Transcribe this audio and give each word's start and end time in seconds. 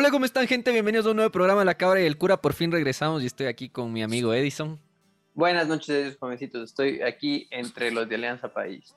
Hola, 0.00 0.10
¿cómo 0.10 0.24
están, 0.24 0.46
gente? 0.46 0.72
Bienvenidos 0.72 1.04
a 1.04 1.10
un 1.10 1.16
nuevo 1.16 1.30
programa 1.30 1.62
La 1.62 1.74
Cabra 1.74 2.00
y 2.00 2.06
el 2.06 2.16
Cura. 2.16 2.40
Por 2.40 2.54
fin 2.54 2.72
regresamos 2.72 3.22
y 3.22 3.26
estoy 3.26 3.48
aquí 3.48 3.68
con 3.68 3.92
mi 3.92 4.02
amigo 4.02 4.32
Edison. 4.32 4.80
Buenas 5.34 5.68
noches, 5.68 6.16
jovencitos. 6.18 6.70
Estoy 6.70 7.02
aquí 7.02 7.46
entre 7.50 7.90
los 7.90 8.08
de 8.08 8.14
Alianza 8.14 8.48
País. 8.48 8.96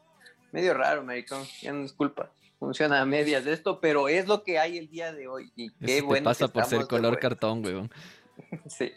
Medio 0.53 0.73
raro, 0.73 1.03
maricón. 1.03 1.43
Ya 1.61 1.73
no 1.73 1.83
es 1.83 1.91
culpa. 1.91 2.31
Funciona 2.57 3.01
a 3.01 3.05
medias 3.05 3.43
de 3.43 3.51
esto, 3.51 3.81
pero 3.81 4.07
es 4.07 4.29
lo 4.29 4.43
que 4.43 4.59
hay 4.59 4.77
el 4.77 4.89
día 4.89 5.11
de 5.11 5.27
hoy. 5.27 5.51
Y 5.57 5.71
qué 5.71 5.75
Eso 5.81 5.95
te 5.95 6.01
bueno. 6.03 6.23
pasa 6.23 6.45
que 6.45 6.53
por 6.53 6.65
ser 6.67 6.87
color 6.87 7.19
cartón, 7.19 7.65
weón. 7.65 7.91
Sí. 8.69 8.93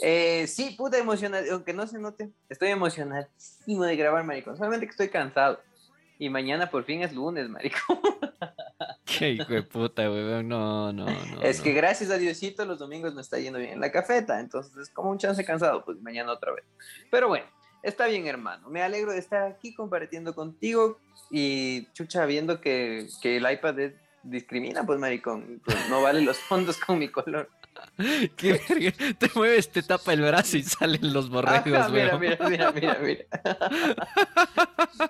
Eh, 0.00 0.46
sí, 0.46 0.70
puta 0.70 0.96
emocionado, 0.96 1.44
aunque 1.52 1.74
no 1.74 1.86
se 1.86 1.98
note, 1.98 2.30
estoy 2.48 2.70
emocionadísimo 2.70 3.84
de 3.84 3.96
grabar, 3.96 4.24
maricón. 4.24 4.56
Solamente 4.56 4.86
que 4.86 4.92
estoy 4.92 5.10
cansado. 5.10 5.60
Y 6.22 6.30
mañana 6.30 6.70
por 6.70 6.84
fin 6.84 7.02
es 7.02 7.12
lunes, 7.12 7.48
maricón. 7.48 7.98
Qué 9.04 9.30
hijo 9.30 9.52
de 9.52 9.64
puta, 9.64 10.08
weón. 10.08 10.46
No, 10.46 10.92
no, 10.92 11.06
no. 11.06 11.42
es 11.42 11.58
no. 11.58 11.64
que 11.64 11.72
gracias 11.72 12.10
a 12.12 12.16
Diosito 12.16 12.64
los 12.64 12.78
domingos 12.78 13.12
me 13.12 13.22
está 13.22 13.40
yendo 13.40 13.58
bien 13.58 13.72
en 13.72 13.80
la 13.80 13.90
cafeta, 13.90 14.38
entonces 14.38 14.76
es 14.76 14.88
como 14.90 15.10
un 15.10 15.18
chance 15.18 15.44
cansado, 15.44 15.84
pues 15.84 16.00
mañana 16.00 16.30
otra 16.30 16.52
vez. 16.52 16.64
Pero 17.10 17.26
bueno, 17.26 17.46
está 17.82 18.06
bien, 18.06 18.28
hermano. 18.28 18.70
Me 18.70 18.84
alegro 18.84 19.10
de 19.10 19.18
estar 19.18 19.42
aquí 19.42 19.74
compartiendo 19.74 20.32
contigo 20.32 21.00
y 21.28 21.88
chucha, 21.92 22.24
viendo 22.24 22.60
que, 22.60 23.08
que 23.20 23.38
el 23.38 23.50
iPad 23.50 23.80
es- 23.80 23.94
discrimina, 24.22 24.86
pues 24.86 25.00
maricón, 25.00 25.60
pues, 25.64 25.76
no 25.90 26.02
vale 26.02 26.20
los 26.20 26.38
fondos 26.48 26.78
con 26.78 27.00
mi 27.00 27.08
color. 27.08 27.50
Qué 28.36 28.60
verga. 28.68 28.92
Te 29.18 29.28
mueves, 29.34 29.72
te 29.72 29.82
tapa 29.82 30.12
el 30.12 30.20
brazo 30.20 30.56
y 30.56 30.62
salen 30.62 31.12
los 31.12 31.28
borregos, 31.28 31.80
Ajá, 31.80 31.88
mira, 31.88 32.16
mira, 32.16 32.38
mira, 32.48 32.70
mira, 32.70 32.98
mira. 33.02 33.24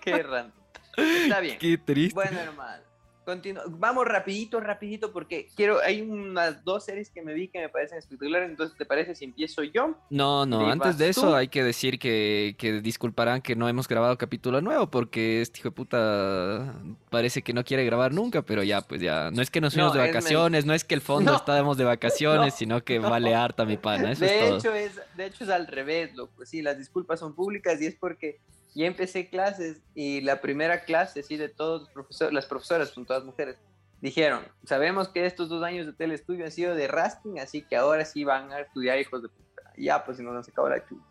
Qué 0.01 0.23
random. 0.23 0.62
Está 0.97 1.41
bien. 1.41 1.59
Qué 1.59 1.79
triste. 1.79 2.15
Bueno, 2.15 2.39
hermano. 2.39 2.83
continu- 3.25 3.63
Vamos 3.79 4.05
rapidito, 4.05 4.59
rapidito, 4.59 5.13
porque 5.13 5.47
quiero, 5.55 5.79
hay 5.81 6.03
unas 6.03 6.65
dos 6.65 6.85
series 6.85 7.09
que 7.09 7.23
me 7.23 7.33
vi 7.35 7.47
que 7.47 7.61
me 7.61 7.69
parecen 7.69 7.99
espectaculares, 7.99 8.51
entonces 8.51 8.77
¿te 8.77 8.85
parece 8.85 9.15
si 9.15 9.25
empiezo 9.25 9.63
yo? 9.63 9.97
No, 10.11 10.45
no, 10.45 10.67
¿Y 10.67 10.71
antes 10.73 10.99
de 10.99 11.09
eso 11.11 11.29
tú? 11.29 11.35
hay 11.37 11.47
que 11.47 11.63
decir 11.63 12.01
que, 12.01 12.57
que 12.59 12.81
disculparán 12.81 13.41
que 13.41 13.55
no 13.55 13.69
hemos 13.69 13.87
grabado 13.87 14.19
capítulo 14.19 14.61
nuevo 14.61 14.91
porque 14.91 15.41
este 15.41 15.61
hijo 15.61 15.69
de 15.69 15.75
puta 15.77 16.75
parece 17.11 17.43
que 17.43 17.53
no 17.53 17.63
quiere 17.63 17.85
grabar 17.85 18.13
nunca, 18.13 18.43
pero 18.43 18.65
ya, 18.65 18.81
pues 18.81 19.01
ya, 19.01 19.31
no 19.31 19.41
es 19.41 19.51
que 19.53 19.61
nos 19.61 19.73
fuimos 19.75 19.95
No, 19.95 20.01
de 20.03 20.09
es 20.09 20.15
vacaciones, 20.15 20.67
no 20.67 20.75
es 20.75 20.83
que 20.85 20.95
el 20.95 21.01
fondo 21.01 21.31
No, 21.31 21.37
estábamos 21.37 21.77
de 21.77 21.85
vacaciones, 21.97 22.55
no, 22.55 22.59
sino 22.59 22.85
que 22.85 22.99
vale 22.99 23.37
harta 23.37 23.65
mi 23.65 23.77
pana, 23.77 24.11
eso 24.11 24.25
de 24.25 24.35
es 24.35 24.49
todo. 24.49 24.59
hecho 24.59 24.75
es, 24.75 25.01
de 25.17 25.27
hecho 25.27 25.45
es 25.45 25.51
al 25.51 25.69
revés, 25.69 26.13
loco. 26.17 26.45
Sí, 26.45 26.61
las 26.61 26.77
disculpas 26.77 27.21
son 27.21 27.37
públicas 27.37 27.81
y 27.81 27.87
es 27.87 27.95
porque 27.95 28.41
ya 28.75 28.87
empecé 28.87 29.29
clases 29.29 29.81
y 29.95 30.21
la 30.23 30.41
primera 30.41 30.85
clase, 30.85 31.23
sí, 31.23 31.37
de 31.37 31.49
todos 31.49 31.83
los 31.83 31.91
profesores, 31.91 32.33
las 32.35 32.47
profesoras, 32.47 32.89
son 32.91 33.05
todas 33.07 33.25
mujeres, 33.25 33.57
dijeron, 34.01 34.45
sabemos 34.65 35.09
que 35.09 35.27
estos 35.27 35.49
dos 35.49 35.63
años 35.63 35.87
de 35.87 35.93
telestudio 35.93 36.45
han 36.45 36.51
sido 36.53 36.75
de 36.75 36.89
rasting, 36.89 37.39
así 37.39 37.63
que 37.63 37.77
ahora 37.77 38.05
sí 38.05 38.25
van 38.25 38.51
a 38.53 38.61
estudiar 38.61 38.99
hijos 38.99 39.23
de 39.23 39.29
puta. 39.29 39.63
Y 39.77 39.85
Ya, 39.87 40.05
pues 40.05 40.17
si 40.19 40.23
no 40.23 40.33
nos 40.33 40.49
acabó 40.49 40.69
la 40.69 40.85
chucha. 40.87 41.03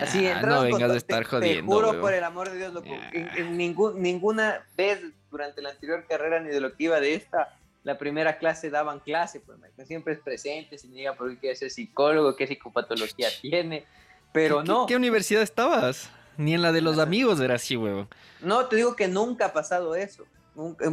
Así, 0.00 0.26
Ah, 0.26 0.42
no 0.42 0.62
vengas 0.62 0.90
a 0.90 0.96
estar 0.96 1.22
te- 1.22 1.30
jodiendo, 1.30 1.70
Te 1.80 1.86
juro 1.86 2.00
por 2.00 2.12
el 2.14 2.24
amor 2.24 2.50
de 2.50 2.58
Dios, 2.58 2.72
loco. 2.72 2.88
En, 3.12 3.28
en 3.36 3.56
ningún, 3.56 4.00
ninguna 4.02 4.64
vez 4.76 5.00
durante 5.30 5.62
la 5.62 5.70
anterior 5.70 6.04
carrera 6.08 6.40
ni 6.40 6.48
de 6.48 6.60
lo 6.60 6.74
que 6.74 6.84
iba 6.84 6.98
de 6.98 7.14
esta, 7.14 7.56
la 7.84 7.98
primera 7.98 8.38
clase 8.38 8.70
daban 8.70 8.98
clase, 9.00 9.40
pues 9.40 9.58
siempre 9.86 10.14
es 10.14 10.20
presente, 10.20 10.78
se 10.78 10.88
diga 10.88 11.14
por 11.14 11.30
qué 11.30 11.38
quiere 11.38 11.56
ser 11.56 11.70
psicólogo, 11.70 12.34
qué 12.34 12.46
psicopatología 12.46 13.28
tiene, 13.40 13.84
pero 14.32 14.62
¿Qué- 14.62 14.68
no, 14.68 14.86
¿Qué 14.86 14.96
universidad 14.96 15.42
estabas? 15.42 16.10
Ni 16.36 16.54
en 16.54 16.62
la 16.62 16.72
de 16.72 16.80
los 16.80 16.98
amigos 16.98 17.40
era 17.40 17.54
así, 17.54 17.76
weón. 17.76 18.08
no, 18.40 18.66
te 18.66 18.76
digo 18.76 18.94
que 18.96 19.08
nunca 19.08 19.46
ha 19.46 19.52
pasado 19.52 19.94
eso. 19.94 20.24
Nunca, 20.56 20.84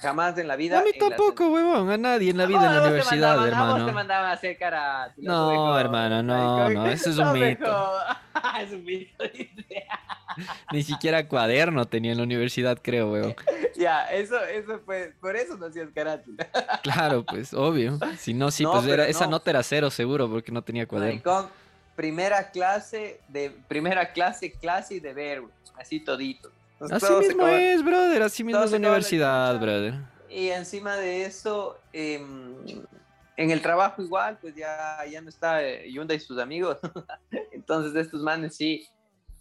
jamás 0.00 0.38
en 0.38 0.46
la 0.46 0.54
vida. 0.54 0.78
A 0.78 0.84
mí 0.84 0.90
tampoco, 0.96 1.48
weón, 1.48 1.90
a 1.90 1.96
nadie 1.96 2.30
en 2.30 2.36
la 2.38 2.46
vida 2.46 2.60
No, 2.60 2.66
en 2.68 2.74
la 2.76 2.82
universidad, 2.84 3.36
mandaban- 3.36 3.38
vos 3.38 3.44
te 3.44 3.50
hermano. 3.80 3.92
mandaban 3.92 4.30
a 4.30 4.32
hacer 4.32 4.56
cara. 4.58 5.12
No, 5.16 5.76
hermano, 5.78 6.22
no, 6.22 6.70
no, 6.70 6.86
eso 6.90 7.10
es 7.10 7.18
un 7.18 7.32
mito. 7.32 7.92
es 8.60 8.72
un 8.72 8.84
mito. 8.84 9.24
Ni 10.72 10.82
siquiera 10.82 11.26
cuaderno 11.28 11.86
tenía 11.86 12.12
en 12.12 12.18
la 12.18 12.24
universidad, 12.24 12.78
creo, 12.82 13.10
weón. 13.12 13.34
Ya, 13.76 14.06
eso, 14.10 14.42
eso 14.42 14.80
fue, 14.86 15.12
por 15.20 15.36
eso 15.36 15.54
no 15.58 15.66
hacías 15.66 15.88
carátula. 15.94 16.46
Claro, 16.82 17.26
pues, 17.26 17.52
obvio. 17.52 17.98
Si 18.16 18.32
no, 18.32 18.50
sí, 18.50 18.62
No, 18.62 18.72
pues 18.72 18.84
era, 18.86 18.92
pero 18.96 19.02
esa 19.04 19.24
no. 19.26 19.32
nota 19.32 19.50
era 19.50 19.62
cero 19.62 19.90
seguro 19.90 20.30
porque 20.30 20.50
no 20.50 20.62
tenía 20.62 20.86
cuaderno. 20.86 21.12
Maricón, 21.22 21.50
primera 21.96 22.50
clase 22.50 23.20
de, 23.28 23.50
primera 23.66 24.12
clase, 24.12 24.52
clase 24.52 24.94
y 24.94 25.00
deber, 25.00 25.40
güey, 25.40 25.52
así 25.78 25.98
todito. 25.98 26.52
Entonces, 26.78 27.10
Así 27.10 27.28
mismo 27.28 27.48
es, 27.48 27.82
brother, 27.82 28.22
así 28.22 28.44
mismo 28.44 28.62
es 28.62 28.70
la 28.70 28.76
universidad, 28.76 29.58
brother. 29.58 29.94
Y 30.28 30.48
encima 30.48 30.96
de 30.96 31.24
eso, 31.24 31.78
em, 31.92 32.54
en 33.36 33.50
el 33.50 33.62
trabajo 33.62 34.02
igual, 34.02 34.36
pues 34.38 34.54
ya, 34.54 34.98
ya 35.10 35.22
no 35.22 35.30
está 35.30 35.62
eh, 35.62 35.90
Yunda 35.90 36.14
y 36.14 36.20
sus 36.20 36.38
amigos. 36.38 36.78
Entonces 37.52 37.96
estos 37.96 38.20
manes 38.20 38.54
sí, 38.54 38.86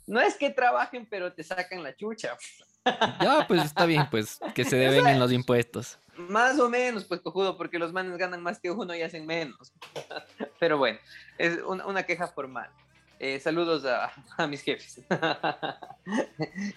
no 0.07 0.21
es 0.21 0.35
que 0.35 0.49
trabajen, 0.49 1.05
pero 1.09 1.33
te 1.33 1.43
sacan 1.43 1.83
la 1.83 1.93
chucha. 1.95 2.37
Ya, 3.19 3.45
pues 3.47 3.65
está 3.65 3.85
bien, 3.85 4.07
pues, 4.09 4.39
que 4.53 4.63
se 4.63 4.75
deben 4.77 5.07
en 5.07 5.19
los 5.19 5.31
impuestos. 5.31 5.99
Más 6.17 6.59
o 6.59 6.69
menos, 6.69 7.05
pues 7.05 7.19
cojudo, 7.21 7.57
porque 7.57 7.77
los 7.79 7.91
manes 7.93 8.17
ganan 8.17 8.41
más 8.41 8.59
que 8.59 8.71
uno 8.71 8.95
y 8.95 9.01
hacen 9.01 9.25
menos. 9.25 9.73
Pero 10.59 10.77
bueno, 10.77 10.99
es 11.37 11.61
un- 11.63 11.81
una 11.81 12.03
queja 12.03 12.27
formal. 12.27 12.69
Eh, 13.19 13.39
saludos 13.39 13.85
a, 13.85 14.11
a 14.37 14.47
mis 14.47 14.61
jefes. 14.61 15.01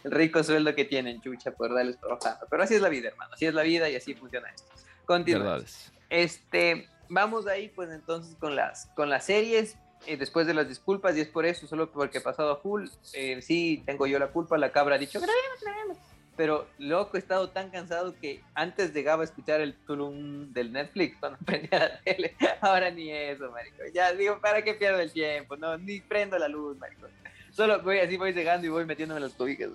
El 0.04 0.10
rico 0.10 0.42
sueldo 0.44 0.74
que 0.74 0.84
tienen, 0.84 1.20
chucha, 1.20 1.52
por 1.52 1.74
darles 1.74 1.98
trabajando. 1.98 2.46
Pero 2.50 2.62
así 2.62 2.74
es 2.74 2.80
la 2.80 2.88
vida, 2.88 3.08
hermano. 3.08 3.34
Así 3.34 3.46
es 3.46 3.54
la 3.54 3.62
vida 3.62 3.88
y 3.88 3.96
así 3.96 4.14
funciona 4.14 4.48
esto. 4.50 4.72
Continuamos. 5.04 5.92
Este, 6.10 6.88
vamos 7.08 7.46
ahí 7.46 7.68
pues 7.68 7.90
entonces 7.90 8.36
con 8.36 8.54
las, 8.56 8.86
con 8.94 9.08
las 9.10 9.24
series, 9.24 9.76
eh, 10.06 10.16
después 10.16 10.46
de 10.46 10.54
las 10.54 10.68
disculpas, 10.68 11.16
y 11.16 11.20
es 11.20 11.28
por 11.28 11.44
eso, 11.44 11.66
solo 11.66 11.90
porque 11.90 12.18
he 12.18 12.20
pasado 12.20 12.52
a 12.52 12.56
full, 12.56 12.86
eh, 13.14 13.42
sí, 13.42 13.82
tengo 13.84 14.06
yo 14.06 14.18
la 14.18 14.28
culpa, 14.28 14.56
la 14.58 14.70
cabra 14.70 14.94
ha 14.94 14.98
dicho, 14.98 15.18
grabemos, 15.20 15.60
grabemos. 15.60 15.98
Pero 16.38 16.68
loco, 16.78 17.16
he 17.16 17.18
estado 17.18 17.50
tan 17.50 17.68
cansado 17.68 18.14
que 18.20 18.44
antes 18.54 18.94
llegaba 18.94 19.22
a 19.22 19.24
escuchar 19.24 19.60
el 19.60 19.74
tulum 19.74 20.52
del 20.52 20.72
Netflix 20.72 21.16
cuando 21.18 21.36
prendía 21.44 21.80
la 21.80 22.00
tele, 22.00 22.36
ahora 22.60 22.92
ni 22.92 23.10
eso, 23.10 23.50
marico. 23.50 23.78
Ya 23.92 24.12
digo, 24.12 24.40
¿para 24.40 24.62
qué 24.62 24.74
pierdo 24.74 25.00
el 25.00 25.10
tiempo? 25.10 25.56
No, 25.56 25.76
ni 25.76 26.00
prendo 26.00 26.38
la 26.38 26.46
luz, 26.46 26.78
marico. 26.78 27.08
Solo 27.50 27.82
voy 27.82 27.98
así, 27.98 28.16
voy 28.16 28.32
llegando 28.32 28.68
y 28.68 28.70
voy 28.70 28.86
metiéndome 28.86 29.18
las 29.18 29.32
cobijas. 29.32 29.70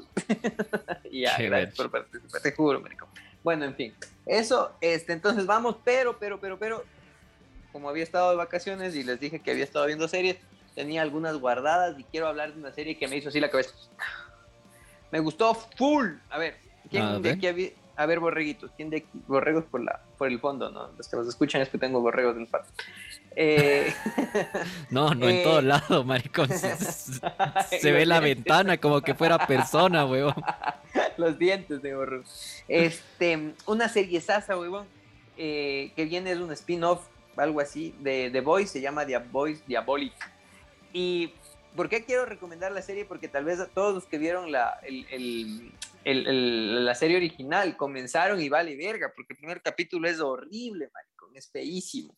y 1.11 1.23
ya, 1.23 1.35
Qué 1.35 1.49
gracias 1.49 1.75
por 1.75 1.91
participar, 1.91 2.41
te 2.41 2.53
juro, 2.53 2.79
marico. 2.79 3.09
Bueno, 3.43 3.65
en 3.65 3.75
fin. 3.75 3.93
Eso, 4.25 4.71
este, 4.79 5.11
entonces 5.11 5.45
vamos, 5.45 5.75
pero, 5.83 6.17
pero, 6.17 6.39
pero, 6.39 6.57
pero, 6.57 6.85
como 7.73 7.89
había 7.89 8.03
estado 8.03 8.29
de 8.29 8.37
vacaciones 8.37 8.95
y 8.95 9.03
les 9.03 9.19
dije 9.19 9.41
que 9.41 9.51
había 9.51 9.65
estado 9.65 9.85
viendo 9.85 10.07
series, 10.07 10.37
tenía 10.75 11.01
algunas 11.01 11.35
guardadas 11.35 11.99
y 11.99 12.05
quiero 12.05 12.27
hablar 12.27 12.53
de 12.53 12.61
una 12.61 12.71
serie 12.71 12.97
que 12.97 13.09
me 13.09 13.17
hizo 13.17 13.27
así 13.27 13.41
la 13.41 13.51
cabeza. 13.51 13.73
Me 15.13 15.19
gustó 15.19 15.53
full. 15.53 16.07
A 16.31 16.39
ver, 16.39 16.57
¿quién 16.89 17.03
A 17.03 17.13
de 17.13 17.19
ver. 17.19 17.33
aquí 17.35 17.45
había- 17.47 17.69
A 17.95 18.07
ver, 18.07 18.19
borreguitos, 18.19 18.71
¿quién 18.75 18.89
de 18.89 18.97
aquí? 18.97 19.07
Borregos 19.27 19.65
por, 19.65 19.79
la, 19.83 20.01
por 20.17 20.27
el 20.27 20.39
fondo, 20.39 20.71
¿no? 20.71 20.89
Los 20.97 21.07
que 21.07 21.15
nos 21.15 21.27
escuchan 21.27 21.61
es 21.61 21.69
que 21.69 21.77
tengo 21.77 22.01
borregos 22.01 22.35
en 22.35 22.41
el 22.41 22.47
pato. 22.47 22.65
Eh, 23.35 23.93
No, 24.89 25.13
no, 25.13 25.29
en 25.29 25.35
Eh. 25.35 25.43
todo 25.43 25.61
lado, 25.61 26.03
maricón. 26.03 26.47
Se, 26.49 26.75
se- 27.79 27.91
ve 27.91 28.07
la 28.07 28.19
ventana 28.19 28.77
como 28.77 29.01
que 29.01 29.13
fuera 29.13 29.45
persona, 29.45 30.03
weón. 30.07 30.33
los 31.17 31.37
dientes 31.37 31.83
de 31.83 31.93
horror. 31.95 32.23
Este, 32.67 33.53
una 33.67 33.87
serie 33.89 34.19
sasa, 34.21 34.57
huevón, 34.57 34.87
eh, 35.37 35.91
que 35.95 36.05
viene 36.05 36.31
es 36.31 36.39
un 36.39 36.51
spin-off, 36.53 37.05
algo 37.37 37.59
así, 37.59 37.93
de 37.99 38.31
The 38.31 38.41
Boys, 38.41 38.71
se 38.71 38.81
llama 38.81 39.05
The 39.05 39.19
Boys 39.19 39.63
Diabolic. 39.67 40.13
Y 40.91 41.31
¿por 41.75 41.89
qué 41.89 42.03
quiero 42.05 42.25
recomendar 42.25 42.71
la 42.71 42.81
serie? 42.81 43.05
Porque 43.05 43.27
tal 43.27 43.45
vez 43.45 43.59
a 43.59 43.67
todos 43.67 43.93
los 43.93 44.05
que 44.05 44.17
vieron 44.17 44.51
la, 44.51 44.79
el- 44.83 45.05
el- 45.11 45.71
el- 46.05 46.85
la 46.85 46.95
serie 46.95 47.17
original 47.17 47.75
comenzaron 47.77 48.41
y 48.41 48.49
vale 48.49 48.75
verga, 48.75 49.11
porque 49.15 49.33
el 49.33 49.37
primer 49.37 49.61
capítulo 49.61 50.07
es 50.07 50.19
horrible, 50.19 50.89
maricón, 50.93 51.35
es 51.35 51.49
feísimo. 51.51 52.15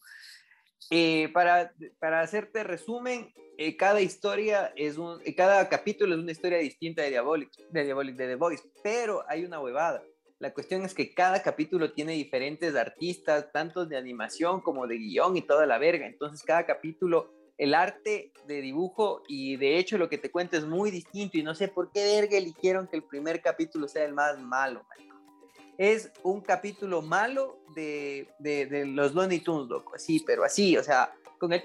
Eh, 0.91 1.29
para, 1.33 1.73
para 1.99 2.21
hacerte 2.21 2.63
resumen, 2.63 3.33
eh, 3.57 3.75
cada 3.75 4.01
historia 4.01 4.71
es 4.75 4.97
un, 4.97 5.19
eh, 5.25 5.33
cada 5.33 5.67
capítulo 5.67 6.13
es 6.13 6.21
una 6.21 6.31
historia 6.31 6.57
distinta 6.59 7.01
de 7.01 7.09
Diabolic, 7.09 7.51
de 7.69 7.83
Diabolic, 7.85 8.15
de 8.15 8.27
The 8.27 8.35
Voice, 8.35 8.63
pero 8.83 9.23
hay 9.27 9.45
una 9.45 9.59
huevada. 9.59 10.03
La 10.37 10.53
cuestión 10.53 10.83
es 10.83 10.93
que 10.93 11.13
cada 11.13 11.41
capítulo 11.41 11.91
tiene 11.93 12.11
diferentes 12.13 12.75
artistas, 12.75 13.51
tanto 13.51 13.85
de 13.85 13.97
animación 13.97 14.61
como 14.61 14.85
de 14.85 14.97
guion 14.97 15.37
y 15.37 15.41
toda 15.41 15.65
la 15.65 15.77
verga. 15.79 16.05
Entonces 16.05 16.43
cada 16.43 16.65
capítulo, 16.65 17.31
el 17.57 17.73
arte 17.73 18.31
de 18.47 18.61
dibujo 18.61 19.23
y 19.27 19.55
de 19.57 19.77
hecho 19.77 19.97
lo 19.97 20.09
que 20.09 20.17
te 20.17 20.31
cuenta 20.31 20.57
es 20.57 20.65
muy 20.65 20.91
distinto 20.91 21.37
y 21.37 21.43
no 21.43 21.55
sé 21.55 21.67
por 21.67 21.91
qué 21.91 22.03
verga 22.03 22.37
eligieron 22.37 22.87
que 22.87 22.97
el 22.97 23.03
primer 23.03 23.41
capítulo 23.41 23.87
sea 23.87 24.05
el 24.05 24.13
más 24.13 24.39
malo. 24.39 24.85
Es 25.77 26.11
un 26.23 26.41
capítulo 26.41 27.01
malo 27.01 27.59
de, 27.75 28.29
de, 28.39 28.85
los 28.85 29.13
Looney 29.13 29.39
Tunes, 29.39 29.67
loco, 29.67 29.95
así, 29.95 30.21
pero 30.25 30.43
así, 30.45 30.77
o 30.77 30.83
sea, 30.83 31.13
con 31.37 31.51
el 31.51 31.61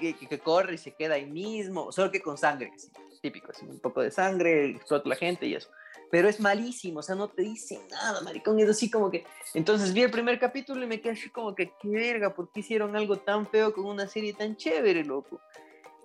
que, 0.00 0.16
que, 0.16 0.26
que 0.26 0.38
corre 0.40 0.74
y 0.74 0.78
se 0.78 0.92
queda 0.92 1.14
ahí 1.14 1.26
mismo, 1.26 1.92
solo 1.92 2.10
que 2.10 2.20
con 2.20 2.36
sangre, 2.36 2.72
así, 2.74 2.90
típico, 3.22 3.52
así, 3.52 3.64
un 3.64 3.78
poco 3.78 4.02
de 4.02 4.10
sangre, 4.10 4.70
explota 4.70 5.08
la 5.08 5.14
gente 5.14 5.46
y 5.46 5.54
eso. 5.54 5.70
Pero 6.14 6.28
es 6.28 6.38
malísimo, 6.38 7.00
o 7.00 7.02
sea, 7.02 7.16
no 7.16 7.26
te 7.26 7.42
dice 7.42 7.80
nada, 7.90 8.20
maricón, 8.20 8.60
es 8.60 8.68
así 8.68 8.88
como 8.88 9.10
que... 9.10 9.26
Entonces 9.52 9.92
vi 9.92 10.02
el 10.02 10.12
primer 10.12 10.38
capítulo 10.38 10.84
y 10.84 10.86
me 10.86 11.00
quedé 11.00 11.14
así 11.14 11.28
como 11.28 11.56
que, 11.56 11.72
qué 11.82 11.88
verga, 11.88 12.32
¿por 12.32 12.52
qué 12.52 12.60
hicieron 12.60 12.94
algo 12.94 13.16
tan 13.16 13.48
feo 13.48 13.74
con 13.74 13.86
una 13.86 14.06
serie 14.06 14.32
tan 14.32 14.54
chévere, 14.54 15.04
loco? 15.04 15.40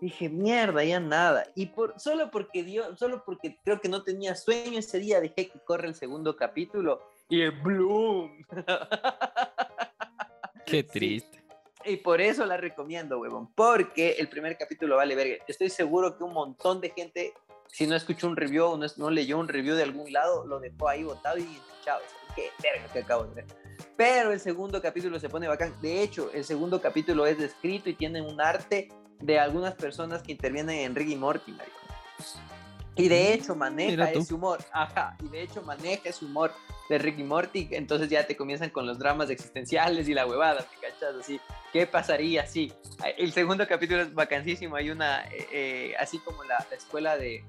Dije, 0.02 0.28
mierda, 0.28 0.84
ya 0.84 1.00
nada. 1.00 1.46
Y 1.54 1.68
por, 1.68 1.94
solo 2.00 2.32
porque 2.32 2.64
dio, 2.64 2.98
solo 2.98 3.24
porque 3.24 3.60
creo 3.64 3.80
que 3.80 3.88
no 3.88 4.02
tenía 4.02 4.34
sueño 4.34 4.80
ese 4.80 4.98
día, 4.98 5.22
dejé 5.22 5.48
que 5.48 5.60
corre 5.60 5.88
el 5.88 5.94
segundo 5.94 6.36
capítulo 6.36 7.04
y 7.30 7.42
el 7.42 7.52
Bloom. 7.52 8.32
Qué 10.66 10.86
triste. 10.86 11.44
Y 11.86 11.98
por 11.98 12.20
eso 12.20 12.48
la 12.48 12.58
recomiendo, 12.58 13.20
huevón, 13.20 13.54
porque 13.54 14.14
el 14.14 14.28
primer 14.28 14.58
capítulo 14.58 14.96
vale 14.96 15.14
verga. 15.14 15.36
Estoy 15.48 15.70
seguro 15.70 16.18
que 16.18 16.24
un 16.24 16.34
montón 16.34 16.82
de 16.82 16.90
gente, 16.90 17.32
si 17.72 17.88
no 17.88 17.96
escuchó 17.96 18.28
un 18.28 18.36
review 18.36 18.66
o 18.66 18.78
no, 18.78 19.10
leyó 19.10 19.38
un 19.38 19.48
review 19.48 19.76
de 19.76 19.84
algún 19.84 20.12
lado, 20.12 20.46
lo 20.46 20.60
dejó 20.60 20.90
ahí 20.90 21.04
botado 21.04 21.38
y 21.38 21.60
chao, 21.84 22.00
qué 22.36 22.50
verga 22.62 22.92
que 22.92 23.00
acabo 23.00 23.26
de 23.26 23.36
ver. 23.36 23.46
Pero 23.96 24.32
el 24.32 24.40
segundo 24.40 24.82
capítulo 24.82 25.20
se 25.20 25.30
pone 25.30 25.48
bacán. 25.48 25.74
De 25.82 26.02
hecho, 26.02 26.32
el 26.34 26.44
segundo 26.44 26.82
capítulo 26.82 27.26
es 27.26 27.38
descrito 27.38 27.90
y 27.90 27.94
tiene 27.94 28.22
un 28.22 28.40
arte 28.42 28.90
de 29.20 29.40
algunas 29.40 29.76
personas 29.76 30.22
que 30.24 30.32
intervienen 30.32 30.80
en 30.80 30.96
Ricky 30.96 31.16
Morty, 31.16 31.56
Y 33.00 33.08
de 33.08 33.34
hecho 33.34 33.56
maneja 33.56 34.12
ese 34.12 34.34
humor, 34.34 34.60
ajá, 34.74 35.16
y 35.24 35.30
de 35.30 35.44
hecho 35.44 35.62
maneja 35.62 36.10
ese 36.10 36.26
humor 36.26 36.52
de 36.90 36.98
Ricky 36.98 37.24
Morty, 37.24 37.70
entonces 37.72 38.10
ya 38.10 38.28
te 38.28 38.36
comienzan 38.36 38.72
con 38.72 38.86
los 38.86 39.00
dramas 39.00 39.30
existenciales 39.30 40.10
y 40.10 40.14
la 40.14 40.26
huevada, 40.26 40.64
¿te 40.64 40.76
cachas? 40.76 41.16
Así, 41.18 41.40
¿qué 41.72 41.88
pasaría 41.88 42.46
si? 42.46 42.74
El 43.18 43.32
segundo 43.32 43.66
capítulo 43.68 44.02
es 44.02 44.14
vacancísimo, 44.14 44.76
hay 44.76 44.90
una, 44.90 45.24
eh, 45.28 45.48
eh, 45.52 45.94
así 45.98 46.20
como 46.20 46.44
la, 46.44 46.58
escuela 46.76 47.18
de, 47.18 47.42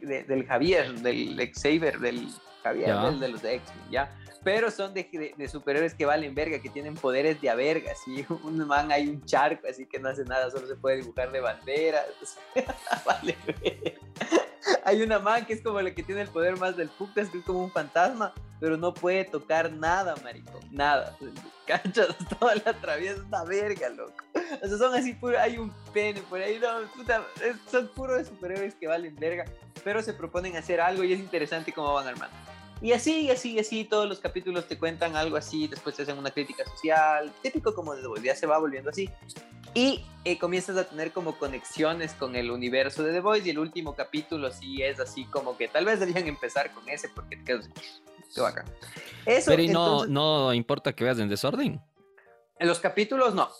del 0.00 0.46
Javier, 0.46 0.94
del 1.00 1.52
Xavier, 1.54 1.98
del 1.98 2.28
Javier, 2.62 2.96
del, 2.96 3.20
de 3.20 3.28
los 3.28 3.42
de 3.42 3.54
X, 3.56 3.70
¿ya? 3.90 4.10
pero 4.42 4.70
son 4.70 4.94
de, 4.94 5.34
de, 5.36 5.48
superhéroes 5.48 5.92
que 5.92 6.06
valen 6.06 6.34
verga, 6.34 6.60
que 6.60 6.70
tienen 6.70 6.94
poderes 6.94 7.38
de 7.42 7.50
a 7.50 7.54
verga, 7.54 7.92
así, 7.92 8.24
un 8.44 8.66
man 8.66 8.90
hay 8.92 9.08
un 9.08 9.22
charco, 9.26 9.66
así 9.68 9.84
que 9.84 9.98
no 9.98 10.08
hace 10.08 10.24
nada, 10.24 10.50
solo 10.50 10.66
se 10.66 10.76
puede 10.76 10.98
dibujar 11.02 11.32
de 11.32 11.40
banderas, 11.40 12.06
vale 13.04 13.36
Hay 14.84 15.02
una 15.02 15.18
man 15.18 15.44
que 15.44 15.54
es 15.54 15.62
como 15.62 15.80
la 15.80 15.92
que 15.92 16.02
tiene 16.02 16.22
el 16.22 16.28
poder 16.28 16.56
más 16.58 16.76
del 16.76 16.88
putas, 16.88 17.28
que 17.28 17.38
es 17.38 17.44
como 17.44 17.62
un 17.64 17.70
fantasma, 17.70 18.32
pero 18.60 18.76
no 18.76 18.92
puede 18.94 19.24
tocar 19.24 19.72
nada, 19.72 20.14
marico, 20.22 20.60
nada. 20.70 21.16
Cachas, 21.66 22.14
toda 22.38 22.54
la 22.54 22.70
atraviesa 22.70 23.22
una 23.22 23.44
verga, 23.44 23.88
loco. 23.88 24.24
O 24.62 24.68
sea, 24.68 24.78
son 24.78 24.94
así 24.94 25.14
puro, 25.14 25.38
hay 25.38 25.58
un 25.58 25.72
pene 25.92 26.20
por 26.22 26.40
ahí, 26.40 26.60
no, 26.60 26.88
puta, 26.94 27.24
son 27.70 27.88
puros 27.88 28.28
superhéroes 28.28 28.74
que 28.76 28.86
valen 28.86 29.16
verga, 29.16 29.44
pero 29.82 30.00
se 30.02 30.12
proponen 30.12 30.56
hacer 30.56 30.80
algo 30.80 31.02
y 31.02 31.12
es 31.12 31.18
interesante 31.18 31.72
cómo 31.72 31.92
van 31.94 32.06
armando. 32.06 32.36
Y 32.82 32.92
así, 32.92 33.22
y 33.22 33.30
así, 33.30 33.52
y 33.52 33.58
así, 33.58 33.84
todos 33.84 34.06
los 34.08 34.20
capítulos 34.20 34.68
te 34.68 34.78
cuentan 34.78 35.16
algo 35.16 35.36
así, 35.36 35.66
después 35.66 35.96
te 35.96 36.02
hacen 36.02 36.18
una 36.18 36.30
crítica 36.30 36.64
social, 36.64 37.32
típico 37.42 37.74
como 37.74 37.94
de 37.94 38.02
The 38.02 38.22
ya 38.22 38.34
se 38.34 38.46
va 38.46 38.58
volviendo 38.58 38.90
así. 38.90 39.08
Y 39.72 40.04
eh, 40.24 40.38
comienzas 40.38 40.76
a 40.76 40.84
tener 40.84 41.12
como 41.12 41.38
conexiones 41.38 42.12
con 42.14 42.36
el 42.36 42.50
universo 42.50 43.02
de 43.02 43.12
The 43.12 43.20
Voice 43.20 43.46
y 43.46 43.50
el 43.50 43.58
último 43.58 43.94
capítulo 43.94 44.50
sí 44.52 44.82
es 44.82 45.00
así 45.00 45.24
como 45.26 45.56
que 45.56 45.68
tal 45.68 45.84
vez 45.84 46.00
deberían 46.00 46.28
empezar 46.28 46.72
con 46.72 46.88
ese 46.88 47.08
porque 47.08 47.36
te 47.36 47.44
quedas 47.44 47.70
qué 48.34 48.40
bacán. 48.40 48.66
Eso, 49.24 49.50
Pero 49.50 49.62
y 49.62 49.68
no, 49.68 50.06
no 50.06 50.52
importa 50.52 50.92
que 50.92 51.04
veas 51.04 51.18
en 51.18 51.28
desorden. 51.28 51.80
En 52.58 52.68
los 52.68 52.78
capítulos 52.78 53.34
no. 53.34 53.50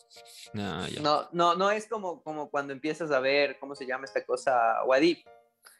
No, 0.53 0.87
no, 1.03 1.29
no, 1.33 1.55
no 1.55 1.71
es 1.71 1.87
como, 1.87 2.23
como 2.23 2.51
cuando 2.51 2.73
empiezas 2.73 3.11
a 3.11 3.21
ver, 3.21 3.59
¿cómo 3.59 3.75
se 3.75 3.87
llama 3.87 4.05
esta 4.05 4.25
cosa? 4.25 4.83
Wadip. 4.87 5.27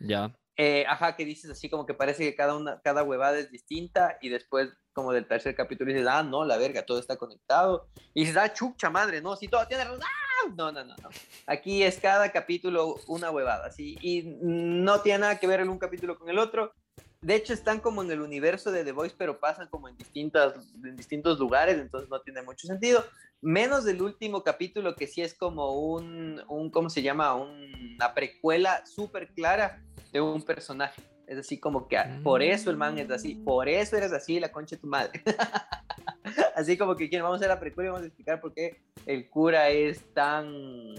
Ya. 0.01 0.31
Eh, 0.59 0.87
ajá, 0.89 1.17
que 1.17 1.25
dices 1.27 1.51
así 1.51 1.69
como 1.69 1.85
que 1.85 1.93
parece 1.93 2.25
que 2.25 2.35
cada, 2.35 2.57
una, 2.57 2.81
cada 2.81 3.03
huevada 3.03 3.39
es 3.39 3.51
distinta 3.51 4.17
y 4.23 4.31
después 4.31 4.71
como 4.95 5.13
del 5.13 5.27
tercer 5.27 5.55
capítulo 5.55 5.93
dices, 5.93 6.09
ah, 6.09 6.23
no, 6.23 6.45
la 6.47 6.57
verga, 6.57 6.87
todo 6.87 6.99
está 6.99 7.17
conectado. 7.17 7.89
Y 8.15 8.21
dices, 8.21 8.39
ah, 8.39 8.51
chucha 8.51 8.89
madre, 8.89 9.21
no, 9.21 9.37
si 9.37 9.49
todo 9.49 9.67
tiene 9.67 9.85
razón, 9.85 10.01
¡ah! 10.03 10.27
No, 10.57 10.73
no, 10.73 10.85
no, 10.85 10.95
no. 11.03 11.09
Aquí 11.47 11.83
es 11.83 11.99
cada 11.99 12.31
capítulo 12.33 12.97
una 13.07 13.31
huevada, 13.31 13.71
¿sí? 13.71 13.99
Y 14.01 14.23
no 14.41 15.01
tiene 15.03 15.21
nada 15.21 15.39
que 15.39 15.47
ver 15.47 15.61
en 15.61 15.69
un 15.69 15.79
capítulo 15.79 16.19
con 16.19 16.31
el 16.31 16.39
otro. 16.39 16.73
De 17.21 17.35
hecho, 17.35 17.53
están 17.53 17.81
como 17.81 18.03
en 18.03 18.11
el 18.11 18.21
universo 18.21 18.71
de 18.71 18.85
The 18.85 18.93
Voice, 18.93 19.17
pero 19.19 19.41
pasan 19.41 19.69
como 19.69 19.89
en, 19.89 19.97
distintas, 19.97 20.55
en 20.83 20.97
distintos 20.97 21.39
lugares, 21.39 21.77
entonces 21.79 22.09
no 22.09 22.21
tiene 22.21 22.43
mucho 22.43 22.67
sentido. 22.67 23.05
Menos 23.43 23.85
del 23.85 24.01
último 24.01 24.43
capítulo, 24.43 24.95
que 24.95 25.07
sí 25.07 25.21
es 25.21 25.35
como 25.35 25.79
un, 25.79 26.43
un 26.49 26.71
¿cómo 26.71 26.89
se 26.89 27.03
llama? 27.03 27.35
una 27.35 28.15
precuela 28.15 28.87
súper 28.87 29.29
clara 29.35 29.83
de 30.13 30.21
un 30.21 30.43
personaje. 30.43 31.03
Es 31.27 31.39
así 31.39 31.59
como 31.59 31.89
que 31.89 31.99
ah, 31.99 32.21
por 32.23 32.43
eso 32.43 32.71
el 32.71 32.77
man 32.77 32.99
es 32.99 33.11
así, 33.11 33.35
por 33.35 33.69
eso 33.69 33.97
eres 33.97 34.13
así, 34.13 34.39
la 34.39 34.53
concha 34.53 34.77
de 34.77 34.81
tu 34.81 34.87
madre. 34.87 35.23
así 36.55 36.77
como 36.77 36.97
que 36.97 37.09
vamos 37.21 37.35
a 37.35 37.37
hacer 37.37 37.49
la 37.49 37.59
precuela 37.59 37.89
y 37.89 37.91
vamos 37.91 38.05
a 38.05 38.07
explicar 38.07 38.41
por 38.41 38.55
qué 38.55 38.81
el 39.07 39.29
cura 39.29 39.69
es 39.69 40.03
tan. 40.15 40.95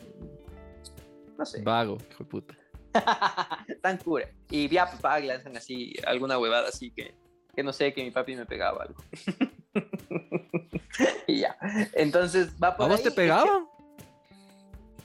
No 1.38 1.46
sé. 1.46 1.62
Vago, 1.62 1.98
hijo 2.12 2.24
de 2.24 2.30
puta. 2.30 2.56
tan 3.82 3.98
cura. 3.98 4.30
Y 4.50 4.68
ya 4.68 4.90
papá 4.90 5.20
lanzan 5.20 5.56
así 5.56 5.94
alguna 6.06 6.38
huevada 6.38 6.70
así 6.70 6.92
que, 6.92 7.16
que 7.56 7.64
no 7.64 7.72
sé, 7.72 7.94
que 7.94 8.04
mi 8.04 8.12
papi 8.12 8.36
me 8.36 8.46
pegaba 8.46 8.84
algo. 8.84 9.04
y 11.28 11.40
ya. 11.40 11.58
Entonces 11.94 12.52
va 12.62 12.76
por. 12.76 12.88
¿A 12.88 12.90
vos 12.90 13.04
te 13.04 13.12
pegaban? 13.12 13.68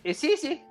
Eh, 0.05 0.15
sí, 0.15 0.37
sí. 0.37 0.63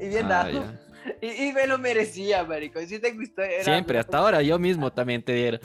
y 0.00 0.08
bien 0.08 0.26
ah, 0.26 0.44
dado. 0.44 0.89
Y, 1.20 1.52
me 1.52 1.66
lo 1.66 1.78
merecía, 1.78 2.44
marico. 2.44 2.80
Sí 2.80 2.98
tengo 2.98 3.22
historia. 3.22 3.62
Siempre, 3.64 3.98
hasta 3.98 4.18
ahora 4.18 4.42
yo 4.42 4.58
mismo 4.58 4.92
también 4.92 5.22
te 5.22 5.32
dieron. 5.32 5.60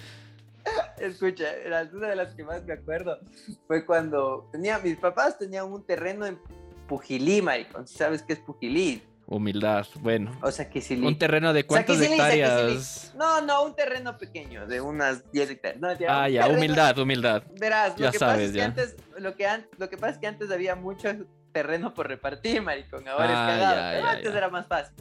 Escucha, 0.99 1.45
una 1.93 2.07
de 2.09 2.15
las 2.15 2.33
que 2.33 2.43
más 2.43 2.63
me 2.65 2.73
acuerdo 2.73 3.19
fue 3.67 3.85
cuando 3.85 4.49
tenía, 4.51 4.79
mis 4.79 4.97
papás 4.97 5.37
tenían 5.37 5.71
un 5.71 5.85
terreno 5.85 6.25
en 6.25 6.39
Pujilí, 6.87 7.41
marico. 7.41 7.85
¿Sabes 7.85 8.21
qué 8.23 8.33
es 8.33 8.39
Pujilí? 8.39 9.01
Humildad, 9.27 9.87
bueno. 10.01 10.37
O 10.43 10.51
sea, 10.51 10.69
que 10.69 10.81
si 10.81 11.01
Un 11.01 11.17
terreno 11.17 11.51
de 11.51 11.65
cuántas 11.65 11.99
hectáreas. 11.99 13.11
No, 13.17 13.41
no, 13.41 13.63
un 13.63 13.75
terreno 13.75 14.19
pequeño, 14.19 14.67
de 14.67 14.81
unas 14.81 15.31
10 15.31 15.49
hectáreas. 15.49 15.99
ah, 16.07 16.29
ya, 16.29 16.47
humildad, 16.47 16.95
humildad. 16.99 17.43
Verás, 17.59 17.99
lo 17.99 18.11
que 18.11 18.19
pasa 18.19 18.41
es 18.41 18.51
que 18.51 18.61
antes, 18.61 18.95
lo 19.17 19.35
que, 19.35 19.47
lo 19.77 19.89
que 19.89 19.97
pasa 19.97 20.13
es 20.13 20.17
que 20.19 20.27
antes 20.27 20.51
había 20.51 20.75
mucho 20.75 21.09
terreno 21.55 21.93
por 21.93 22.09
repartir, 22.09 22.61
maricón. 22.61 23.07
Ahora 23.07 23.25
es 23.25 23.31
ah, 23.31 23.47
cagado. 23.47 24.07
antes 24.09 24.35
era 24.35 24.49
más 24.49 24.67
fácil. 24.67 24.93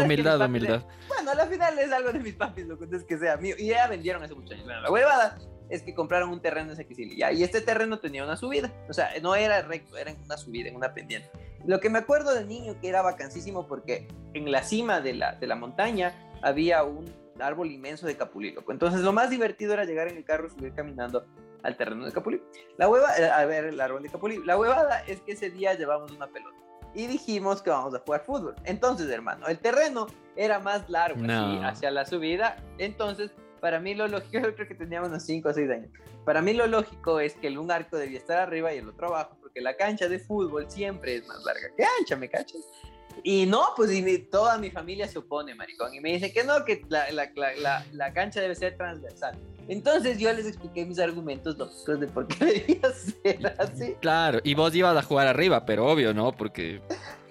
humildad, 0.00 0.40
humildad. 0.40 0.82
bueno, 1.08 1.32
al 1.32 1.48
final 1.48 1.76
es 1.80 1.90
algo 1.90 2.12
de 2.12 2.20
mis 2.20 2.34
papis, 2.34 2.66
lo 2.66 2.78
que 2.78 2.84
es 2.96 3.02
que 3.02 3.18
sea 3.18 3.36
mío. 3.36 3.56
Y 3.58 3.66
ya 3.66 3.88
vendieron 3.88 4.22
ese 4.22 4.36
muchacho. 4.36 4.64
la 4.64 4.88
huevada 4.88 5.36
es 5.68 5.82
que 5.82 5.92
compraron 5.92 6.30
un 6.30 6.40
terreno 6.40 6.70
en 6.70 6.76
Sequicili. 6.76 7.20
Y 7.34 7.42
este 7.42 7.60
terreno 7.60 7.98
tenía 7.98 8.22
una 8.22 8.36
subida. 8.36 8.72
O 8.88 8.92
sea, 8.92 9.10
no 9.20 9.34
era 9.34 9.60
recto, 9.62 9.96
era 9.96 10.12
en 10.12 10.22
una 10.22 10.36
subida, 10.36 10.68
en 10.68 10.76
una 10.76 10.94
pendiente. 10.94 11.28
Lo 11.64 11.80
que 11.80 11.90
me 11.90 11.98
acuerdo 11.98 12.32
de 12.32 12.44
niño 12.44 12.80
que 12.80 12.88
era 12.88 13.02
vacancísimo 13.02 13.66
porque 13.66 14.06
en 14.34 14.52
la 14.52 14.62
cima 14.62 15.00
de 15.00 15.14
la, 15.14 15.32
de 15.34 15.48
la 15.48 15.56
montaña 15.56 16.14
había 16.42 16.84
un 16.84 17.12
árbol 17.40 17.72
inmenso 17.72 18.06
de 18.06 18.16
capulí, 18.16 18.54
Entonces 18.68 19.00
lo 19.00 19.12
más 19.12 19.30
divertido 19.30 19.72
era 19.72 19.84
llegar 19.84 20.06
en 20.06 20.16
el 20.16 20.24
carro 20.24 20.46
y 20.46 20.50
subir 20.50 20.74
caminando 20.74 21.26
al 21.66 21.76
terreno 21.76 22.04
de 22.04 22.12
Capulí. 22.12 22.40
La 22.78 22.88
hueva, 22.88 23.16
eh, 23.18 23.28
a 23.28 23.44
ver, 23.44 23.64
el 23.64 23.80
árbol 23.80 24.02
de 24.02 24.08
Capulí. 24.08 24.38
La 24.44 24.56
huevada 24.56 25.00
es 25.06 25.20
que 25.20 25.32
ese 25.32 25.50
día 25.50 25.74
llevamos 25.74 26.12
una 26.12 26.28
pelota 26.28 26.56
y 26.94 27.06
dijimos 27.06 27.60
que 27.60 27.70
vamos 27.70 27.94
a 27.94 27.98
jugar 27.98 28.24
fútbol. 28.24 28.54
Entonces, 28.64 29.10
hermano, 29.10 29.46
el 29.48 29.58
terreno 29.58 30.06
era 30.34 30.60
más 30.60 30.88
largo 30.88 31.20
hacia 31.62 31.90
la 31.90 32.06
subida. 32.06 32.56
Entonces, 32.78 33.32
para 33.60 33.80
mí 33.80 33.94
lo 33.94 34.08
lógico, 34.08 34.38
yo 34.44 34.54
creo 34.54 34.68
que 34.68 34.74
teníamos 34.74 35.10
unos 35.10 35.22
5 35.24 35.48
o 35.48 35.52
6 35.52 35.70
años. 35.70 35.90
Para 36.24 36.40
mí 36.40 36.54
lo 36.54 36.66
lógico 36.66 37.20
es 37.20 37.34
que 37.34 37.48
el 37.48 37.58
un 37.58 37.70
arco 37.70 37.96
debía 37.96 38.18
estar 38.18 38.38
arriba 38.38 38.72
y 38.72 38.78
el 38.78 38.88
otro 38.88 39.08
abajo, 39.08 39.36
porque 39.40 39.60
la 39.60 39.76
cancha 39.76 40.08
de 40.08 40.18
fútbol 40.18 40.70
siempre 40.70 41.16
es 41.16 41.26
más 41.26 41.44
larga 41.44 41.68
que 41.76 41.84
ancha, 42.00 42.16
¿me 42.16 42.28
cachas? 42.28 42.62
Y 43.22 43.46
no, 43.46 43.68
pues 43.76 43.92
y 43.92 44.18
toda 44.18 44.58
mi 44.58 44.70
familia 44.70 45.06
se 45.08 45.18
opone, 45.18 45.54
maricón. 45.54 45.94
Y 45.94 46.00
me 46.00 46.12
dice 46.12 46.32
que 46.32 46.44
no, 46.44 46.64
que 46.64 46.82
la, 46.88 47.10
la, 47.12 47.30
la, 47.58 47.86
la 47.92 48.12
cancha 48.12 48.40
debe 48.40 48.54
ser 48.54 48.76
transversal. 48.76 49.38
Entonces 49.68 50.18
yo 50.18 50.32
les 50.32 50.46
expliqué 50.46 50.84
mis 50.84 50.98
argumentos 50.98 51.56
lógicos 51.58 52.00
de 52.00 52.06
por 52.06 52.26
qué 52.28 52.44
debía 52.66 52.92
ser 52.92 53.54
así. 53.58 53.94
Claro, 54.00 54.40
y 54.44 54.54
vos 54.54 54.74
ibas 54.74 54.96
a 54.96 55.02
jugar 55.02 55.26
arriba, 55.26 55.64
pero 55.66 55.86
obvio, 55.86 56.14
¿no? 56.14 56.32
Porque... 56.32 56.80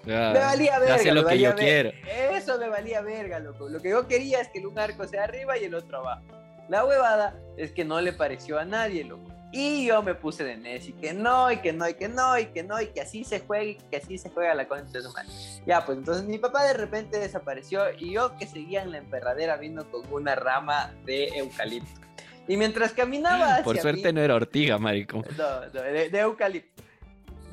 me 0.06 0.14
valía 0.14 0.80
verga. 0.80 1.14
lo 1.14 1.26
que 1.26 1.40
yo 1.40 1.56
quiero. 1.56 1.92
Eso 2.32 2.58
me 2.58 2.70
valía 2.70 3.02
verga, 3.02 3.40
loco. 3.40 3.70
Lo 3.70 3.82
que 3.82 3.90
yo 3.90 4.08
quería 4.08 4.42
es 4.42 4.50
que 4.50 4.66
un 4.66 4.78
arco 4.78 5.08
sea 5.08 5.24
arriba 5.24 5.58
y 5.58 5.66
el 5.66 5.76
otro 5.76 6.00
abajo. 6.00 6.24
La 6.68 6.84
huevada 6.84 7.40
es 7.58 7.72
que 7.72 7.86
no 7.86 8.02
le 8.02 8.12
pareció 8.12 8.60
a 8.60 8.66
nadie, 8.66 9.04
loco. 9.04 9.36
Y 9.58 9.86
yo 9.86 10.04
me 10.04 10.16
puse 10.16 10.44
de 10.44 10.78
y 10.86 10.92
que 10.94 11.14
no, 11.14 11.50
y 11.50 11.58
que 11.62 11.72
no, 11.72 11.88
y 11.88 11.94
que 11.94 12.10
no, 12.10 12.38
y 12.38 12.48
que 12.48 12.62
no, 12.62 12.82
y 12.82 12.88
que 12.88 13.00
así 13.00 13.24
se 13.24 13.40
juega, 13.40 13.64
y 13.64 13.76
que 13.76 13.98
así 13.98 14.18
se 14.18 14.30
juega 14.30 14.54
la 14.54 14.68
concha 14.68 14.92
de 14.92 15.02
su 15.02 15.14
madre. 15.14 15.30
Ya, 15.66 15.86
pues 15.86 15.98
entonces 15.98 16.26
mi 16.26 16.38
papá 16.38 16.66
de 16.66 16.74
repente 16.74 17.20
desapareció 17.20 17.86
y 17.98 18.12
yo 18.12 18.36
que 18.36 18.48
seguía 18.48 18.84
en 18.84 18.92
la 18.92 18.98
emperradera 18.98 19.56
vino 19.56 19.90
con 19.90 20.12
una 20.12 20.36
rama 20.36 20.94
de 21.06 21.28
eucalipto. 21.38 22.02
Y 22.48 22.58
mientras 22.58 22.94
caminaba 22.94 23.46
hacia 23.54 23.64
Por 23.64 23.78
suerte 23.78 24.14
no 24.14 24.22
era 24.22 24.36
ortiga, 24.36 24.78
marico. 24.78 25.24
No, 25.38 25.62
no, 25.74 25.82
de, 25.82 26.20
eucalipto. 26.20 26.84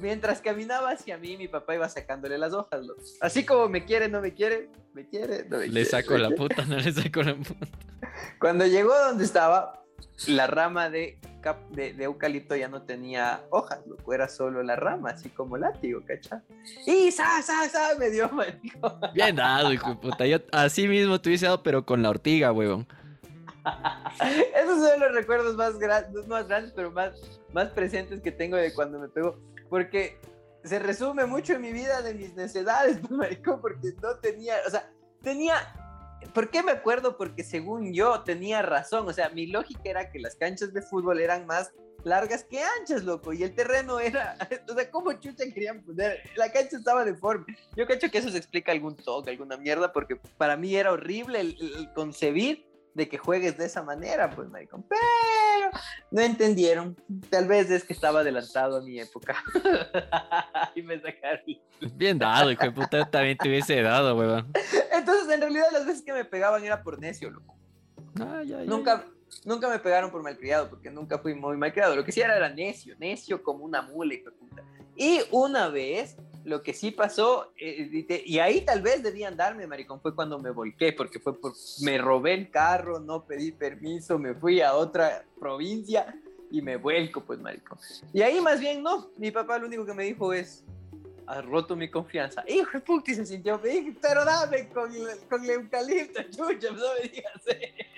Mientras 0.01 0.41
caminaba 0.41 0.91
hacia 0.91 1.17
mí, 1.17 1.37
mi 1.37 1.47
papá 1.47 1.77
iba 1.77 1.89
sacándole 1.89 2.37
las 2.37 2.53
hojas. 2.53 2.81
Así 3.21 3.45
como 3.45 3.69
me 3.69 3.85
quiere, 3.85 4.09
no 4.09 4.21
me 4.21 4.35
quiere, 4.35 4.69
me 4.95 5.07
quiere, 5.07 5.45
no 5.49 5.59
me 5.59 5.69
le 5.69 5.85
saco 5.85 6.19
la 6.19 6.31
puta, 6.31 6.65
no 6.65 6.77
le 6.77 6.93
saco 6.93 7.23
la 7.23 7.37
puta. 7.37 7.69
Cuando 8.41 8.67
llegó 8.67 8.93
donde 8.99 9.25
estaba, 9.25 9.85
la 10.27 10.49
rama 10.49 10.91
de, 10.91 11.19
de, 11.71 12.05
eucalipto 12.05 12.57
ya 12.57 12.69
no 12.69 12.83
tenía 12.83 13.43
hojas, 13.51 13.81
loco, 13.87 14.13
era 14.13 14.29
solo 14.29 14.63
la 14.63 14.77
rama, 14.77 15.11
así 15.11 15.29
como 15.29 15.57
látigo, 15.57 16.03
¿cachá? 16.05 16.43
Y 16.87 17.11
sa, 17.11 17.43
sa, 17.43 17.69
sa, 17.69 17.97
me 17.99 18.11
dio, 18.11 18.29
marico. 18.33 18.99
Bien 19.15 19.37
dado, 19.37 19.73
hijo 19.73 19.91
de 19.91 19.97
puta. 19.97 20.27
Yo 20.27 20.39
así 20.53 20.87
mismo 20.89 21.21
te 21.21 21.29
hubiese 21.29 21.47
dado, 21.47 21.63
pero 21.63 21.85
con 21.85 22.03
la 22.03 22.11
ortiga, 22.11 22.53
huevón. 22.53 22.87
Esos 24.55 24.79
son 24.81 25.01
los 25.01 25.13
recuerdos 25.15 25.57
más 25.57 25.79
grandes, 25.79 26.27
más 26.27 26.49
grandes, 26.49 26.73
pero 26.75 26.91
más, 26.91 27.15
más 27.53 27.69
presentes 27.69 28.21
que 28.21 28.33
tengo 28.33 28.57
de 28.57 28.73
cuando 28.75 28.99
me 28.99 29.09
pegó. 29.09 29.39
Porque 29.69 30.19
se 30.65 30.79
resume 30.79 31.27
mucho 31.27 31.55
en 31.55 31.63
mi 31.63 31.73
vida 31.73 32.03
de 32.03 32.15
mis 32.15 32.35
necesidades, 32.35 32.99
marico, 33.11 33.61
porque 33.61 33.93
no 34.03 34.17
tenía, 34.19 34.57
o 34.67 34.71
sea, 34.71 34.91
tenía 35.23 35.57
¿Por 36.33 36.51
qué 36.51 36.63
me 36.63 36.73
acuerdo? 36.73 37.17
Porque 37.17 37.43
según 37.43 37.93
yo 37.93 38.21
tenía 38.23 38.63
razón, 38.63 39.09
o 39.09 39.13
sea, 39.13 39.29
mi 39.31 39.47
lógica 39.47 39.83
era 39.85 40.11
que 40.11 40.21
las 40.21 40.37
canchas 40.37 40.73
de 40.73 40.81
fútbol 40.81 41.21
eran 41.21 41.47
más 41.47 41.73
largas 42.05 42.45
que 42.45 42.61
anchas, 42.81 43.05
loco, 43.05 43.33
y 43.33 43.43
el 43.43 43.55
terreno 43.55 44.01
era, 44.01 44.37
o 44.69 44.75
sea, 44.75 44.91
¿cómo 44.91 45.13
chucha 45.15 45.45
querían 45.53 45.83
poner? 45.83 46.21
La 46.37 46.51
cancha 46.51 46.77
estaba 46.77 47.05
deforme. 47.05 47.57
Yo 47.77 47.87
cacho 47.87 48.11
que 48.11 48.19
eso 48.19 48.31
se 48.31 48.39
explica 48.39 48.73
algún 48.73 48.97
toque, 48.97 49.31
alguna 49.31 49.57
mierda, 49.57 49.93
porque 49.93 50.17
para 50.39 50.57
mí 50.57 50.75
era 50.75 50.93
horrible 50.93 51.41
el 51.41 51.91
concebir 51.95 52.72
de 52.95 53.09
que 53.09 53.19
juegues 53.19 53.57
de 53.57 53.67
esa 53.67 53.83
manera, 53.83 54.31
pues, 54.31 54.49
maricón. 54.49 54.85
Pero 54.89 55.71
no 56.11 56.21
entendieron. 56.21 56.97
Tal 57.31 57.49
vez 57.49 57.71
es 57.71 57.85
que 57.85 57.93
estaba 57.93 58.21
adelantado 58.21 58.77
a 58.77 58.81
mi 58.83 59.01
época. 59.01 59.43
y 60.75 60.83
me 60.83 61.01
sacaron. 61.01 61.41
Bien 61.95 62.19
dado, 62.19 62.51
hijo 62.51 62.65
de 62.65 62.73
puta, 62.73 63.11
también 63.11 63.37
te 63.37 63.49
hubiese 63.49 63.81
dado, 63.83 64.17
weón. 64.17 64.53
Entonces, 64.93 65.33
en 65.33 65.41
realidad, 65.41 65.67
las 65.73 65.87
veces 65.87 66.03
que 66.03 66.13
me 66.13 66.25
pegaban 66.25 66.65
era 66.65 66.83
por 66.83 66.99
necio, 66.99 67.31
loco. 67.31 67.57
Ah, 68.21 68.43
ya, 68.45 68.59
ya, 68.59 68.65
nunca, 68.65 69.07
nunca 69.45 69.69
me 69.69 69.79
pegaron 69.79 70.11
por 70.11 70.23
malcriado, 70.23 70.69
porque 70.69 70.91
nunca 70.91 71.19
fui 71.19 71.35
muy 71.35 71.57
malcriado. 71.57 71.97
Lo 71.97 72.05
que 72.05 72.13
sí 72.13 72.21
era 72.21 72.37
era 72.37 72.49
necio, 72.49 72.95
necio 72.99 73.43
como 73.43 73.65
una 73.65 73.83
mula, 73.83 74.15
hijo 74.15 74.31
de 74.31 74.37
puta. 74.37 74.63
Y 74.97 75.21
una 75.31 75.69
vez 75.69 76.17
lo 76.45 76.63
que 76.63 76.75
sí 76.75 76.91
pasó, 76.91 77.53
eh, 77.59 78.23
y 78.25 78.39
ahí 78.39 78.63
tal 78.63 78.83
vez 78.83 79.03
debían 79.03 79.37
darme, 79.37 79.67
maricón, 79.67 80.01
fue 80.01 80.15
cuando 80.15 80.39
me 80.39 80.51
volqué, 80.51 80.93
porque 80.93 81.19
fue 81.19 81.39
por, 81.39 81.53
me 81.83 81.99
robé 81.99 82.35
el 82.35 82.51
carro, 82.51 83.01
no 83.01 83.25
pedí 83.25 83.53
permiso, 83.53 84.19
me 84.19 84.35
fui 84.35 84.61
a 84.61 84.75
otra 84.75 85.25
provincia 85.39 86.15
y 86.51 86.63
me 86.63 86.77
vuelco, 86.77 87.23
pues, 87.23 87.41
maricón. 87.41 87.79
Y 88.13 88.23
ahí 88.23 88.41
más 88.41 88.61
bien 88.61 88.83
no, 88.83 89.11
mi 89.17 89.31
papá 89.31 89.59
lo 89.59 89.67
único 89.67 89.87
que 89.87 89.95
me 89.95 90.05
dijo 90.05 90.33
es, 90.33 90.65
has 91.27 91.45
roto 91.45 91.77
mi 91.77 91.91
confianza. 91.91 92.45
Hijo 92.49 92.71
de 92.73 92.81
puta, 92.81 93.15
se 93.15 93.25
sintió, 93.27 93.61
pero 94.01 94.25
dame 94.25 94.69
con, 94.69 94.93
con 95.29 95.45
el 95.45 95.51
eucalipto, 95.51 96.23
chucha, 96.31 96.71
no 96.71 96.95
me 97.01 97.09
digas 97.09 97.33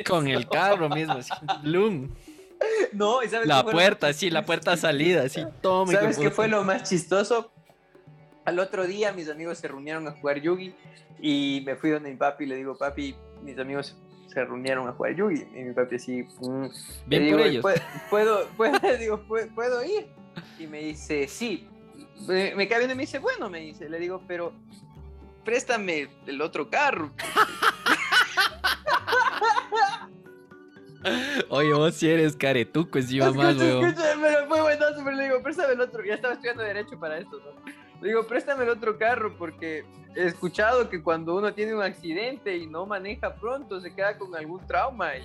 Con 0.07 0.29
el 0.29 0.49
carro 0.49 0.89
mismo, 0.89 1.15
así, 1.15 1.33
Bloom. 1.63 2.11
No, 2.93 3.23
¿y 3.23 3.29
sabes 3.29 3.47
La 3.47 3.65
puerta, 3.65 4.13
sí, 4.13 4.31
la 4.31 4.45
puerta 4.45 4.77
salida, 4.77 5.25
así, 5.25 5.45
toma. 5.61 5.93
¿Sabes 5.93 6.19
qué 6.19 6.31
fue 6.31 6.49
lo 6.49 6.65
más 6.65 6.89
chistoso? 6.89 7.51
Al 8.45 8.59
otro 8.59 8.87
día 8.87 9.13
mis 9.13 9.31
amigos 9.31 9.59
se 9.59 9.69
reunieron 9.69 10.07
a 10.07 10.13
jugar 10.13 10.41
Yugi 10.41 10.75
y 11.21 11.63
me 11.65 11.77
fui 11.77 11.91
donde 11.91 12.11
mi 12.11 12.17
papi 12.17 12.45
y 12.45 12.47
le 12.49 12.57
digo, 12.57 12.77
papi, 12.77 13.15
mis 13.43 13.59
amigos 13.59 13.97
se 14.27 14.45
reunieron 14.45 14.87
a 14.89 14.93
jugar 14.93 15.15
Yugi. 15.15 15.47
Y 15.55 15.63
mi 15.63 15.73
papi 15.73 15.97
así, 15.97 16.27
mm". 16.41 16.67
bien 17.07 17.31
por 17.31 17.41
ellos. 17.41 17.65
¿Puedo, 18.11 18.47
puedo, 18.57 18.79
digo, 18.99 19.25
¿puedo, 19.27 19.85
ir? 19.85 20.09
Y 20.59 20.67
me 20.67 20.81
dice, 20.81 21.27
sí. 21.29 21.69
Me, 22.27 22.69
cae 22.69 22.79
bien 22.79 22.91
y 22.91 22.95
me 22.95 23.03
dice, 23.03 23.19
bueno, 23.19 23.49
me 23.49 23.61
dice, 23.61 23.89
le 23.89 23.99
digo, 23.99 24.23
pero 24.27 24.53
préstame 25.45 26.09
el 26.27 26.43
otro 26.43 26.69
carro. 26.69 27.13
Oye, 31.51 31.73
vos 31.75 31.95
si 31.95 32.09
eres 32.09 32.35
caretuco 32.35 32.99
encima 32.99 33.31
más, 33.33 33.57
weón. 33.57 33.85
Escúchame, 33.85 34.47
fue 34.49 34.61
buenazo, 34.63 35.03
pero 35.05 35.17
le 35.17 35.25
digo, 35.25 35.43
préstame 35.43 35.75
el 35.75 35.81
otro. 35.81 36.05
Ya 36.05 36.15
estaba 36.15 36.35
estudiando 36.35 36.63
Derecho 36.63 36.99
para 36.99 37.19
esto, 37.19 37.39
¿no? 37.41 37.84
Digo, 38.09 38.27
préstame 38.27 38.65
el 38.65 38.71
otro 38.71 38.99
carro 38.99 39.35
porque 39.37 39.85
he 40.15 40.27
escuchado 40.27 40.89
que 40.89 41.03
cuando 41.03 41.35
uno 41.35 41.53
tiene 41.55 41.75
un 41.75 41.83
accidente 41.83 42.57
y 42.57 42.67
no 42.67 42.87
maneja 42.87 43.35
pronto 43.35 43.81
se 43.81 43.95
queda 43.95 44.17
con 44.17 44.35
algún 44.37 44.65
trauma 44.67 45.17
y 45.17 45.23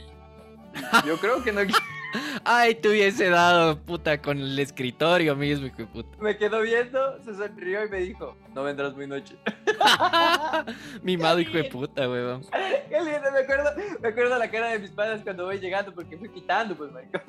yo 1.05 1.17
creo 1.17 1.43
que 1.43 1.51
no 1.51 1.62
Ay, 2.43 2.75
te 2.75 2.89
hubiese 2.89 3.29
dado 3.29 3.77
puta 3.79 4.19
con 4.21 4.39
el 4.39 4.57
escritorio 4.57 5.36
mismo, 5.36 5.67
hijo 5.67 5.77
de 5.77 5.86
puta. 5.86 6.17
Me 6.19 6.38
quedó 6.38 6.62
viendo, 6.62 7.21
se 7.24 7.36
sonrió 7.36 7.86
y 7.86 7.89
me 7.89 8.00
dijo, 8.00 8.36
no 8.55 8.63
vendrás 8.63 8.95
muy 8.95 9.07
noche. 9.07 9.38
Mimado 11.03 11.39
hijo 11.39 11.53
de 11.57 11.65
puta, 11.65 12.09
weón. 12.09 12.43
Qué 12.89 12.98
lindo, 13.00 13.31
me 13.31 13.39
acuerdo, 13.39 13.71
me 14.01 14.07
acuerdo 14.07 14.38
la 14.38 14.50
cara 14.50 14.69
de 14.69 14.79
mis 14.79 14.91
padres 14.91 15.21
cuando 15.24 15.45
voy 15.45 15.59
llegando 15.59 15.93
porque 15.93 16.17
fui 16.17 16.29
quitando, 16.29 16.75
pues, 16.75 16.91
marico. 16.91 17.19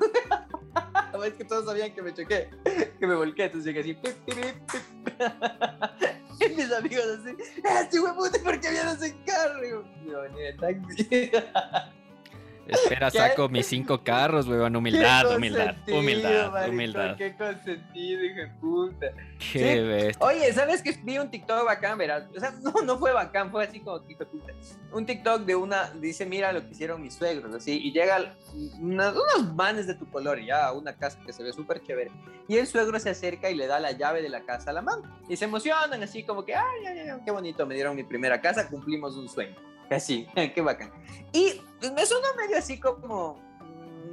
Es 1.23 1.33
que 1.33 1.45
todos 1.45 1.65
sabían 1.65 1.93
que 1.93 2.01
me 2.01 2.13
choqué, 2.13 2.49
que 2.99 3.07
me 3.07 3.15
volqué, 3.15 3.45
entonces 3.45 3.65
llegué 3.65 3.81
así. 3.81 3.93
Pip, 3.93 4.13
pip, 4.25 4.35
pip. 4.35 5.21
y 6.51 6.55
mis 6.55 6.71
amigos 6.71 7.05
así, 7.19 7.35
¡este 7.81 7.99
huevo 7.99 8.23
por 8.43 8.59
qué 8.59 8.69
vienes 8.69 9.01
en 9.01 9.17
carro! 9.23 9.65
Y 9.65 10.09
yo, 10.09 10.21
venía 10.21 10.45
de 10.45 10.53
taxi. 10.53 11.31
Espera, 12.67 13.09
saco 13.09 13.49
mis 13.49 13.65
cinco 13.65 14.03
carros, 14.03 14.47
weón. 14.47 14.75
Humildad, 14.75 15.35
humildad, 15.35 15.75
humildad, 15.87 16.69
humildad. 16.69 17.17
Qué 17.17 17.35
consentido, 17.35 18.23
hijo 18.23 18.39
de 18.39 18.47
puta. 18.59 19.07
Qué 19.51 20.15
Oye, 20.19 20.53
¿sabes 20.53 20.81
que 20.81 20.91
vi 21.03 21.17
un 21.17 21.29
TikTok 21.29 21.65
bacán, 21.65 21.97
verás? 21.97 22.23
O 22.35 22.39
sea, 22.39 22.51
no, 22.61 22.73
no 22.83 22.97
fue 22.97 23.11
bacán, 23.11 23.51
fue 23.51 23.65
así 23.65 23.79
como 23.79 23.97
hijo 24.07 24.19
de 24.19 24.25
puta. 24.25 24.53
Un 24.91 25.05
TikTok 25.05 25.41
de 25.41 25.55
una, 25.55 25.91
dice, 25.91 26.25
mira 26.25 26.53
lo 26.53 26.61
que 26.61 26.71
hicieron 26.71 27.01
mis 27.01 27.15
suegros, 27.15 27.53
así, 27.53 27.79
y 27.83 27.91
llega 27.91 28.35
unos 28.79 29.53
manes 29.55 29.87
de 29.87 29.95
tu 29.95 30.09
color, 30.09 30.39
ya, 30.43 30.71
una 30.71 30.95
casa 30.95 31.19
que 31.25 31.33
se 31.33 31.43
ve 31.43 31.51
súper 31.53 31.81
chévere. 31.81 32.11
Y 32.47 32.57
el 32.57 32.67
suegro 32.67 32.99
se 32.99 33.09
acerca 33.09 33.49
y 33.49 33.55
le 33.55 33.67
da 33.67 33.79
la 33.79 33.91
llave 33.91 34.21
de 34.21 34.29
la 34.29 34.41
casa 34.41 34.71
a 34.71 34.73
la 34.73 34.81
mano. 34.81 35.03
Y 35.27 35.37
se 35.37 35.45
emocionan, 35.45 36.03
así 36.03 36.23
como 36.23 36.45
que, 36.45 36.55
ay, 36.55 36.85
ay, 36.87 36.99
ay, 36.99 37.19
qué 37.23 37.31
bonito, 37.31 37.65
me 37.65 37.75
dieron 37.75 37.95
mi 37.95 38.03
primera 38.03 38.41
casa, 38.41 38.67
cumplimos 38.67 39.15
un 39.15 39.27
sueño. 39.29 39.55
Así, 39.89 40.27
qué 40.55 40.61
bacán. 40.61 40.91
Y 41.33 41.61
me 41.93 42.05
sonó 42.05 42.27
medio 42.37 42.57
así 42.57 42.79
como, 42.79 43.41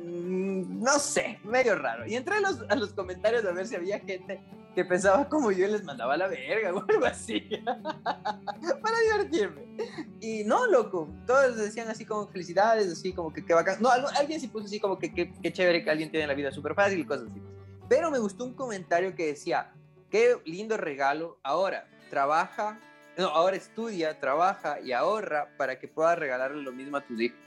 mm, 0.04 0.82
no 0.82 0.98
sé, 0.98 1.38
medio 1.44 1.76
raro. 1.76 2.06
Y 2.06 2.14
entré 2.14 2.36
a 2.36 2.40
los, 2.40 2.64
a 2.68 2.74
los 2.74 2.92
comentarios 2.92 3.44
a 3.44 3.52
ver 3.52 3.66
si 3.66 3.76
había 3.76 4.00
gente 4.00 4.40
que 4.74 4.84
pensaba 4.84 5.28
como 5.28 5.50
yo 5.50 5.66
y 5.66 5.70
les 5.72 5.82
mandaba 5.84 6.16
la 6.16 6.28
verga 6.28 6.72
o 6.74 6.84
algo 6.88 7.04
así. 7.04 7.40
Para 7.64 9.00
divertirme. 9.04 9.76
Y 10.20 10.44
no, 10.44 10.66
loco. 10.66 11.08
Todos 11.26 11.56
decían 11.56 11.88
así 11.88 12.04
como 12.04 12.28
felicidades, 12.28 12.92
así 12.92 13.12
como 13.12 13.32
que 13.32 13.44
qué 13.44 13.54
bacán. 13.54 13.82
No, 13.82 13.90
alguien 13.90 14.40
sí 14.40 14.48
puso 14.48 14.66
así 14.66 14.78
como 14.78 14.98
que 14.98 15.12
qué 15.12 15.52
chévere 15.52 15.82
que 15.82 15.90
alguien 15.90 16.10
tiene 16.10 16.26
la 16.26 16.34
vida 16.34 16.52
súper 16.52 16.74
fácil 16.74 17.00
y 17.00 17.04
cosas 17.04 17.28
así. 17.30 17.42
Pero 17.88 18.10
me 18.10 18.18
gustó 18.18 18.44
un 18.44 18.54
comentario 18.54 19.14
que 19.14 19.26
decía, 19.26 19.72
qué 20.10 20.36
lindo 20.44 20.76
regalo. 20.76 21.38
Ahora, 21.42 21.88
trabaja 22.10 22.78
no, 23.18 23.26
ahora 23.26 23.56
estudia, 23.56 24.18
trabaja 24.20 24.78
y 24.80 24.92
ahorra 24.92 25.48
para 25.56 25.76
que 25.76 25.88
pueda 25.88 26.14
regalarle 26.14 26.62
lo 26.62 26.70
mismo 26.70 26.96
a 26.96 27.00
tus 27.04 27.20
hijos. 27.20 27.38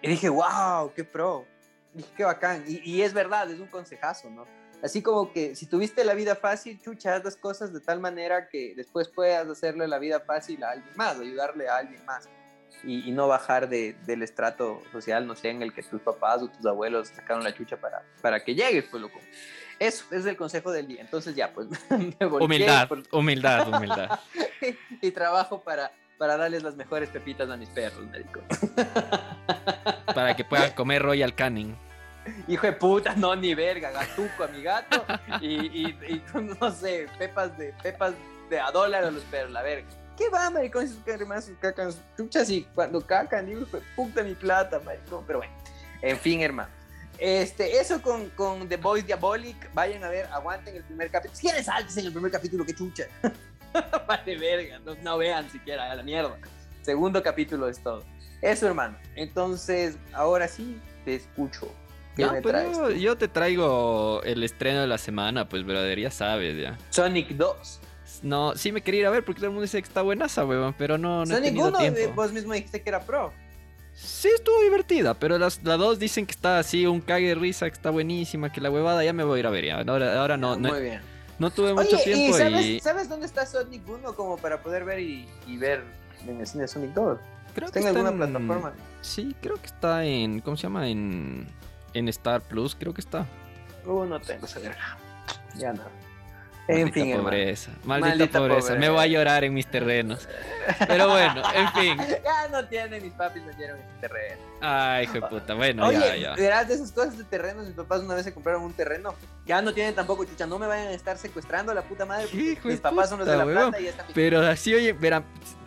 Y 0.00 0.08
dije, 0.08 0.30
wow, 0.30 0.92
qué 0.96 1.04
pro. 1.04 1.46
dije, 1.92 2.08
qué 2.16 2.24
bacán. 2.24 2.64
Y, 2.66 3.02
es 3.02 3.12
verdad, 3.12 3.50
es 3.50 3.60
un 3.60 3.66
consejazo, 3.66 4.30
¿no? 4.30 4.46
Así 4.82 5.02
como 5.02 5.30
que 5.30 5.54
si 5.54 5.66
tuviste 5.66 6.04
la 6.04 6.14
vida 6.14 6.34
fácil, 6.34 6.80
chucha, 6.80 7.16
haz 7.16 7.24
las 7.24 7.36
cosas 7.36 7.72
de 7.74 7.80
tal 7.80 8.00
manera 8.00 8.48
que 8.48 8.74
después 8.74 9.08
puedas 9.08 9.46
hacerle 9.46 9.86
la 9.88 9.98
vida 9.98 10.20
fácil 10.20 10.64
a 10.64 10.70
alguien 10.70 10.96
más, 10.96 11.20
ayudarle 11.20 11.68
a 11.68 11.76
alguien 11.76 12.02
más. 12.06 12.26
Y, 12.82 13.12
no 13.12 13.28
bajar 13.28 13.68
de, 13.68 13.94
del 14.06 14.22
estrato 14.22 14.82
social, 14.90 15.26
no 15.26 15.36
sé, 15.36 15.50
en 15.50 15.62
el 15.62 15.74
que 15.74 15.82
tus 15.82 16.00
papás 16.00 16.42
o 16.42 16.48
tus 16.48 16.64
abuelos 16.64 17.08
sacaron 17.08 17.44
la 17.44 17.54
chucha 17.54 17.76
para, 17.78 18.02
para 18.22 18.42
que 18.42 18.54
llegues, 18.54 18.86
pues 18.90 19.02
loco. 19.02 19.20
Eso 19.78 20.04
es 20.10 20.26
el 20.26 20.36
consejo 20.36 20.72
del 20.72 20.86
día. 20.86 21.00
Entonces 21.00 21.34
ya, 21.34 21.52
pues 21.52 21.68
me 21.90 22.26
Humildad, 22.26 22.88
humildad, 23.10 23.68
humildad. 23.72 24.20
y, 25.00 25.10
trabajo 25.10 25.62
para, 25.62 25.92
para 26.18 26.36
darles 26.36 26.62
las 26.62 26.76
mejores 26.76 27.08
pepitas 27.10 27.48
a 27.50 27.56
mis 27.56 27.68
perros, 27.70 28.06
médico. 28.10 28.40
para 30.14 30.34
que 30.36 30.44
puedan 30.44 30.72
comer 30.72 31.02
Royal 31.02 31.34
Canning. 31.34 31.76
Hijo 32.48 32.66
de 32.66 32.72
puta, 32.72 33.14
no, 33.14 33.36
ni 33.36 33.54
verga, 33.54 33.90
gatuco 33.90 34.44
a 34.44 34.46
mi 34.46 34.62
gato 34.62 35.04
y, 35.42 35.88
y, 35.88 36.24
no 36.32 36.70
sé, 36.70 37.06
pepas 37.18 37.56
de 37.58 37.74
pepas 37.82 38.14
de 38.48 38.58
a 38.58 38.70
dólar 38.70 39.04
a 39.04 39.10
los 39.10 39.22
perros, 39.24 39.52
la 39.52 39.60
verga. 39.60 39.86
¿Qué 40.16 40.30
va, 40.30 40.48
maricón? 40.48 40.88
Sus 40.88 41.00
más 41.26 41.44
sus 41.44 41.58
cacan, 41.58 41.92
chuchas 42.16 42.48
y 42.48 42.62
cuando 42.74 43.04
cacan, 43.04 43.46
digo, 43.46 43.66
puta 43.94 44.22
mi 44.22 44.34
plata, 44.34 44.80
maricón. 44.80 45.24
Pero 45.26 45.40
bueno, 45.40 45.52
en 46.00 46.16
fin, 46.16 46.40
hermano. 46.40 46.70
Este, 47.18 47.78
eso 47.78 48.02
con, 48.02 48.30
con 48.30 48.68
The 48.68 48.76
Boys 48.76 49.06
Diabolic, 49.06 49.72
vayan 49.72 50.02
a 50.04 50.08
ver, 50.08 50.26
aguanten 50.26 50.76
el 50.76 50.84
primer 50.84 51.10
capítulo. 51.10 51.36
Si 51.36 51.46
quieres 51.46 51.66
saltes 51.66 51.96
en 51.96 52.06
el 52.06 52.12
primer 52.12 52.30
capítulo, 52.30 52.64
que 52.64 52.74
chucha. 52.74 53.04
vale, 54.06 54.36
verga, 54.36 54.80
no, 55.02 55.18
vean 55.18 55.48
siquiera, 55.50 55.90
a 55.90 55.94
la 55.94 56.02
mierda. 56.02 56.36
Segundo 56.82 57.22
capítulo 57.22 57.68
es 57.68 57.80
todo. 57.80 58.04
Eso, 58.42 58.66
hermano. 58.66 58.96
Entonces, 59.14 59.96
ahora 60.12 60.48
sí, 60.48 60.78
te 61.04 61.14
escucho. 61.14 61.72
¿Qué 62.16 62.26
me 62.26 62.42
pues 62.42 63.00
yo, 63.00 63.16
te 63.16 63.26
traigo 63.26 64.22
el 64.22 64.44
estreno 64.44 64.82
de 64.82 64.86
la 64.86 64.98
semana, 64.98 65.48
pues, 65.48 65.64
brother, 65.64 65.98
ya 65.98 66.10
sabes, 66.10 66.56
ya. 66.56 66.78
Sonic 66.90 67.30
2. 67.30 67.80
No, 68.22 68.54
sí 68.54 68.70
me 68.70 68.82
quería 68.82 69.00
ir 69.00 69.06
a 69.06 69.10
ver 69.10 69.24
porque 69.24 69.40
todo 69.40 69.46
el 69.46 69.52
mundo 69.52 69.62
dice 69.62 69.82
que 69.82 69.88
está 69.88 70.02
buenaza, 70.02 70.44
weón, 70.44 70.74
pero 70.78 70.96
no, 70.96 71.20
no 71.20 71.26
Sonic 71.26 71.40
he 71.40 71.46
tenido 71.48 71.68
1, 71.68 71.78
tiempo. 71.78 72.14
vos 72.14 72.32
mismo 72.32 72.52
dijiste 72.52 72.82
que 72.82 72.88
era 72.88 73.00
pro. 73.00 73.32
Sí, 73.94 74.28
estuvo 74.34 74.60
divertida, 74.62 75.14
pero 75.14 75.38
las, 75.38 75.62
las 75.62 75.78
dos 75.78 75.98
dicen 75.98 76.26
que 76.26 76.32
está 76.32 76.58
así, 76.58 76.86
un 76.86 77.00
cague 77.00 77.28
de 77.28 77.34
risa, 77.36 77.66
que 77.66 77.74
está 77.74 77.90
buenísima, 77.90 78.52
que 78.52 78.60
la 78.60 78.70
huevada 78.70 79.04
ya 79.04 79.12
me 79.12 79.22
voy 79.24 79.38
a 79.38 79.40
ir 79.40 79.46
a 79.46 79.50
ver 79.50 79.64
ya. 79.64 79.80
Ahora, 79.80 80.20
ahora 80.20 80.36
no, 80.36 80.56
no, 80.56 80.70
Muy 80.70 80.82
bien. 80.82 81.00
no 81.38 81.50
tuve 81.50 81.72
mucho 81.74 81.96
Oye, 81.96 82.10
¿y 82.10 82.14
tiempo 82.14 82.36
sabes, 82.36 82.66
y 82.66 82.80
sabes 82.80 83.08
dónde 83.08 83.26
está 83.26 83.46
Sonic 83.46 83.88
1 83.88 84.14
como 84.14 84.36
para 84.36 84.60
poder 84.62 84.84
ver 84.84 84.98
y, 85.00 85.28
y 85.46 85.56
ver 85.56 85.84
en 86.26 86.40
el 86.40 86.46
cine 86.46 86.66
Sonic 86.66 86.90
2? 86.92 87.18
creo 87.54 87.66
¿Está 87.66 87.78
en 87.78 87.86
está 87.86 88.00
alguna 88.00 88.26
plataforma? 88.26 88.72
Sí, 89.00 89.36
creo 89.40 89.56
que 89.56 89.66
está 89.66 90.04
en, 90.04 90.40
¿cómo 90.40 90.56
se 90.56 90.64
llama? 90.64 90.88
En, 90.88 91.46
en 91.92 92.08
Star 92.08 92.40
Plus, 92.42 92.74
creo 92.74 92.92
que 92.92 93.00
está. 93.00 93.26
Uh, 93.86 94.04
no 94.04 94.20
tengo 94.20 94.46
esa 94.46 94.58
verga. 94.58 94.98
Ya 95.56 95.72
no. 95.72 95.82
En 96.66 96.84
Maldita 96.84 96.94
fin, 97.04 97.16
pobreza, 97.18 97.70
maldita, 97.84 98.08
Maldita 98.08 98.38
pobreza. 98.38 98.60
pobreza. 98.60 98.80
Me 98.80 98.88
voy 98.88 99.00
a 99.00 99.06
llorar 99.06 99.44
en 99.44 99.52
mis 99.52 99.66
terrenos. 99.66 100.26
Pero 100.88 101.08
bueno, 101.10 101.42
en 101.54 101.72
fin. 101.72 101.98
Ya 102.24 102.48
no 102.48 102.66
tienen, 102.66 103.02
mis 103.02 103.12
papis 103.12 103.42
no 103.42 103.52
dieron 103.52 103.78
ese 103.78 103.88
terreno. 104.00 104.40
Ay, 104.62 105.04
hijo 105.04 105.12
de 105.14 105.22
puta. 105.22 105.52
Bueno, 105.54 105.86
Oye, 105.86 105.98
ya, 105.98 106.16
ya. 106.16 106.34
verás 106.36 106.66
de 106.68 106.74
esas 106.74 106.90
cosas 106.92 107.18
de 107.18 107.24
terrenos, 107.24 107.66
mis 107.66 107.74
papás 107.74 108.00
una 108.00 108.14
vez 108.14 108.24
se 108.24 108.32
compraron 108.32 108.62
un 108.62 108.72
terreno. 108.72 109.14
Ya 109.44 109.60
no 109.60 109.74
tienen 109.74 109.94
tampoco, 109.94 110.24
chucha, 110.24 110.46
no 110.46 110.58
me 110.58 110.66
vayan 110.66 110.86
a 110.88 110.92
estar 110.92 111.18
secuestrando 111.18 111.72
a 111.72 111.74
la 111.74 111.82
puta 111.82 112.06
madre. 112.06 112.28
porque 112.28 112.58
mis 112.64 112.80
papás 112.80 113.10
son 113.10 113.18
los 113.18 113.28
de 113.28 113.36
la 113.36 113.44
plata 113.44 113.78
y 113.78 113.84
ya 113.84 113.90
están 113.90 114.06
Pero 114.14 114.40
así, 114.40 114.74
oye, 114.74 114.94
verán, 114.94 115.24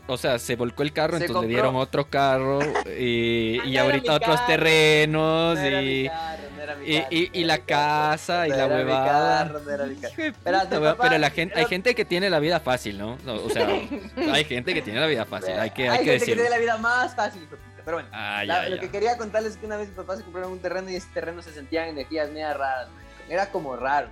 o 0.07 0.17
sea, 0.17 0.39
se 0.39 0.55
volcó 0.55 0.83
el 0.83 0.93
carro, 0.93 1.17
Se 1.17 1.25
entonces 1.25 1.33
compró. 1.35 1.47
le 1.49 1.53
dieron 1.53 1.75
otro 1.75 2.09
carro 2.09 2.59
y, 2.97 3.59
Ah, 3.61 3.65
y 3.65 3.73
no 3.75 3.81
ahorita 3.81 4.13
otros 4.15 4.35
carro. 4.37 4.47
terrenos 4.47 5.59
No 5.59 5.81
y, 5.81 6.07
carro, 6.07 6.75
no 6.79 6.85
y, 6.85 7.29
y- 7.33 7.43
la 7.43 7.57
casa 7.59 8.47
y 8.47 8.51
la 8.51 8.67
huevada. 8.67 9.51
pero 11.01 11.17
la 11.17 11.29
gente, 11.29 11.59
hay 11.59 11.65
gente 11.65 11.95
que 11.95 12.05
tiene 12.05 12.29
la 12.29 12.39
vida 12.39 12.59
fácil, 12.59 12.97
¿no? 12.97 13.17
O 13.25 13.49
sea, 13.49 13.67
hay 14.31 14.43
gente 14.45 14.73
que 14.73 14.81
tiene 14.81 14.99
la 14.99 15.07
vida 15.07 15.25
fácil, 15.25 15.53
hay 15.53 15.71
que, 15.71 15.89
hay 15.89 15.99
que 15.99 16.11
gente 16.11 16.25
que 16.25 16.33
tiene 16.35 16.49
la 16.49 16.57
vida 16.57 16.77
más 16.77 17.15
fácil. 17.15 17.47
Pero 17.83 17.97
bueno, 17.97 18.09
Ah, 18.11 18.43
la- 18.45 18.63
ya, 18.63 18.69
lo 18.69 18.79
que 18.81 18.89
quería 18.89 19.17
contarles 19.17 19.53
es 19.53 19.57
que 19.57 19.65
una 19.65 19.77
vez 19.77 19.87
mis 19.87 19.95
papás 19.97 20.17
se 20.17 20.23
compraron 20.23 20.51
un 20.51 20.59
terreno 20.59 20.89
y 20.89 20.95
ese 20.95 21.07
terreno 21.13 21.41
se 21.41 21.51
sentían 21.53 21.87
energías 21.87 22.29
media 22.29 22.53
raras. 22.53 22.89
Era 23.29 23.49
como 23.51 23.75
raro. 23.75 24.09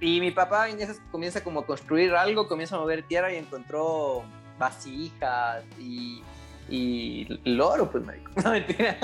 Y 0.00 0.18
mi 0.20 0.30
papá 0.30 0.70
en 0.70 0.80
esas 0.80 0.98
comienza 1.10 1.44
como 1.44 1.60
a 1.60 1.66
construir 1.66 2.14
algo, 2.14 2.48
comienza 2.48 2.76
a 2.76 2.78
mover 2.78 3.02
tierra 3.02 3.32
y 3.34 3.36
encontró 3.36 4.24
vasijas 4.60 5.64
y, 5.78 6.22
y 6.68 7.26
loro, 7.44 7.90
pues, 7.90 8.04
marico. 8.04 8.30
No, 8.44 8.52
mentira. 8.52 8.96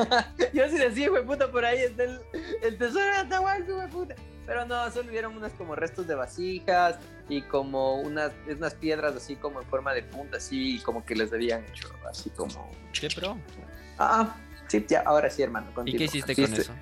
Yo 0.53 0.69
sí 0.69 0.79
decía, 0.79 1.07
hijo 1.07 1.15
de 1.17 1.23
puta, 1.23 1.51
por 1.51 1.65
ahí 1.65 1.79
está 1.81 2.05
el, 2.05 2.21
el 2.63 2.79
tesoro 2.79 3.25
de 3.25 3.65
hijo 3.65 3.81
de 3.81 3.89
puta. 3.89 4.15
Pero 4.47 4.65
no, 4.65 4.89
solo 4.93 5.11
vieron 5.11 5.37
unas 5.37 5.53
como 5.55 5.75
restos 5.75 6.07
de 6.07 6.15
vasijas 6.15 7.01
y 7.29 7.43
como 7.43 7.97
unas, 7.97 8.31
unas 8.49 8.75
piedras 8.75 9.17
así 9.17 9.35
como 9.35 9.61
en 9.61 9.67
forma 9.67 9.93
de 9.93 10.05
punta, 10.05 10.37
así 10.37 10.79
como 10.85 11.05
que 11.05 11.17
les 11.17 11.33
habían 11.33 11.65
hecho 11.65 11.89
así 12.09 12.31
como... 12.31 12.71
¿Qué 12.93 13.09
pro? 13.09 13.37
Ah, 13.99 14.37
sí, 14.69 14.87
ya, 14.89 15.01
ahora 15.01 15.29
sí, 15.31 15.43
hermano. 15.43 15.67
¿Y 15.85 15.97
qué 15.97 16.05
hiciste 16.05 16.37
con 16.37 16.45
este, 16.45 16.61
eso? 16.61 16.73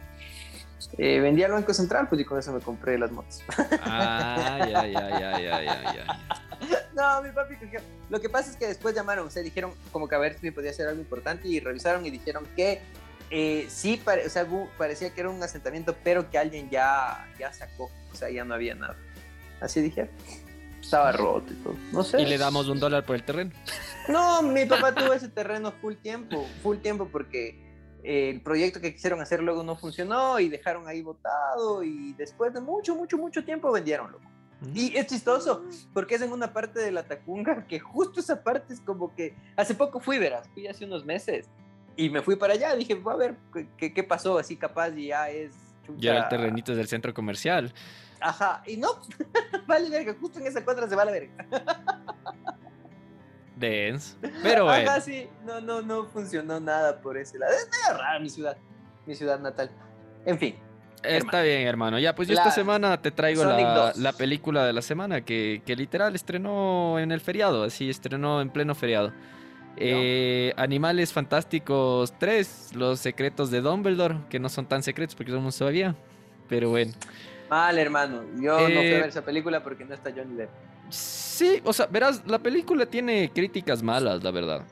eh, 0.98 1.20
vendí 1.20 1.42
al 1.42 1.52
Banco 1.52 1.72
Central, 1.72 2.06
pues 2.08 2.20
y 2.20 2.24
con 2.26 2.38
eso 2.38 2.52
me 2.52 2.60
compré 2.60 2.98
las 2.98 3.10
motos. 3.10 3.40
Ah, 3.80 4.58
ya, 4.70 4.86
ya, 4.86 5.10
ya, 5.10 5.40
ya, 5.40 5.62
ya, 5.62 5.94
ya. 5.94 6.83
No, 6.94 7.22
mi 7.22 7.30
papi 7.30 7.56
cogió. 7.56 7.80
Lo 8.10 8.20
que 8.20 8.28
pasa 8.28 8.50
es 8.50 8.56
que 8.56 8.66
después 8.66 8.94
llamaron, 8.94 9.26
o 9.26 9.30
sea, 9.30 9.42
dijeron 9.42 9.72
como 9.92 10.08
que 10.08 10.14
a 10.14 10.18
ver 10.18 10.38
si 10.38 10.46
me 10.46 10.52
podía 10.52 10.70
hacer 10.70 10.86
algo 10.88 11.00
importante 11.00 11.48
y 11.48 11.60
revisaron 11.60 12.04
y 12.06 12.10
dijeron 12.10 12.46
que 12.56 12.80
eh, 13.30 13.66
sí, 13.68 14.00
pare- 14.04 14.26
o 14.26 14.30
sea, 14.30 14.46
parecía 14.78 15.12
que 15.12 15.20
era 15.20 15.30
un 15.30 15.42
asentamiento, 15.42 15.96
pero 16.04 16.30
que 16.30 16.38
alguien 16.38 16.70
ya, 16.70 17.26
ya 17.38 17.52
sacó, 17.52 17.90
o 18.12 18.14
sea, 18.14 18.30
ya 18.30 18.44
no 18.44 18.54
había 18.54 18.74
nada. 18.74 18.96
Así 19.60 19.80
dijeron. 19.80 20.10
Estaba 20.80 21.12
roto 21.12 21.50
y 21.52 21.56
todo. 21.56 21.74
No 21.92 22.04
sé. 22.04 22.20
Y 22.20 22.26
le 22.26 22.36
damos 22.36 22.68
un 22.68 22.78
dólar 22.78 23.06
por 23.06 23.16
el 23.16 23.22
terreno. 23.24 23.50
No, 24.08 24.42
mi 24.42 24.66
papá 24.66 24.94
tuvo 24.94 25.14
ese 25.14 25.28
terreno 25.30 25.72
full 25.80 25.94
tiempo, 25.94 26.46
full 26.62 26.76
tiempo 26.76 27.08
porque 27.10 27.58
eh, 28.04 28.28
el 28.28 28.42
proyecto 28.42 28.82
que 28.82 28.92
quisieron 28.92 29.22
hacer 29.22 29.42
luego 29.42 29.62
no 29.62 29.76
funcionó 29.76 30.38
y 30.38 30.50
dejaron 30.50 30.86
ahí 30.86 31.00
botado 31.00 31.82
y 31.82 32.12
después 32.12 32.52
de 32.52 32.60
mucho, 32.60 32.94
mucho, 32.94 33.16
mucho 33.16 33.42
tiempo 33.46 33.72
vendieron, 33.72 34.12
loco. 34.12 34.24
Y 34.72 34.96
es 34.96 35.06
chistoso 35.06 35.64
porque 35.92 36.14
es 36.14 36.22
en 36.22 36.32
una 36.32 36.52
parte 36.52 36.80
de 36.80 36.90
la 36.92 37.02
Tacunga 37.02 37.66
que 37.66 37.78
justo 37.80 38.20
esa 38.20 38.42
parte 38.42 38.72
es 38.74 38.80
como 38.80 39.14
que 39.14 39.34
hace 39.56 39.74
poco 39.74 40.00
fui, 40.00 40.18
verás, 40.18 40.48
fui 40.54 40.66
hace 40.66 40.84
unos 40.84 41.04
meses 41.04 41.48
y 41.96 42.08
me 42.10 42.22
fui 42.22 42.36
para 42.36 42.54
allá, 42.54 42.74
dije, 42.74 42.94
voy 42.94 43.14
a 43.14 43.16
ver 43.16 43.36
qué- 43.76 43.92
qué, 43.92 44.02
pasó, 44.04 44.38
así 44.38 44.56
capaz 44.56 44.90
ya 44.90 45.28
es... 45.30 45.52
Ya 45.98 46.10
era 46.12 46.18
el 46.18 46.24
chucha. 46.24 46.28
terrenito 46.30 46.74
del 46.74 46.88
centro 46.88 47.12
comercial. 47.12 47.72
Ajá, 48.20 48.62
y 48.66 48.76
no, 48.78 48.88
vale 49.66 49.90
verga, 49.90 50.14
justo 50.18 50.38
en 50.40 50.46
esa 50.46 50.64
cuadra 50.64 50.88
se 50.88 50.96
va 50.96 51.04
la 51.04 51.12
verga. 51.12 51.34
Dens. 53.56 54.16
Pero 54.42 54.64
bueno. 54.64 54.90
Ajá, 54.90 55.00
sí, 55.00 55.28
no, 55.44 55.60
no, 55.60 55.80
no 55.82 56.06
funcionó 56.06 56.58
nada 56.58 57.00
por 57.00 57.16
ese 57.16 57.38
lado. 57.38 57.52
Es 57.52 57.68
medio 57.70 57.98
rara 58.00 58.18
mi 58.18 58.28
ciudad, 58.28 58.56
mi 59.06 59.14
ciudad 59.14 59.38
natal. 59.38 59.70
En 60.26 60.38
fin, 60.38 60.56
Está 61.04 61.42
bien, 61.42 61.66
hermano. 61.66 61.98
Ya, 61.98 62.14
pues 62.14 62.28
yo 62.28 62.34
La- 62.34 62.42
esta 62.42 62.52
semana 62.54 63.00
te 63.00 63.10
traigo 63.10 63.44
la, 63.44 63.74
2. 63.92 63.96
la 63.98 64.12
película 64.12 64.64
de 64.64 64.72
la 64.72 64.82
semana 64.82 65.20
que, 65.22 65.62
que 65.66 65.76
literal 65.76 66.14
estrenó 66.14 66.98
en 66.98 67.12
el 67.12 67.20
feriado, 67.20 67.64
así 67.64 67.90
estrenó 67.90 68.40
en 68.40 68.50
pleno 68.50 68.74
feriado. 68.74 69.12
Eh, 69.76 70.52
Animales 70.56 71.12
Fantásticos 71.12 72.16
3, 72.18 72.70
Los 72.74 73.00
Secretos 73.00 73.50
de 73.50 73.60
Dumbledore, 73.60 74.16
que 74.30 74.38
no 74.38 74.48
son 74.48 74.66
tan 74.66 74.82
secretos 74.82 75.14
porque 75.16 75.32
somos 75.32 75.56
todavía. 75.58 75.94
Pero 76.48 76.70
bueno. 76.70 76.92
mal 77.50 77.76
hermano, 77.78 78.22
yo 78.40 78.58
no 78.60 78.66
fui 78.66 78.76
a 78.76 78.82
Eh, 78.82 79.00
ver 79.00 79.08
esa 79.08 79.24
película 79.24 79.62
porque 79.62 79.84
no 79.84 79.94
está 79.94 80.10
Johnny 80.14 80.34
Depp. 80.34 80.50
Sí, 80.90 81.60
o 81.64 81.72
sea, 81.72 81.86
verás, 81.86 82.22
la 82.26 82.38
película 82.38 82.86
tiene 82.86 83.30
críticas 83.34 83.82
malas, 83.82 84.22
la 84.22 84.30
verdad. 84.30 84.62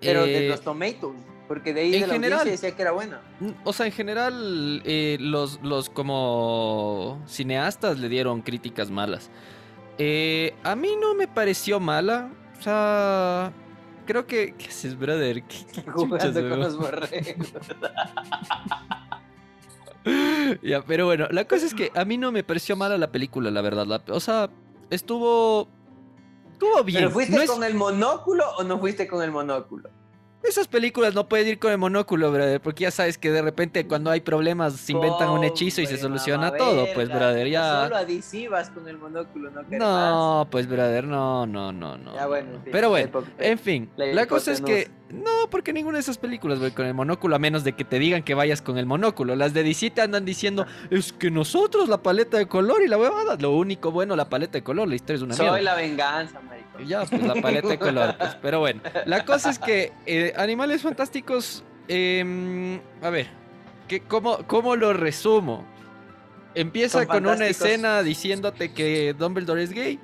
Pero 0.00 0.24
de 0.24 0.46
Eh, 0.46 0.48
los 0.50 0.60
Tomatoes, 0.60 1.16
porque 1.48 1.74
de 1.74 1.80
ahí 1.82 1.94
en 1.94 2.00
de 2.02 2.06
la 2.06 2.12
general- 2.14 2.44
decía 2.44 2.74
que 2.74 2.82
era 2.82 2.92
buena. 2.92 3.20
O 3.64 3.72
sea, 3.72 3.86
en 3.86 3.92
general, 3.92 4.82
eh, 4.84 5.16
los, 5.20 5.60
los 5.62 5.90
como 5.90 7.22
cineastas 7.26 7.98
le 7.98 8.08
dieron 8.08 8.42
críticas 8.42 8.90
malas. 8.90 9.30
Eh, 9.98 10.54
a 10.64 10.74
mí 10.74 10.90
no 11.00 11.14
me 11.14 11.28
pareció 11.28 11.78
mala. 11.80 12.30
O 12.58 12.62
sea, 12.62 13.52
creo 14.06 14.26
que... 14.26 14.54
¿Qué 14.56 14.66
haces, 14.68 14.98
brother? 14.98 15.42
¿Qué- 15.44 15.66
qué 15.72 15.82
chuchas, 15.84 15.94
Jugando 15.94 16.48
con 16.48 16.60
los 16.60 16.76
borregos. 16.78 17.52
Ya, 20.62 20.82
pero 20.82 21.06
bueno, 21.06 21.26
la 21.30 21.46
cosa 21.46 21.64
es 21.64 21.72
que 21.74 21.90
a 21.94 22.04
mí 22.04 22.18
no 22.18 22.30
me 22.30 22.44
pareció 22.44 22.76
mala 22.76 22.98
la 22.98 23.10
película, 23.10 23.50
la 23.50 23.62
verdad. 23.62 23.86
La- 23.86 24.02
o 24.08 24.20
sea, 24.20 24.50
estuvo... 24.90 25.66
Estuvo 26.52 26.84
bien. 26.84 27.00
¿Pero 27.04 27.10
fuiste 27.10 27.34
No 27.36 27.42
es- 27.42 27.50
con 27.50 27.64
el 27.64 27.74
monóculo 27.74 28.44
o 28.58 28.64
no 28.64 28.78
fuiste 28.78 29.06
con 29.08 29.22
el 29.22 29.30
monóculo? 29.30 29.88
Esas 30.44 30.68
películas 30.68 31.14
no 31.14 31.26
puedes 31.26 31.46
ir 31.46 31.58
con 31.58 31.72
el 31.72 31.78
monóculo, 31.78 32.30
brother, 32.30 32.60
porque 32.60 32.82
ya 32.82 32.90
sabes 32.90 33.16
que 33.16 33.30
de 33.30 33.40
repente 33.40 33.86
cuando 33.86 34.10
hay 34.10 34.20
problemas 34.20 34.74
se 34.74 34.92
inventan 34.92 35.30
un 35.30 35.42
hechizo 35.42 35.80
y 35.80 35.86
se 35.86 35.96
soluciona 35.96 36.54
todo, 36.54 36.86
pues, 36.94 37.08
brother, 37.08 37.48
ya... 37.48 37.84
Solo 37.84 37.96
adhesivas 37.96 38.70
con 38.70 38.86
el 38.86 38.98
monóculo, 38.98 39.50
no 39.50 39.62
No, 39.70 40.46
pues, 40.50 40.68
brother, 40.68 41.04
no, 41.04 41.46
no, 41.46 41.72
no, 41.72 41.96
no. 41.96 42.12
más. 42.12 42.20
Ya 42.20 42.26
bueno, 42.26 42.50
en 42.52 42.62
fin, 42.62 42.72
Pero 42.72 42.90
bueno, 42.90 43.24
en 43.38 43.58
fin, 43.58 43.90
la 43.96 44.06
la 44.06 44.26
cosa 44.26 44.52
es 44.52 44.60
que... 44.60 44.90
No, 45.10 45.48
porque 45.50 45.72
ninguna 45.72 45.98
de 45.98 46.00
esas 46.00 46.16
películas 46.18 46.58
voy 46.58 46.70
con 46.70 46.86
el 46.86 46.94
monóculo, 46.94 47.36
a 47.36 47.38
menos 47.38 47.62
de 47.62 47.74
que 47.74 47.84
te 47.84 47.98
digan 47.98 48.22
que 48.22 48.34
vayas 48.34 48.62
con 48.62 48.78
el 48.78 48.86
monóculo. 48.86 49.36
Las 49.36 49.52
de 49.52 49.62
DC 49.62 49.90
te 49.90 50.00
andan 50.00 50.24
diciendo, 50.24 50.66
es 50.90 51.12
que 51.12 51.30
nosotros 51.30 51.88
la 51.88 52.02
paleta 52.02 52.38
de 52.38 52.46
color 52.46 52.82
y 52.82 52.88
la 52.88 52.96
huevada, 52.96 53.36
lo 53.36 53.50
único 53.52 53.90
bueno, 53.90 54.16
la 54.16 54.28
paleta 54.30 54.52
de 54.52 54.64
color, 54.64 54.88
la 54.88 54.94
historia 54.94 55.16
es 55.16 55.22
una 55.22 55.34
Soy 55.34 55.46
mierda. 55.46 55.60
la 55.62 55.74
venganza, 55.74 56.40
marico. 56.40 56.80
Y 56.80 56.86
Ya, 56.86 57.04
pues 57.04 57.22
la 57.22 57.34
paleta 57.34 57.68
de 57.68 57.78
color. 57.78 58.16
pues, 58.18 58.34
Pero 58.42 58.60
bueno, 58.60 58.80
la 59.04 59.24
cosa 59.24 59.50
es 59.50 59.58
que 59.58 59.92
eh, 60.06 60.32
Animales 60.36 60.82
Fantásticos, 60.82 61.62
em, 61.86 62.80
a 63.02 63.10
ver, 63.10 63.28
que, 63.86 64.00
¿cómo, 64.00 64.38
¿cómo 64.46 64.74
lo 64.74 64.94
resumo? 64.94 65.66
Empieza 66.54 66.98
Son 67.00 67.06
con 67.08 67.26
una 67.26 67.46
escena 67.46 68.02
diciéndote 68.02 68.72
que 68.72 69.12
Dumbledore 69.12 69.62
es 69.62 69.72
gay. 69.72 70.00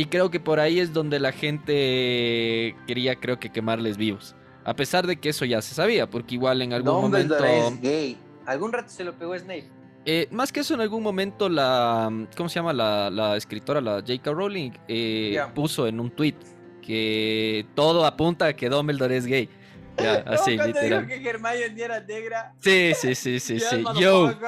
Y 0.00 0.06
creo 0.06 0.30
que 0.30 0.40
por 0.40 0.60
ahí 0.60 0.80
es 0.80 0.94
donde 0.94 1.20
la 1.20 1.30
gente 1.30 2.74
quería, 2.86 3.16
creo 3.16 3.38
que, 3.38 3.52
quemarles 3.52 3.98
vivos. 3.98 4.34
A 4.64 4.74
pesar 4.74 5.06
de 5.06 5.16
que 5.20 5.28
eso 5.28 5.44
ya 5.44 5.60
se 5.60 5.74
sabía, 5.74 6.08
porque 6.08 6.36
igual 6.36 6.62
en 6.62 6.72
algún 6.72 7.02
Dumbledore 7.02 7.60
momento... 7.60 7.74
es 7.74 7.80
gay. 7.82 8.16
Algún 8.46 8.72
rato 8.72 8.88
se 8.88 9.04
lo 9.04 9.12
pegó 9.12 9.38
Snape. 9.38 9.68
Eh, 10.06 10.26
más 10.30 10.52
que 10.52 10.60
eso, 10.60 10.72
en 10.72 10.80
algún 10.80 11.02
momento 11.02 11.50
la. 11.50 12.10
¿Cómo 12.34 12.48
se 12.48 12.54
llama? 12.54 12.72
La, 12.72 13.10
la 13.10 13.36
escritora, 13.36 13.82
la 13.82 13.96
J.K. 13.96 14.32
Rowling, 14.32 14.70
eh, 14.88 15.38
puso 15.54 15.86
en 15.86 16.00
un 16.00 16.10
tweet 16.10 16.36
que 16.80 17.66
todo 17.74 18.06
apunta 18.06 18.46
a 18.46 18.54
que 18.54 18.70
Dumbledore 18.70 19.18
es 19.18 19.26
gay. 19.26 19.50
Ya, 19.98 20.22
No, 20.24 20.32
así, 20.32 20.56
cuando 20.56 20.80
literal. 20.80 21.06
dijo 21.06 21.22
que 21.22 21.28
Hermione 21.28 21.74
era 21.76 22.00
negra. 22.00 22.54
Sí, 22.60 22.92
sí, 22.94 23.14
sí, 23.14 23.38
sí, 23.38 23.60
sí. 23.70 23.84
Yo. 23.98 24.32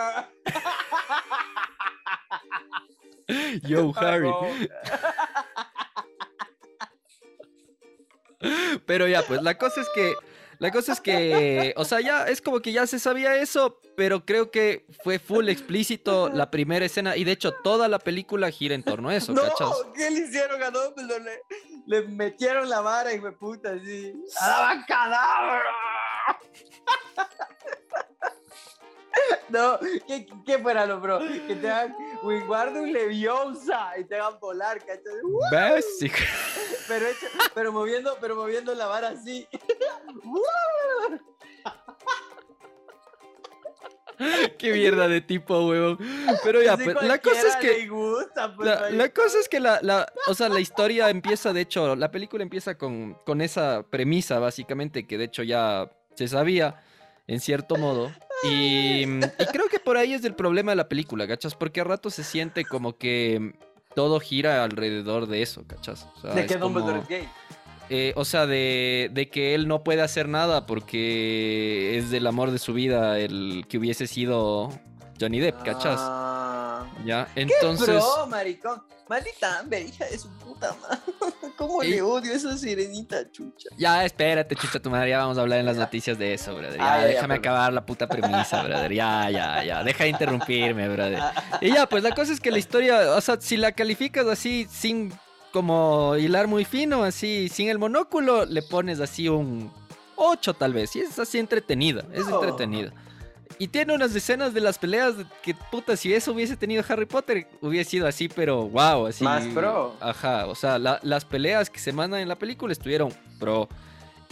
yo, 3.62 3.92
Harry. 3.96 4.30
Pero 8.86 9.06
ya, 9.06 9.22
pues 9.22 9.42
la 9.42 9.56
cosa 9.56 9.80
es 9.80 9.88
que. 9.94 10.14
La 10.58 10.70
cosa 10.70 10.92
es 10.92 11.00
que, 11.00 11.74
o 11.76 11.84
sea, 11.84 12.00
ya 12.00 12.28
es 12.28 12.40
como 12.40 12.60
que 12.60 12.70
ya 12.70 12.86
se 12.86 13.00
sabía 13.00 13.34
eso, 13.34 13.80
pero 13.96 14.24
creo 14.24 14.52
que 14.52 14.86
fue 15.02 15.18
full 15.18 15.48
explícito 15.48 16.28
la 16.28 16.52
primera 16.52 16.86
escena 16.86 17.16
y 17.16 17.24
de 17.24 17.32
hecho 17.32 17.52
toda 17.64 17.88
la 17.88 17.98
película 17.98 18.48
gira 18.52 18.76
en 18.76 18.84
torno 18.84 19.08
a 19.08 19.16
eso, 19.16 19.32
No, 19.34 19.42
¿cachas? 19.42 19.70
¿qué 19.96 20.08
le 20.08 20.20
hicieron 20.20 20.62
a 20.62 20.70
Dumbledore? 20.70 21.24
Le, 21.24 21.40
le 21.86 22.02
metieron 22.06 22.68
la 22.68 22.80
vara 22.80 23.12
y 23.12 23.20
me 23.20 23.32
puta 23.32 23.72
así. 23.72 24.14
¡A 24.40 24.76
la 24.76 24.86
cadabra! 24.86 25.74
No, 29.48 29.78
¿qué, 30.06 30.26
qué 30.46 30.58
fuera 30.58 30.86
lo 30.86 30.98
bro? 31.00 31.18
Que 31.18 31.54
te 31.56 31.70
hagan 31.70 31.94
Wingardium 32.22 32.86
Leviosa 32.86 33.92
y 33.98 34.04
te 34.04 34.16
hagan 34.16 34.38
volar, 34.40 34.78
¿cachai? 34.78 35.02
Básico. 35.52 36.16
Pero, 36.88 37.06
hecho, 37.06 37.26
pero 37.54 37.70
moviendo, 37.72 38.16
pero 38.20 38.34
moviendo 38.34 38.74
la 38.74 38.86
vara 38.86 39.10
así. 39.10 39.46
Qué 44.58 44.72
mierda 44.72 45.08
de 45.08 45.20
tipo, 45.20 45.66
huevón. 45.66 45.98
Pero 46.44 46.62
ya, 46.62 46.76
pues, 46.76 46.96
la 47.02 47.18
cosa 47.18 47.48
es 47.48 47.56
que. 47.56 47.86
gusta, 47.88 48.54
pues, 48.54 48.68
La, 48.68 48.90
la 48.90 49.08
cosa 49.08 49.38
es 49.38 49.48
que 49.48 49.58
la, 49.58 49.80
la- 49.82 50.12
o 50.28 50.34
sea, 50.34 50.48
la 50.48 50.60
historia 50.60 51.08
empieza, 51.10 51.52
de 51.52 51.62
hecho, 51.62 51.96
la 51.96 52.10
película 52.10 52.42
empieza 52.42 52.76
con, 52.76 53.14
con 53.24 53.40
esa 53.40 53.82
premisa, 53.88 54.38
básicamente, 54.38 55.06
que 55.06 55.18
de 55.18 55.24
hecho 55.24 55.42
ya 55.42 55.90
se 56.14 56.28
sabía, 56.28 56.82
en 57.26 57.40
cierto 57.40 57.76
modo. 57.76 58.12
Y, 58.42 59.02
y 59.04 59.46
creo 59.52 59.66
que 59.70 59.78
por 59.78 59.96
ahí 59.96 60.14
es 60.14 60.24
el 60.24 60.34
problema 60.34 60.72
de 60.72 60.76
la 60.76 60.88
película, 60.88 61.26
¿cachas? 61.28 61.54
Porque 61.54 61.80
a 61.80 61.84
rato 61.84 62.10
se 62.10 62.24
siente 62.24 62.64
como 62.64 62.96
que 62.96 63.54
todo 63.94 64.18
gira 64.20 64.64
alrededor 64.64 65.26
de 65.28 65.42
eso, 65.42 65.64
¿cachas? 65.66 66.08
O 66.16 66.20
sea, 66.22 66.34
De 66.34 66.46
que 66.46 66.56
Dumbledore 66.56 66.92
como- 67.00 67.02
es 67.02 67.08
gay. 67.08 67.28
eh, 67.90 68.12
o 68.16 68.24
sea, 68.24 68.46
de, 68.46 69.10
de 69.12 69.28
que 69.28 69.54
él 69.54 69.68
no 69.68 69.84
puede 69.84 70.02
hacer 70.02 70.28
nada 70.28 70.66
porque 70.66 71.98
es 71.98 72.10
del 72.10 72.26
amor 72.26 72.50
de 72.50 72.58
su 72.58 72.72
vida 72.74 73.18
el 73.18 73.64
que 73.68 73.78
hubiese 73.78 74.06
sido 74.06 74.70
Johnny 75.20 75.40
Depp, 75.40 75.62
¿cachas? 75.62 75.98
Ah. 76.00 76.61
Ya, 77.04 77.28
¿Qué 77.34 77.42
entonces... 77.42 77.86
pro, 77.88 78.26
maricón? 78.28 78.82
Maldita 79.08 79.58
Amber, 79.58 79.82
hija 79.82 80.06
de 80.06 80.16
su 80.18 80.28
puta 80.38 80.74
madre. 80.80 80.98
¿Cómo 81.58 81.82
Y- 81.82 81.88
le 81.90 82.02
odio 82.02 82.32
a 82.32 82.36
esa 82.36 82.56
sirenita 82.56 83.30
chucha? 83.30 83.68
Ya, 83.76 84.04
espérate, 84.04 84.54
chucha 84.56 84.80
tu 84.80 84.88
madre, 84.90 85.10
ya 85.10 85.18
vamos 85.18 85.36
a 85.38 85.42
hablar 85.42 85.58
en 85.58 85.66
las 85.66 85.76
noticias 85.76 86.18
de 86.18 86.34
eso, 86.34 86.54
brother. 86.54 86.78
Ya, 86.78 86.94
Ah, 86.94 87.00
ya, 87.00 87.06
déjame 87.08 87.34
acabar 87.34 87.72
la 87.72 87.84
puta 87.84 88.06
premisa, 88.08 88.62
brother. 88.62 88.92
Ya, 88.92 89.28
ya, 89.30 89.62
ya. 89.64 89.84
Deja 89.84 90.04
de 90.04 90.10
interrumpirme, 90.10 90.88
brother. 90.88 91.20
Y 91.60 91.72
ya, 91.72 91.86
pues 91.86 92.02
la 92.02 92.14
cosa 92.14 92.32
es 92.32 92.40
que 92.40 92.50
la 92.50 92.58
historia, 92.64 93.14
o 93.14 93.20
sea, 93.20 93.40
si 93.40 93.56
la 93.56 93.72
calificas 93.72 94.26
así, 94.26 94.66
sin 94.70 95.12
como 95.52 96.16
hilar 96.16 96.46
muy 96.46 96.64
fino, 96.64 97.02
así, 97.04 97.50
sin 97.50 97.68
el 97.68 97.78
monóculo, 97.78 98.46
le 98.46 98.62
pones 98.62 99.00
así 99.00 99.28
un 99.28 99.70
8 100.16 100.54
tal 100.54 100.72
vez. 100.72 100.96
Y 100.96 101.00
es 101.00 101.18
así 101.18 101.38
entretenida, 101.38 102.04
es 102.14 102.26
entretenida. 102.26 102.92
Y 103.62 103.68
tiene 103.68 103.94
unas 103.94 104.12
escenas 104.12 104.52
de 104.54 104.60
las 104.60 104.76
peleas 104.76 105.14
que, 105.40 105.54
puta, 105.54 105.96
si 105.96 106.12
eso 106.12 106.32
hubiese 106.32 106.56
tenido 106.56 106.82
Harry 106.88 107.06
Potter, 107.06 107.46
hubiese 107.60 107.90
sido 107.90 108.08
así, 108.08 108.28
pero 108.28 108.66
wow, 108.68 109.06
así. 109.06 109.22
Más 109.22 109.44
pro. 109.54 109.94
Ajá, 110.00 110.46
o 110.46 110.54
sea, 110.56 110.80
la- 110.80 110.98
las 111.04 111.24
peleas 111.24 111.70
que 111.70 111.78
se 111.78 111.92
mandan 111.92 112.18
en 112.20 112.28
la 112.28 112.34
película 112.34 112.72
estuvieron 112.72 113.10
pro. 113.38 113.68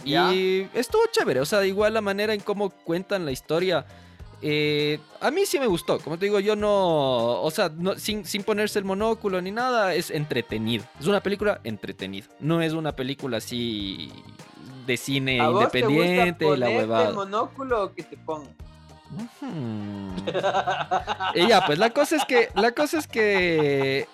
Y 0.03 0.67
estuvo 0.73 1.01
chévere, 1.13 1.39
o 1.39 1.45
sea, 1.45 1.65
igual 1.65 1.93
la 1.93 2.01
manera 2.01 2.33
en 2.33 2.41
cómo 2.41 2.71
cuentan 2.71 3.23
la 3.23 3.31
historia. 3.31 3.85
eh, 4.41 4.99
a 5.21 5.29
mí 5.31 5.45
sí 5.45 5.59
me 5.59 5.67
gustó, 5.67 5.99
como 5.99 6.17
te 6.17 6.25
digo, 6.25 6.39
yo 6.39 6.55
no, 6.55 7.41
o 7.43 7.51
sea, 7.51 7.69
no- 7.73 7.95
sin, 7.99 8.25
sin 8.25 8.43
ponerse 8.43 8.79
el 8.79 8.85
monóculo 8.85 9.39
ni 9.39 9.51
nada, 9.51 9.93
es 9.93 10.09
entretenido. 10.11 10.83
Es 10.99 11.05
una 11.07 11.21
película 11.21 11.61
entretenida, 11.63 12.25
no 12.39 12.59
es 12.61 12.73
una 12.73 12.91
película 12.95 13.37
así 13.37 14.11
de 14.87 14.97
cine 14.97 15.39
¿A 15.39 15.47
vos 15.49 15.71
te 15.71 15.81
gusta 15.83 15.93
independiente 15.93 16.45
y 16.45 16.57
la 16.57 16.65
ponerte 16.65 16.71
el 16.73 16.77
huevada. 16.89 17.13
monóculo 17.13 17.93
que 17.93 18.01
te 18.03 18.17
ponga? 18.17 18.49
Y 21.35 21.47
ya, 21.47 21.65
pues 21.65 21.79
la 21.79 21.89
cosa 21.91 22.15
es 22.17 22.25
que, 22.25 22.49
la 22.55 22.71
cosa 22.71 22.99
es 22.99 23.07
que, 23.07 24.07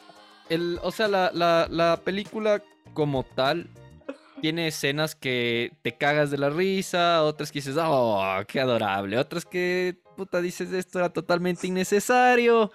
el, 0.49 0.79
o 0.81 0.91
sea, 0.91 1.07
la, 1.07 1.31
la- 1.33 1.67
la 1.69 1.97
película 2.03 2.61
como 2.93 3.23
tal 3.23 3.69
tiene 4.41 4.67
escenas 4.67 5.15
que 5.15 5.71
te 5.81 5.93
cagas 5.97 6.29
de 6.31 6.37
la 6.37 6.49
risa, 6.49 7.23
otras 7.23 7.51
que 7.51 7.59
dices, 7.59 7.75
oh, 7.79 8.21
qué 8.47 8.59
adorable, 8.59 9.17
otras 9.17 9.45
que, 9.45 9.97
puta, 10.15 10.41
dices, 10.41 10.71
esto 10.73 10.99
era 10.99 11.09
totalmente 11.11 11.67
innecesario. 11.67 12.71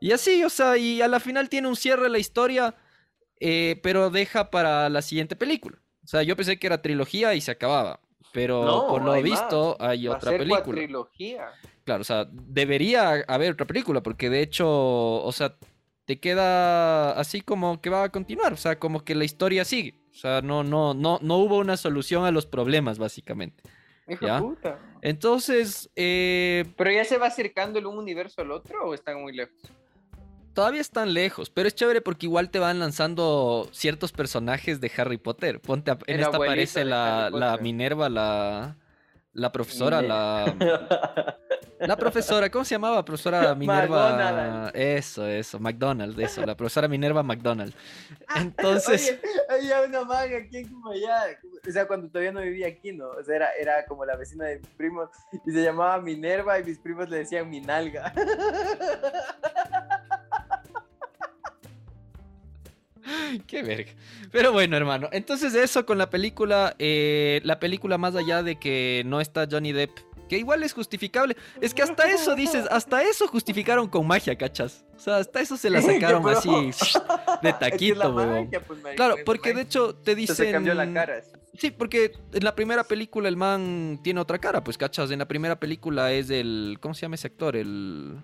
Y 0.00 0.12
así, 0.12 0.42
o 0.44 0.50
sea, 0.50 0.76
y 0.76 1.00
a 1.02 1.08
la 1.08 1.20
final 1.20 1.48
tiene 1.48 1.68
un 1.68 1.76
cierre 1.76 2.08
la 2.08 2.18
historia, 2.18 2.74
eh, 3.40 3.80
pero 3.82 4.10
deja 4.10 4.50
para 4.50 4.88
la 4.88 5.02
siguiente 5.02 5.36
película. 5.36 5.78
O 6.04 6.06
sea, 6.08 6.22
yo 6.22 6.36
pensé 6.36 6.58
que 6.58 6.66
era 6.66 6.82
trilogía 6.82 7.34
y 7.34 7.40
se 7.40 7.50
acababa. 7.52 8.00
Pero 8.34 8.64
No, 8.64 8.88
por 8.88 9.04
lo 9.04 9.12
hay 9.12 9.22
visto 9.22 9.76
más. 9.78 9.88
hay 9.88 10.06
Va 10.08 10.14
a 10.14 10.16
otra 10.16 10.30
ser 10.32 10.40
película. 10.40 11.08
Claro, 11.84 12.00
o 12.00 12.04
sea, 12.04 12.26
debería 12.30 13.24
haber 13.28 13.52
otra 13.52 13.64
película, 13.64 14.02
porque 14.02 14.28
de 14.28 14.42
hecho, 14.42 14.66
o 14.68 15.32
sea, 15.32 15.56
te 16.04 16.18
queda 16.18 17.12
así 17.12 17.42
como 17.42 17.80
que 17.80 17.90
va 17.90 18.02
a 18.02 18.08
continuar, 18.08 18.52
o 18.52 18.56
sea, 18.56 18.78
como 18.78 19.04
que 19.04 19.14
la 19.14 19.24
historia 19.24 19.64
sigue. 19.64 19.94
O 20.10 20.16
sea, 20.16 20.42
no, 20.42 20.64
no, 20.64 20.94
no, 20.94 21.20
no 21.22 21.36
hubo 21.36 21.58
una 21.58 21.76
solución 21.76 22.24
a 22.24 22.32
los 22.32 22.44
problemas, 22.44 22.98
básicamente. 22.98 23.62
Ya. 24.20 24.40
puta. 24.40 24.80
Entonces, 25.00 25.88
eh, 25.94 26.64
¿Pero 26.76 26.90
ya 26.90 27.04
se 27.04 27.18
va 27.18 27.28
acercando 27.28 27.78
el 27.78 27.86
un 27.86 27.98
universo 27.98 28.42
al 28.42 28.50
otro 28.50 28.84
o 28.84 28.94
están 28.94 29.22
muy 29.22 29.32
lejos? 29.32 29.56
Todavía 30.54 30.80
están 30.80 31.12
lejos, 31.12 31.50
pero 31.50 31.68
es 31.68 31.74
chévere 31.74 32.00
porque 32.00 32.26
igual 32.26 32.50
te 32.50 32.58
van 32.58 32.78
lanzando 32.78 33.68
ciertos 33.72 34.12
personajes 34.12 34.80
de 34.80 34.90
Harry 34.96 35.18
Potter. 35.18 35.60
Ponte, 35.60 35.90
a- 35.90 35.98
en 36.06 36.14
El 36.16 36.20
esta 36.22 36.36
aparece 36.36 36.84
la. 36.84 37.58
Minerva, 37.60 38.08
la, 38.08 38.76
la 39.32 39.52
profesora, 39.52 40.00
la... 40.00 40.54
La 41.80 41.96
profesora, 41.96 42.48
¿cómo 42.50 42.64
se 42.64 42.76
llamaba? 42.76 43.04
Profesora 43.04 43.54
Minerva. 43.56 44.10
McDonald. 44.12 44.70
Eso, 44.76 45.26
eso, 45.26 45.58
McDonald, 45.58 46.18
eso, 46.18 46.46
la 46.46 46.56
profesora 46.56 46.88
Minerva 46.88 47.22
McDonald. 47.22 47.74
Entonces, 48.36 49.18
Oye, 49.50 49.74
había 49.74 49.82
una 49.82 50.04
maga 50.04 50.38
aquí 50.38 50.58
en 50.58 50.68
Cumayá. 50.68 51.24
O 51.68 51.70
sea, 51.70 51.86
cuando 51.86 52.08
todavía 52.08 52.32
no 52.32 52.40
vivía 52.40 52.68
aquí, 52.68 52.92
¿no? 52.92 53.08
O 53.08 53.22
sea, 53.24 53.36
era, 53.36 53.48
era 53.60 53.84
como 53.86 54.04
la 54.06 54.16
vecina 54.16 54.44
de 54.46 54.60
mis 54.60 54.68
primos 54.68 55.10
y 55.44 55.50
se 55.50 55.62
llamaba 55.62 56.00
Minerva 56.00 56.58
y 56.60 56.64
mis 56.64 56.78
primos 56.78 57.10
le 57.10 57.18
decían 57.18 57.50
Minalga. 57.50 58.14
qué 63.46 63.62
verga. 63.62 63.92
Pero 64.30 64.52
bueno, 64.52 64.76
hermano, 64.76 65.08
entonces 65.12 65.54
eso 65.54 65.86
con 65.86 65.98
la 65.98 66.10
película, 66.10 66.74
eh, 66.78 67.40
la 67.44 67.58
película 67.58 67.98
más 67.98 68.16
allá 68.16 68.42
de 68.42 68.56
que 68.56 69.02
no 69.06 69.20
está 69.20 69.46
Johnny 69.50 69.72
Depp, 69.72 69.98
que 70.28 70.38
igual 70.38 70.62
es 70.62 70.72
justificable, 70.72 71.36
es 71.60 71.74
que 71.74 71.82
hasta 71.82 72.10
eso 72.10 72.34
dices, 72.34 72.66
hasta 72.70 73.02
eso 73.02 73.28
justificaron 73.28 73.88
con 73.88 74.06
magia, 74.06 74.36
¿cachas? 74.36 74.84
O 74.96 74.98
sea, 74.98 75.16
hasta 75.18 75.40
eso 75.40 75.56
se 75.56 75.70
la 75.70 75.82
sacaron 75.82 76.26
así 76.28 76.50
de 77.42 77.52
taquito, 77.52 78.12
magia, 78.12 78.60
pues, 78.60 78.80
Claro, 78.96 79.16
porque 79.24 79.52
de 79.52 79.62
hecho 79.62 79.94
te 79.94 80.14
dicen... 80.14 80.36
Se 80.36 80.50
cambió 80.50 80.74
la 80.74 80.92
cara. 80.92 81.18
así. 81.18 81.30
Sí, 81.56 81.70
porque 81.70 82.12
en 82.32 82.42
la 82.42 82.54
primera 82.56 82.82
película 82.82 83.28
el 83.28 83.36
man 83.36 84.00
tiene 84.02 84.20
otra 84.20 84.38
cara, 84.38 84.64
pues, 84.64 84.76
¿cachas? 84.76 85.10
En 85.12 85.20
la 85.20 85.28
primera 85.28 85.60
película 85.60 86.10
es 86.12 86.30
el... 86.30 86.78
¿Cómo 86.80 86.94
se 86.94 87.02
llama 87.02 87.14
ese 87.14 87.28
actor? 87.28 87.54
El... 87.54 88.18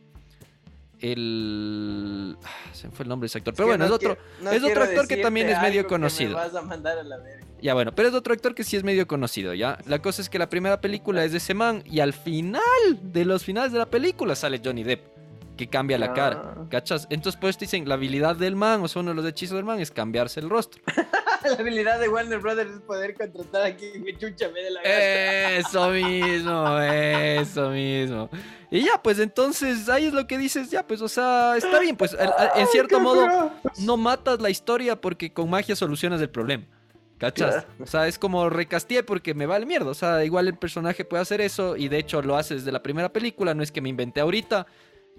El... 1.00 2.36
ah, 2.44 2.48
Se 2.72 2.88
me 2.88 2.94
fue 2.94 3.04
el 3.04 3.08
nombre 3.08 3.24
de 3.24 3.28
ese 3.28 3.38
actor. 3.38 3.54
Pero 3.54 3.68
bueno, 3.68 3.84
es 3.84 3.90
no 3.90 3.96
otro... 3.96 4.16
quiero- 4.16 4.30
no 4.42 4.50
es 4.50 4.62
otro 4.62 4.82
actor 4.84 5.08
que 5.08 5.16
también 5.18 5.48
es 5.48 5.60
medio 5.60 5.86
conocido. 5.86 6.34
vas 6.36 6.54
a 6.54 6.62
mandar 6.62 6.98
a 6.98 7.02
la 7.02 7.16
verga. 7.18 7.44
Ya 7.62 7.74
bueno, 7.74 7.92
pero 7.94 8.08
es 8.08 8.14
otro 8.14 8.32
actor 8.32 8.54
que 8.54 8.64
sí 8.64 8.76
es 8.76 8.84
medio 8.84 9.06
conocido, 9.06 9.52
¿ya? 9.52 9.78
La 9.86 10.00
cosa 10.00 10.22
es 10.22 10.30
que 10.30 10.38
la 10.38 10.48
primera 10.48 10.80
película 10.80 11.24
es 11.24 11.32
de 11.32 11.38
ese 11.38 11.52
man 11.52 11.82
y 11.84 12.00
al 12.00 12.14
final 12.14 12.62
de 13.02 13.24
los 13.26 13.44
finales 13.44 13.70
de 13.72 13.78
la 13.78 13.86
película 13.86 14.34
sale 14.34 14.62
Johnny 14.64 14.82
Depp, 14.82 15.02
que 15.60 15.68
cambia 15.68 15.98
la 15.98 16.14
cara, 16.14 16.54
Ah. 16.56 16.64
¿cachas? 16.70 17.06
Entonces 17.10 17.38
pues 17.38 17.58
te 17.58 17.66
dicen, 17.66 17.86
la 17.86 17.94
habilidad 17.94 18.34
del 18.34 18.56
man, 18.56 18.82
o 18.82 18.88
sea, 18.88 19.00
uno 19.02 19.10
de 19.10 19.16
los 19.16 19.26
hechizos 19.26 19.56
del 19.56 19.64
man 19.66 19.78
es 19.78 19.90
cambiarse 19.90 20.40
el 20.40 20.48
rostro. 20.48 20.82
La 21.42 21.52
habilidad 21.52 21.98
de 21.98 22.06
Warner 22.08 22.38
Brothers 22.38 22.70
es 22.70 22.80
poder 22.82 23.14
contratar 23.14 23.62
a 23.62 23.74
quien 23.74 24.02
me 24.02 24.12
chucha 24.18 24.48
me 24.50 24.60
dé 24.62 24.70
la 24.72 24.82
gana. 24.82 25.56
Eso 25.56 25.88
mismo, 25.90 26.78
eso 26.78 27.70
mismo. 27.70 28.28
Y 28.70 28.82
ya, 28.84 29.00
pues 29.02 29.18
entonces 29.18 29.88
ahí 29.88 30.04
es 30.06 30.12
lo 30.12 30.26
que 30.26 30.36
dices, 30.36 30.70
ya, 30.70 30.86
pues, 30.86 31.00
o 31.00 31.08
sea, 31.08 31.56
está 31.56 31.80
bien, 31.80 31.96
pues 31.96 32.14
en 32.56 32.66
cierto 32.66 33.00
modo 33.00 33.50
no 33.78 33.96
matas 33.96 34.38
la 34.40 34.50
historia 34.50 35.00
porque 35.00 35.32
con 35.32 35.48
magia 35.48 35.74
solucionas 35.76 36.20
el 36.20 36.28
problema. 36.30 36.64
¿Cachas? 37.16 37.52
Claro. 37.52 37.68
O 37.80 37.86
sea, 37.86 38.06
es 38.08 38.18
como 38.18 38.48
recasteé 38.48 39.02
porque 39.02 39.34
me 39.34 39.44
vale 39.44 39.66
mierda. 39.66 39.90
O 39.90 39.94
sea, 39.94 40.24
igual 40.24 40.48
el 40.48 40.56
personaje 40.56 41.04
puede 41.04 41.22
hacer 41.22 41.42
eso 41.42 41.76
y 41.76 41.88
de 41.88 41.98
hecho 41.98 42.22
lo 42.22 42.36
hace 42.36 42.54
desde 42.54 42.72
la 42.72 42.82
primera 42.82 43.10
película, 43.12 43.52
no 43.54 43.62
es 43.62 43.70
que 43.70 43.82
me 43.82 43.90
inventé 43.90 44.20
ahorita. 44.20 44.66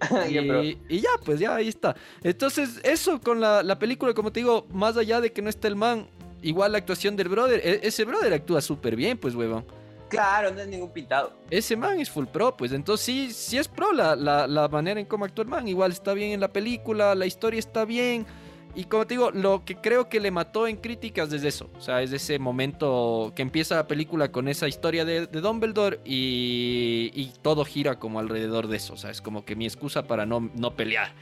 Y, 0.29 0.33
Ya, 0.33 0.41
pro. 0.47 0.63
y 0.63 0.77
ya, 0.89 1.09
pues 1.23 1.39
ya 1.39 1.55
ahí 1.55 1.67
está. 1.67 1.95
Entonces, 2.23 2.79
eso 2.83 3.19
con 3.21 3.39
la, 3.39 3.63
la 3.63 3.77
película, 3.79 4.13
como 4.13 4.31
te 4.31 4.39
digo, 4.41 4.65
más 4.71 4.97
allá 4.97 5.21
de 5.21 5.31
que 5.31 5.41
no 5.41 5.49
esté 5.49 5.67
el 5.67 5.75
man, 5.75 6.07
igual 6.41 6.71
la 6.71 6.79
actuación 6.79 7.15
del 7.15 7.29
brother, 7.29 7.61
e- 7.63 7.81
ese 7.87 8.03
brother 8.05 8.33
actúa 8.33 8.61
súper 8.61 8.95
bien, 8.95 9.17
pues, 9.17 9.35
huevón. 9.35 9.65
Claro, 10.09 10.51
no 10.51 10.59
es 10.59 10.67
ningún 10.67 10.91
pintado. 10.91 11.31
Ese 11.49 11.77
man 11.77 11.97
es 12.01 12.09
full 12.09 12.25
pro, 12.25 12.57
pues 12.57 12.73
entonces 12.73 13.05
sí, 13.05 13.31
sí 13.31 13.57
es 13.57 13.69
pro 13.69 13.93
la, 13.93 14.13
la, 14.13 14.45
la 14.45 14.67
manera 14.67 14.99
en 14.99 15.05
cómo 15.05 15.23
actúa 15.23 15.43
el 15.43 15.49
man. 15.49 15.65
Igual 15.69 15.91
está 15.93 16.13
bien 16.13 16.31
en 16.31 16.41
la 16.41 16.49
película, 16.51 17.15
la 17.15 17.25
historia 17.25 17.59
está 17.59 17.85
bien. 17.85 18.25
Y 18.73 18.85
como 18.85 19.05
te 19.05 19.15
digo, 19.15 19.31
lo 19.31 19.65
que 19.65 19.75
creo 19.75 20.07
que 20.07 20.19
le 20.19 20.31
mató 20.31 20.65
en 20.65 20.77
críticas 20.77 21.33
es 21.33 21.43
eso. 21.43 21.69
O 21.77 21.81
sea, 21.81 22.01
es 22.01 22.13
ese 22.13 22.39
momento 22.39 23.33
que 23.35 23.41
empieza 23.41 23.75
la 23.75 23.87
película 23.87 24.31
con 24.31 24.47
esa 24.47 24.67
historia 24.67 25.03
de, 25.03 25.27
de 25.27 25.41
Dumbledore 25.41 25.99
y, 26.05 27.11
y 27.13 27.33
todo 27.41 27.65
gira 27.65 27.99
como 27.99 28.19
alrededor 28.19 28.67
de 28.67 28.77
eso. 28.77 28.93
O 28.93 28.97
sea, 28.97 29.11
es 29.11 29.21
como 29.21 29.43
que 29.43 29.55
mi 29.55 29.65
excusa 29.65 30.03
para 30.03 30.25
no, 30.25 30.49
no 30.55 30.75
pelear. 30.75 31.13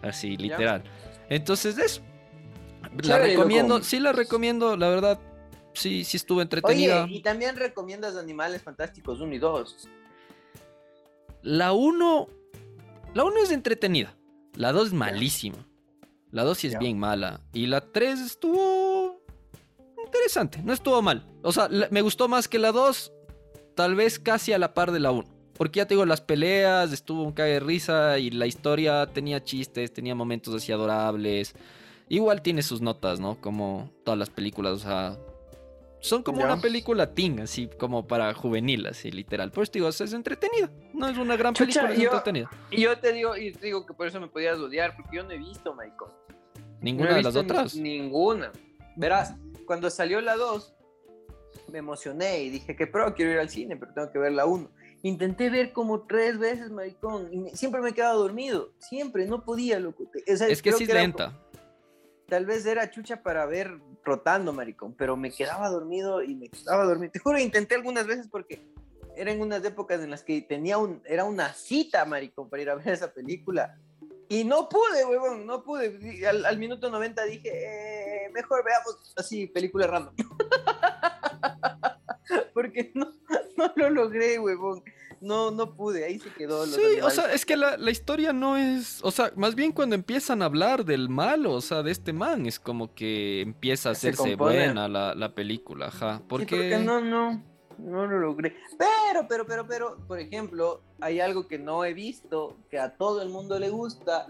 Así, 0.00 0.36
literal. 0.36 0.82
Entonces, 1.28 1.76
eso. 1.78 2.00
La 2.82 3.02
Chévere, 3.02 3.28
recomiendo, 3.30 3.74
loco. 3.74 3.86
sí 3.86 3.98
la 3.98 4.12
recomiendo, 4.12 4.76
la 4.76 4.88
verdad. 4.88 5.18
sí, 5.72 6.04
sí 6.04 6.16
estuvo 6.16 6.40
entretenida. 6.40 7.04
Oye, 7.04 7.16
y 7.16 7.22
también 7.22 7.56
recomiendas 7.56 8.16
Animales 8.16 8.62
Fantásticos 8.62 9.20
1 9.20 9.34
y 9.34 9.38
2. 9.38 9.88
La 11.42 11.72
1. 11.72 12.28
La 13.14 13.24
1 13.24 13.36
es 13.42 13.50
entretenida. 13.50 14.16
La 14.54 14.72
2 14.72 14.88
es 14.88 14.92
malísima. 14.94 15.66
La 16.34 16.42
2 16.42 16.58
sí 16.58 16.66
es 16.66 16.72
Ya. 16.74 16.78
bien 16.80 16.98
mala. 16.98 17.40
Y 17.52 17.66
la 17.66 17.80
3 17.80 18.20
estuvo. 18.20 19.22
interesante. 20.04 20.60
No 20.62 20.72
estuvo 20.72 21.00
mal. 21.02 21.24
O 21.42 21.50
sea, 21.52 21.68
la- 21.68 21.88
me 21.90 22.00
gustó 22.02 22.28
más 22.28 22.46
que 22.48 22.58
la 22.58 22.72
2. 22.72 23.12
Tal 23.74 23.94
vez 23.94 24.18
casi 24.18 24.52
a 24.52 24.58
la 24.58 24.74
par 24.74 24.92
de 24.92 25.00
la 25.00 25.10
1. 25.12 25.28
Porque 25.56 25.78
ya 25.78 25.86
te 25.86 25.94
digo, 25.94 26.04
las 26.06 26.20
peleas, 26.20 26.92
estuvo 26.92 27.22
un 27.22 27.32
cague 27.32 27.52
de 27.54 27.60
risa. 27.60 28.18
Y 28.18 28.30
la 28.30 28.46
historia 28.46 29.06
tenía 29.06 29.42
chistes, 29.42 29.92
tenía 29.92 30.14
momentos 30.14 30.54
así 30.54 30.72
adorables. 30.72 31.54
Igual 32.08 32.42
tiene 32.42 32.62
sus 32.62 32.80
notas, 32.80 33.18
¿no? 33.20 33.40
Como 33.40 33.90
todas 34.04 34.18
las 34.18 34.30
películas, 34.30 34.72
o 34.72 34.78
sea. 34.78 35.16
Son 36.04 36.22
como 36.22 36.40
Ya. 36.40 36.44
una 36.52 36.60
película 36.60 37.14
teen, 37.14 37.40
así 37.40 37.66
como 37.78 38.06
para 38.06 38.34
juvenil, 38.34 38.86
así 38.86 39.10
literal. 39.10 39.50
Por 39.50 39.62
eso 39.62 39.72
te 39.72 39.78
digo, 39.78 39.88
es 39.88 40.00
entretenida. 40.12 40.70
No 40.92 41.08
es 41.08 41.16
una 41.16 41.34
gran 41.34 41.54
Chucha, 41.54 41.80
película, 41.80 41.94
es 41.94 41.98
yo- 41.98 42.08
entretenida. 42.10 42.50
Y 42.70 42.82
yo 42.82 42.98
te 42.98 43.10
digo, 43.14 43.34
y 43.38 43.52
te 43.52 43.64
digo 43.64 43.86
que 43.86 43.94
por 43.94 44.06
eso 44.06 44.20
me 44.20 44.28
podías 44.28 44.58
odiar, 44.58 44.94
porque 44.96 45.16
yo 45.16 45.22
no 45.22 45.30
he 45.30 45.38
visto, 45.38 45.74
maricón. 45.74 46.10
Ninguna 46.82 47.08
No 47.12 47.16
de 47.16 47.22
las 47.22 47.36
otras. 47.36 47.74
Ninguna. 47.74 48.52
Verás, 48.96 49.34
cuando 49.66 49.88
salió 49.88 50.20
la 50.20 50.36
2, 50.36 50.74
me 51.72 51.78
emocioné 51.78 52.42
y 52.42 52.50
dije 52.50 52.76
que 52.76 52.86
pro, 52.86 53.14
quiero 53.14 53.32
ir 53.32 53.38
al 53.38 53.48
cine, 53.48 53.74
pero 53.78 53.94
tengo 53.94 54.12
que 54.12 54.18
ver 54.18 54.32
la 54.32 54.44
1. 54.44 54.70
Intenté 55.04 55.48
ver 55.48 55.72
como 55.72 56.02
tres 56.02 56.38
veces, 56.38 56.70
maricón, 56.70 57.32
y 57.32 57.56
siempre 57.56 57.80
me 57.80 57.90
he 57.90 57.92
quedado 57.94 58.20
dormido. 58.22 58.72
Siempre, 58.78 59.26
no 59.26 59.42
podía, 59.42 59.80
loco. 59.80 60.04
O 60.04 60.36
sea, 60.36 60.48
Es 60.48 60.60
que 60.60 60.72
sí 60.72 60.84
es 60.84 60.92
lenta. 60.92 61.40
Tal 62.28 62.46
vez 62.46 62.64
era 62.66 62.90
chucha 62.90 63.22
para 63.22 63.46
ver 63.46 63.78
rotando, 64.04 64.52
maricón, 64.52 64.94
pero 64.94 65.16
me 65.16 65.30
quedaba 65.30 65.68
dormido 65.68 66.22
y 66.22 66.34
me 66.34 66.48
quedaba 66.48 66.84
dormido. 66.84 67.12
Te 67.12 67.18
juro, 67.18 67.38
intenté 67.38 67.74
algunas 67.74 68.06
veces 68.06 68.28
porque 68.28 68.66
eran 69.16 69.40
unas 69.40 69.64
épocas 69.64 70.02
en 70.02 70.10
las 70.10 70.22
que 70.22 70.42
tenía 70.42 70.78
un, 70.78 71.02
era 71.04 71.24
una 71.24 71.52
cita, 71.52 72.04
maricón, 72.04 72.48
para 72.48 72.62
ir 72.62 72.70
a 72.70 72.74
ver 72.74 72.88
esa 72.88 73.12
película. 73.12 73.78
Y 74.28 74.44
no 74.44 74.68
pude, 74.68 75.04
huevón, 75.04 75.46
no 75.46 75.62
pude. 75.62 76.26
Al, 76.26 76.44
al 76.46 76.58
minuto 76.58 76.90
90 76.90 77.24
dije, 77.24 78.26
eh, 78.26 78.30
mejor 78.32 78.64
veamos 78.64 79.12
así, 79.16 79.46
película 79.46 79.86
random. 79.86 80.14
porque 82.54 82.90
no, 82.94 83.12
no 83.56 83.72
lo 83.76 83.90
logré, 83.90 84.38
huevón. 84.38 84.82
No, 85.24 85.50
no 85.50 85.74
pude, 85.74 86.04
ahí 86.04 86.18
se 86.18 86.30
quedó. 86.30 86.66
los 86.66 86.74
Sí, 86.74 87.00
o 87.02 87.08
sea, 87.08 87.32
es 87.32 87.46
que 87.46 87.56
la, 87.56 87.78
la 87.78 87.90
historia 87.90 88.32
no 88.32 88.58
es. 88.58 89.00
O 89.02 89.10
sea, 89.10 89.32
más 89.36 89.54
bien 89.54 89.72
cuando 89.72 89.94
empiezan 89.94 90.42
a 90.42 90.44
hablar 90.44 90.84
del 90.84 91.08
malo, 91.08 91.52
o 91.52 91.60
sea, 91.62 91.82
de 91.82 91.90
este 91.90 92.12
man, 92.12 92.44
es 92.44 92.60
como 92.60 92.94
que 92.94 93.40
empieza 93.40 93.90
a 93.90 93.94
Se 93.94 94.10
hacerse 94.10 94.36
buena 94.36 94.86
la, 94.86 95.14
la 95.14 95.34
película, 95.34 95.86
ajá. 95.86 96.18
Sí, 96.18 96.24
Porque. 96.28 96.78
no, 96.78 97.00
no, 97.00 97.42
no 97.78 98.06
lo 98.06 98.18
logré. 98.18 98.54
Pero, 98.78 99.26
pero, 99.26 99.46
pero, 99.46 99.66
pero, 99.66 99.96
por 100.06 100.20
ejemplo, 100.20 100.82
hay 101.00 101.20
algo 101.20 101.48
que 101.48 101.58
no 101.58 101.84
he 101.84 101.94
visto, 101.94 102.58
que 102.70 102.78
a 102.78 102.94
todo 102.94 103.22
el 103.22 103.30
mundo 103.30 103.58
le 103.58 103.70
gusta, 103.70 104.28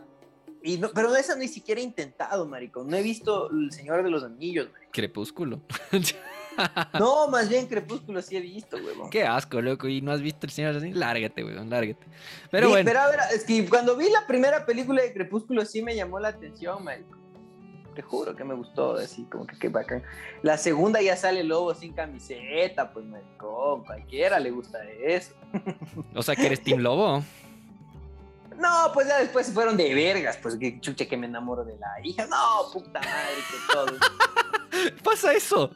y 0.63 0.79
no, 0.79 0.91
pero 0.95 1.15
esa 1.15 1.37
ni 1.37 1.49
siquiera 1.49 1.81
he 1.81 1.85
intentado, 1.85 2.47
maricón. 2.47 2.89
No 2.89 2.97
he 2.97 3.03
visto 3.03 3.51
El 3.51 3.71
Señor 3.71 4.03
de 4.03 4.11
los 4.11 4.25
Anillos. 4.25 4.69
Crepúsculo. 4.93 5.61
No, 6.99 7.29
más 7.29 7.49
bien 7.49 7.67
Crepúsculo 7.67 8.23
sí 8.23 8.37
he 8.37 8.41
visto, 8.41 8.77
huevón. 8.77 9.11
Qué 9.11 9.25
asco, 9.25 9.61
loco. 9.61 9.89
Y 9.89 10.01
no 10.01 10.13
has 10.13 10.21
visto 10.21 10.47
el 10.47 10.53
señor 10.53 10.77
así. 10.77 10.93
Lárgate, 10.93 11.45
weón, 11.45 11.71
lárgate. 11.71 12.07
Pero 12.51 12.67
Sí, 12.67 12.73
bueno. 12.73 12.87
Pero 12.87 13.01
a 13.01 13.09
ver, 13.09 13.21
es 13.35 13.45
que 13.45 13.69
cuando 13.69 13.97
vi 13.97 14.11
la 14.11 14.27
primera 14.27 14.65
película 14.65 15.03
de 15.03 15.13
Crepúsculo 15.13 15.65
sí 15.65 15.83
me 15.83 15.95
llamó 15.95 16.19
la 16.19 16.29
atención, 16.29 16.83
maricón. 16.85 17.23
Te 17.95 18.03
juro 18.03 18.35
que 18.35 18.43
me 18.43 18.55
gustó, 18.55 18.95
así 18.97 19.25
como 19.31 19.47
que 19.47 19.57
qué 19.57 19.69
bacán. 19.69 20.03
La 20.43 20.59
segunda 20.59 21.01
ya 21.01 21.17
sale 21.17 21.45
lobo 21.45 21.75
sin 21.75 21.93
camiseta, 21.93 22.93
pues 22.93 23.05
maricón, 23.07 23.85
cualquiera 23.85 24.41
le 24.41 24.51
gusta 24.51 24.79
eso. 24.85 25.33
O 26.15 26.23
sea, 26.23 26.35
que 26.35 26.47
eres 26.47 26.61
Team 26.63 26.81
Lobo. 26.81 27.23
No, 28.59 28.91
pues 28.93 29.09
ya 29.09 29.19
después 29.19 29.47
se 29.47 29.53
fueron 29.53 29.77
de 29.77 29.93
vergas, 29.95 30.37
pues 30.37 30.57
que 30.57 30.81
chuche 30.81 31.07
que 31.09 31.17
me 31.17 31.27
enamoro 31.27 31.65
de 31.65 31.77
la 31.77 32.01
hija. 32.03 32.27
No, 32.27 32.71
puta 32.73 33.01
madre, 33.01 33.35
que 33.51 33.73
todo. 33.73 34.95
Pasa 35.05 35.33
eso. 35.33 35.71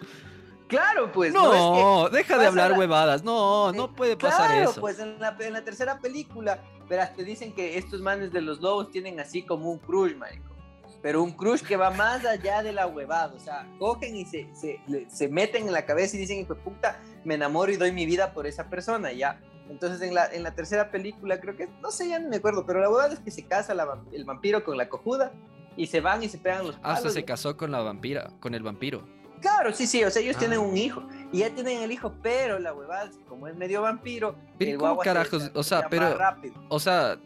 Claro, 0.68 1.10
pues. 1.12 1.32
No, 1.32 2.06
es 2.06 2.10
que 2.10 2.16
deja 2.18 2.38
de 2.38 2.46
hablar 2.46 2.70
la- 2.72 2.78
huevadas. 2.78 3.24
No, 3.24 3.72
no 3.72 3.92
puede 3.94 4.16
pasar 4.16 4.50
claro, 4.50 4.70
eso. 4.70 4.80
pues 4.80 4.98
en 4.98 5.18
la, 5.18 5.36
en 5.40 5.52
la 5.52 5.64
tercera 5.64 5.98
película, 5.98 6.62
verás, 6.88 7.14
te 7.14 7.24
dicen 7.24 7.52
que 7.52 7.78
estos 7.78 8.00
manes 8.00 8.32
de 8.32 8.40
los 8.40 8.60
lobos 8.60 8.90
tienen 8.90 9.18
así 9.18 9.42
como 9.42 9.70
un 9.70 9.78
crush, 9.78 10.14
marico. 10.14 10.54
Pero 11.00 11.22
un 11.22 11.32
crush 11.32 11.62
que 11.62 11.76
va 11.76 11.90
más 11.90 12.24
allá 12.24 12.62
de 12.62 12.72
la 12.72 12.86
huevada. 12.86 13.32
O 13.34 13.40
sea, 13.40 13.66
cogen 13.78 14.16
y 14.16 14.24
se, 14.24 14.48
se, 14.54 14.80
se 15.08 15.28
meten 15.28 15.66
en 15.66 15.72
la 15.72 15.86
cabeza 15.86 16.16
y 16.16 16.20
dicen, 16.20 16.38
hijo 16.38 16.54
de 16.54 16.60
puta, 16.60 17.00
me 17.24 17.34
enamoro 17.34 17.72
y 17.72 17.76
doy 17.76 17.92
mi 17.92 18.04
vida 18.04 18.32
por 18.32 18.46
esa 18.46 18.68
persona, 18.68 19.12
ya. 19.12 19.40
Entonces 19.70 20.00
en 20.02 20.14
la, 20.14 20.26
en 20.26 20.42
la 20.42 20.54
tercera 20.54 20.90
película, 20.90 21.40
creo 21.40 21.56
que, 21.56 21.68
no 21.80 21.90
sé, 21.90 22.08
ya 22.08 22.18
no 22.18 22.28
me 22.28 22.36
acuerdo, 22.36 22.64
pero 22.66 22.80
la 22.80 22.88
huevada 22.88 23.12
es 23.12 23.20
que 23.20 23.30
se 23.30 23.46
casa 23.46 23.74
la 23.74 23.98
el 24.12 24.24
vampiro 24.24 24.64
con 24.64 24.76
la 24.76 24.88
cojuda 24.88 25.32
y 25.76 25.86
se 25.86 26.00
van 26.00 26.22
y 26.22 26.28
se 26.28 26.38
pegan 26.38 26.66
los 26.66 26.76
palos. 26.76 26.98
Hasta 26.98 27.10
se 27.10 27.24
casó 27.24 27.56
con 27.56 27.70
la 27.70 27.80
vampira, 27.80 28.32
con 28.40 28.54
el 28.54 28.62
vampiro. 28.62 29.06
Claro, 29.40 29.72
sí, 29.72 29.86
sí, 29.86 30.02
o 30.04 30.10
sea, 30.10 30.22
ellos 30.22 30.36
Ah. 30.36 30.40
tienen 30.40 30.58
un 30.60 30.76
hijo 30.76 31.02
y 31.32 31.38
ya 31.38 31.50
tienen 31.50 31.82
el 31.82 31.92
hijo, 31.92 32.14
pero 32.22 32.58
la 32.58 32.72
huevada 32.74 33.10
como 33.28 33.46
es 33.48 33.54
medio 33.56 33.82
vampiro, 33.82 34.34
Pero 34.58 34.70
el 34.72 34.78
¿cómo 34.78 35.02
se 35.02 35.04
carajos? 35.08 35.50
O 35.54 35.62
sea, 35.62 35.88
pero- 35.88 36.16
rápido. 36.16 36.54
O 36.68 36.80
sea, 36.80 37.18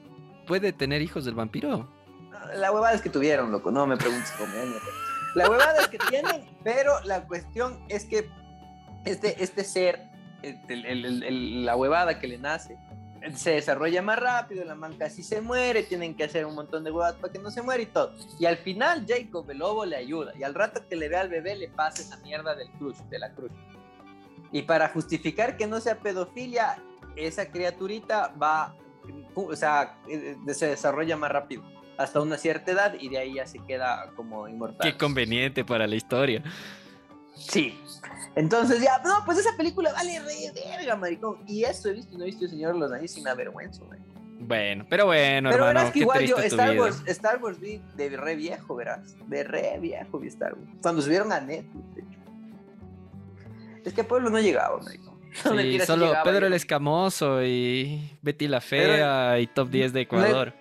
¿puede 0.47 0.73
tener 0.73 1.01
hijos 1.03 1.25
del 1.25 1.35
vampiro? 1.35 1.89
La 2.57 2.71
huevada 2.73 2.95
es 2.95 3.01
que 3.03 3.09
tuvieron, 3.11 3.51
loco, 3.53 3.71
no 3.71 3.87
me 3.87 3.97
preguntes 3.97 4.33
cómo. 4.37 4.53
La 5.35 5.49
huevada 5.49 5.81
es 5.81 5.89
que 5.89 5.99
tienen, 5.99 6.45
pero 6.63 7.01
la 7.05 7.27
cuestión 7.27 7.83
es 7.89 8.05
que 8.05 8.29
este, 9.05 9.43
este 9.43 9.65
ser, 9.65 10.01
el- 10.43 10.61
el- 10.69 11.05
el- 11.05 11.23
el- 11.23 11.65
la 11.65 11.77
huevada 11.77 12.19
que 12.19 12.27
le 12.29 12.39
nace, 12.39 12.77
se 13.35 13.53
desarrolla 13.53 14.03
más 14.03 14.19
rápido, 14.19 14.65
la 14.65 14.75
man 14.75 14.97
casi 14.99 15.23
se 15.23 15.41
muere, 15.41 15.83
tienen 15.83 16.15
que 16.15 16.25
hacer 16.25 16.47
un 16.47 16.55
montón 16.55 16.85
de 16.85 16.91
huevadas 16.91 17.17
para 17.17 17.33
que 17.33 17.39
no 17.39 17.51
se 17.51 17.63
muera 17.63 17.83
y 17.83 17.87
todo. 17.87 18.15
Y 18.39 18.47
al 18.47 18.57
final 18.59 19.05
Jacob, 19.07 19.51
el 19.51 19.59
lobo, 19.59 19.85
le 19.85 19.97
ayuda. 19.97 20.33
Y 20.39 20.43
al 20.43 20.55
rato 20.55 20.87
que 20.89 20.97
le 20.97 21.09
ve 21.09 21.17
al 21.17 21.29
bebé, 21.29 21.57
le 21.57 21.69
pasa 21.69 22.03
esa 22.03 22.17
mierda 22.19 22.55
del 22.55 22.71
crush, 22.73 22.97
de 23.11 23.19
la 23.19 23.33
cruz. 23.33 23.53
Y 24.51 24.63
para 24.63 24.89
justificar 24.89 25.57
que 25.57 25.67
no 25.67 25.81
sea 25.81 25.99
pedofilia, 25.99 26.83
esa 27.17 27.51
criaturita 27.51 28.35
va, 28.41 28.77
o 29.35 29.57
sea, 29.57 29.99
eh, 30.09 30.37
se 30.53 30.67
desarrolla 30.67 31.17
más 31.17 31.31
rápido 31.31 31.63
hasta 31.99 32.21
una 32.21 32.37
cierta 32.37 32.73
edad 32.73 32.95
y 32.99 33.09
de 33.09 33.19
ahí 33.19 33.35
ya 33.35 33.47
se 33.47 33.59
queda 33.61 34.11
como 34.17 34.49
inmortal. 34.49 34.91
Qué 34.91 34.97
conveniente 34.97 35.65
para 35.65 35.87
la 35.87 35.95
historia. 35.95 36.43
Sí. 37.49 37.79
Entonces 38.35 38.81
ya, 38.81 38.99
no, 39.05 39.25
pues 39.25 39.39
esa 39.39 39.57
película 39.57 39.93
vale 39.93 40.19
re 40.21 40.53
verga, 40.55 40.97
maricón. 40.97 41.39
Y 41.47 41.65
eso 41.65 41.91
he 41.91 41.93
visto 41.93 42.15
y 42.15 42.19
no 42.19 42.25
he 42.25 42.27
visto 42.29 42.45
el 42.45 42.51
Señor 42.51 42.75
de 42.75 42.81
los 42.81 42.93
Anillos 42.93 43.11
sin 43.11 43.29
avergüenza, 43.29 43.85
maricón. 43.85 44.13
Bueno, 44.41 44.85
pero 44.89 45.07
bueno, 45.07 45.51
Pero 45.51 45.67
hermano, 45.67 45.81
verás 45.81 45.93
que 45.93 46.01
igual 46.01 46.27
yo, 46.27 46.37
Star. 46.39 46.79
Wars, 46.79 47.03
Star 47.07 47.43
Wars 47.43 47.61
vi 47.61 47.81
de 47.95 48.17
re 48.17 48.35
viejo, 48.35 48.75
verás. 48.75 49.15
De 49.29 49.45
re 49.45 49.79
viejo 49.81 50.19
vi 50.19 50.29
Star 50.29 50.55
Wars. 50.55 50.71
Cuando 50.81 51.03
subieron 51.03 51.33
a 51.33 51.41
Netflix, 51.41 51.95
de 51.95 52.01
hecho. 52.03 52.19
Es 53.85 53.93
que 53.93 54.05
Pueblo 54.05 54.31
no 54.31 54.41
llegaba, 54.41 54.81
maricón. 54.81 55.13
No, 55.45 55.51
Sí, 55.53 55.57
mentira, 55.57 55.85
sí 55.85 55.87
solo 55.87 56.07
llegaba, 56.07 56.25
Pedro 56.25 56.41
yo. 56.41 56.47
el 56.49 56.53
Escamoso 56.55 57.43
y 57.43 58.19
Betty 58.21 58.49
la 58.49 58.61
Fea 58.61 59.39
y 59.39 59.47
Top 59.47 59.71
10 59.71 59.93
de 59.93 60.01
Ecuador. 60.03 60.55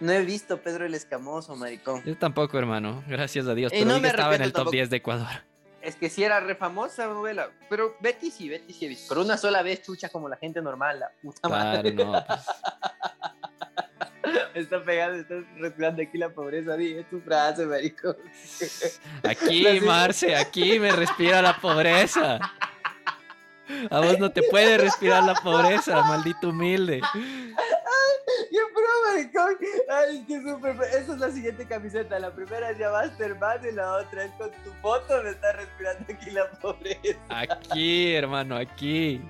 No 0.00 0.12
he 0.12 0.24
visto 0.24 0.60
Pedro 0.60 0.86
el 0.86 0.94
Escamoso, 0.94 1.56
maricón. 1.56 2.02
Yo 2.04 2.16
tampoco, 2.16 2.58
hermano. 2.58 3.02
Gracias 3.08 3.46
a 3.46 3.54
Dios. 3.54 3.72
Y 3.72 3.78
Pero 3.78 3.90
no 3.90 4.00
me 4.00 4.08
estaba 4.08 4.34
en 4.36 4.42
el 4.42 4.52
top 4.52 4.56
tampoco. 4.58 4.72
10 4.72 4.90
de 4.90 4.96
Ecuador. 4.96 5.53
Es 5.84 5.96
que 5.96 6.08
sí 6.08 6.24
era 6.24 6.40
re 6.40 6.54
famosa 6.54 7.06
novela. 7.06 7.50
Pero 7.68 7.96
Betty 8.00 8.30
sí, 8.30 8.48
Betty 8.48 8.72
sí 8.72 8.86
he 8.86 8.88
visto. 8.88 9.06
Pero 9.08 9.22
una 9.22 9.36
sola 9.36 9.62
vez, 9.62 9.82
chucha, 9.82 10.08
como 10.08 10.28
la 10.28 10.36
gente 10.36 10.62
normal, 10.62 11.00
la 11.00 11.10
puta 11.22 11.48
madre. 11.48 11.94
Claro, 11.94 12.12
no. 12.12 12.24
pues, 12.26 12.40
Está 14.54 14.82
pegando, 14.82 15.18
está 15.18 15.34
respirando 15.58 16.02
aquí 16.02 16.16
la 16.16 16.30
pobreza. 16.30 16.76
Di, 16.76 16.94
es 16.94 17.10
tu 17.10 17.20
frase, 17.20 17.66
marico. 17.66 18.16
Aquí, 19.22 19.80
Marce, 19.84 20.34
aquí 20.34 20.78
me 20.78 20.92
respira 20.92 21.42
la 21.42 21.56
pobreza. 21.60 22.38
A 23.90 24.00
vos 24.00 24.18
no 24.18 24.30
te 24.30 24.42
puede 24.42 24.78
respirar 24.78 25.24
la 25.24 25.34
pobreza, 25.34 26.02
maldito 26.04 26.50
humilde. 26.50 27.00
¡Qué 28.50 28.58
pro, 28.72 29.12
maricón! 29.12 29.56
Ay, 29.90 30.24
qué 30.26 30.40
súper. 30.42 30.76
Esa 30.88 31.12
es 31.14 31.18
la 31.18 31.30
siguiente 31.30 31.66
camiseta. 31.66 32.18
La 32.18 32.30
primera 32.30 32.70
es 32.70 32.78
ya 32.78 32.90
Masterman 32.90 33.60
y 33.66 33.72
la 33.72 33.96
otra 33.98 34.24
es 34.24 34.32
con 34.32 34.50
tu 34.50 34.70
foto 34.82 35.22
me 35.22 35.30
está 35.30 35.52
respirando 35.52 36.04
aquí 36.12 36.30
la 36.30 36.50
pobreza. 36.50 37.18
Aquí, 37.28 38.14
hermano, 38.14 38.56
aquí. 38.56 39.20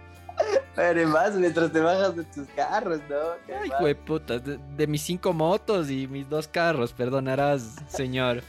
Además, 0.76 1.34
mientras 1.34 1.70
te 1.72 1.80
bajas 1.80 2.16
de 2.16 2.24
tus 2.24 2.48
carros, 2.56 3.00
¿no? 3.08 3.16
Qué 3.46 3.54
Ay, 3.54 3.68
mal. 3.68 3.78
hijo 3.78 3.86
de 3.86 3.94
puta, 3.94 4.38
de, 4.38 4.58
de 4.76 4.86
mis 4.88 5.02
cinco 5.02 5.32
motos 5.32 5.88
y 5.90 6.08
mis 6.08 6.28
dos 6.28 6.48
carros, 6.48 6.92
perdonarás, 6.92 7.76
señor. 7.86 8.42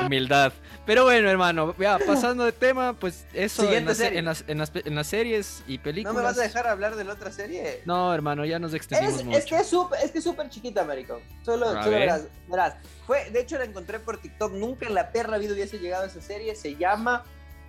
Humildad. 0.00 0.52
Pero 0.84 1.04
bueno, 1.04 1.30
hermano, 1.30 1.74
ya 1.78 1.98
pasando 2.04 2.44
de 2.44 2.50
tema, 2.52 2.94
pues 2.94 3.24
eso 3.32 3.70
en 3.72 3.84
las, 3.86 4.00
en, 4.00 4.24
las, 4.24 4.44
en, 4.48 4.58
las, 4.58 4.70
pe- 4.70 4.82
en 4.84 4.94
las 4.96 5.06
series 5.06 5.62
y 5.68 5.76
¿No 5.76 5.82
películas. 5.84 6.16
me 6.16 6.22
vas 6.22 6.38
a 6.38 6.42
dejar 6.42 6.66
hablar 6.66 6.96
de 6.96 7.04
la 7.04 7.12
otra 7.12 7.30
serie? 7.30 7.82
No, 7.84 8.12
hermano, 8.12 8.44
ya 8.44 8.58
nos 8.58 8.74
extendimos 8.74 9.20
Es, 9.20 9.24
mucho. 9.24 9.38
es 9.38 9.44
que 9.44 9.56
es 9.58 9.66
súper 9.68 10.00
es 10.02 10.10
que 10.10 10.18
es 10.18 10.28
chiquita, 10.48 10.84
maricón. 10.84 11.20
Solo, 11.44 11.66
solo 11.66 11.80
ver. 11.82 12.00
verás, 12.00 12.22
verás. 12.48 12.74
Fue, 13.06 13.30
de 13.30 13.40
hecho, 13.40 13.58
la 13.58 13.64
encontré 13.64 14.00
por 14.00 14.18
TikTok. 14.20 14.52
Nunca 14.54 14.86
en 14.86 14.94
la 14.94 15.12
perra 15.12 15.38
vida 15.38 15.52
hubiese 15.52 15.78
llegado 15.78 16.02
a 16.04 16.06
esa 16.08 16.20
serie. 16.20 16.54
Se 16.56 16.74
llama 16.76 17.22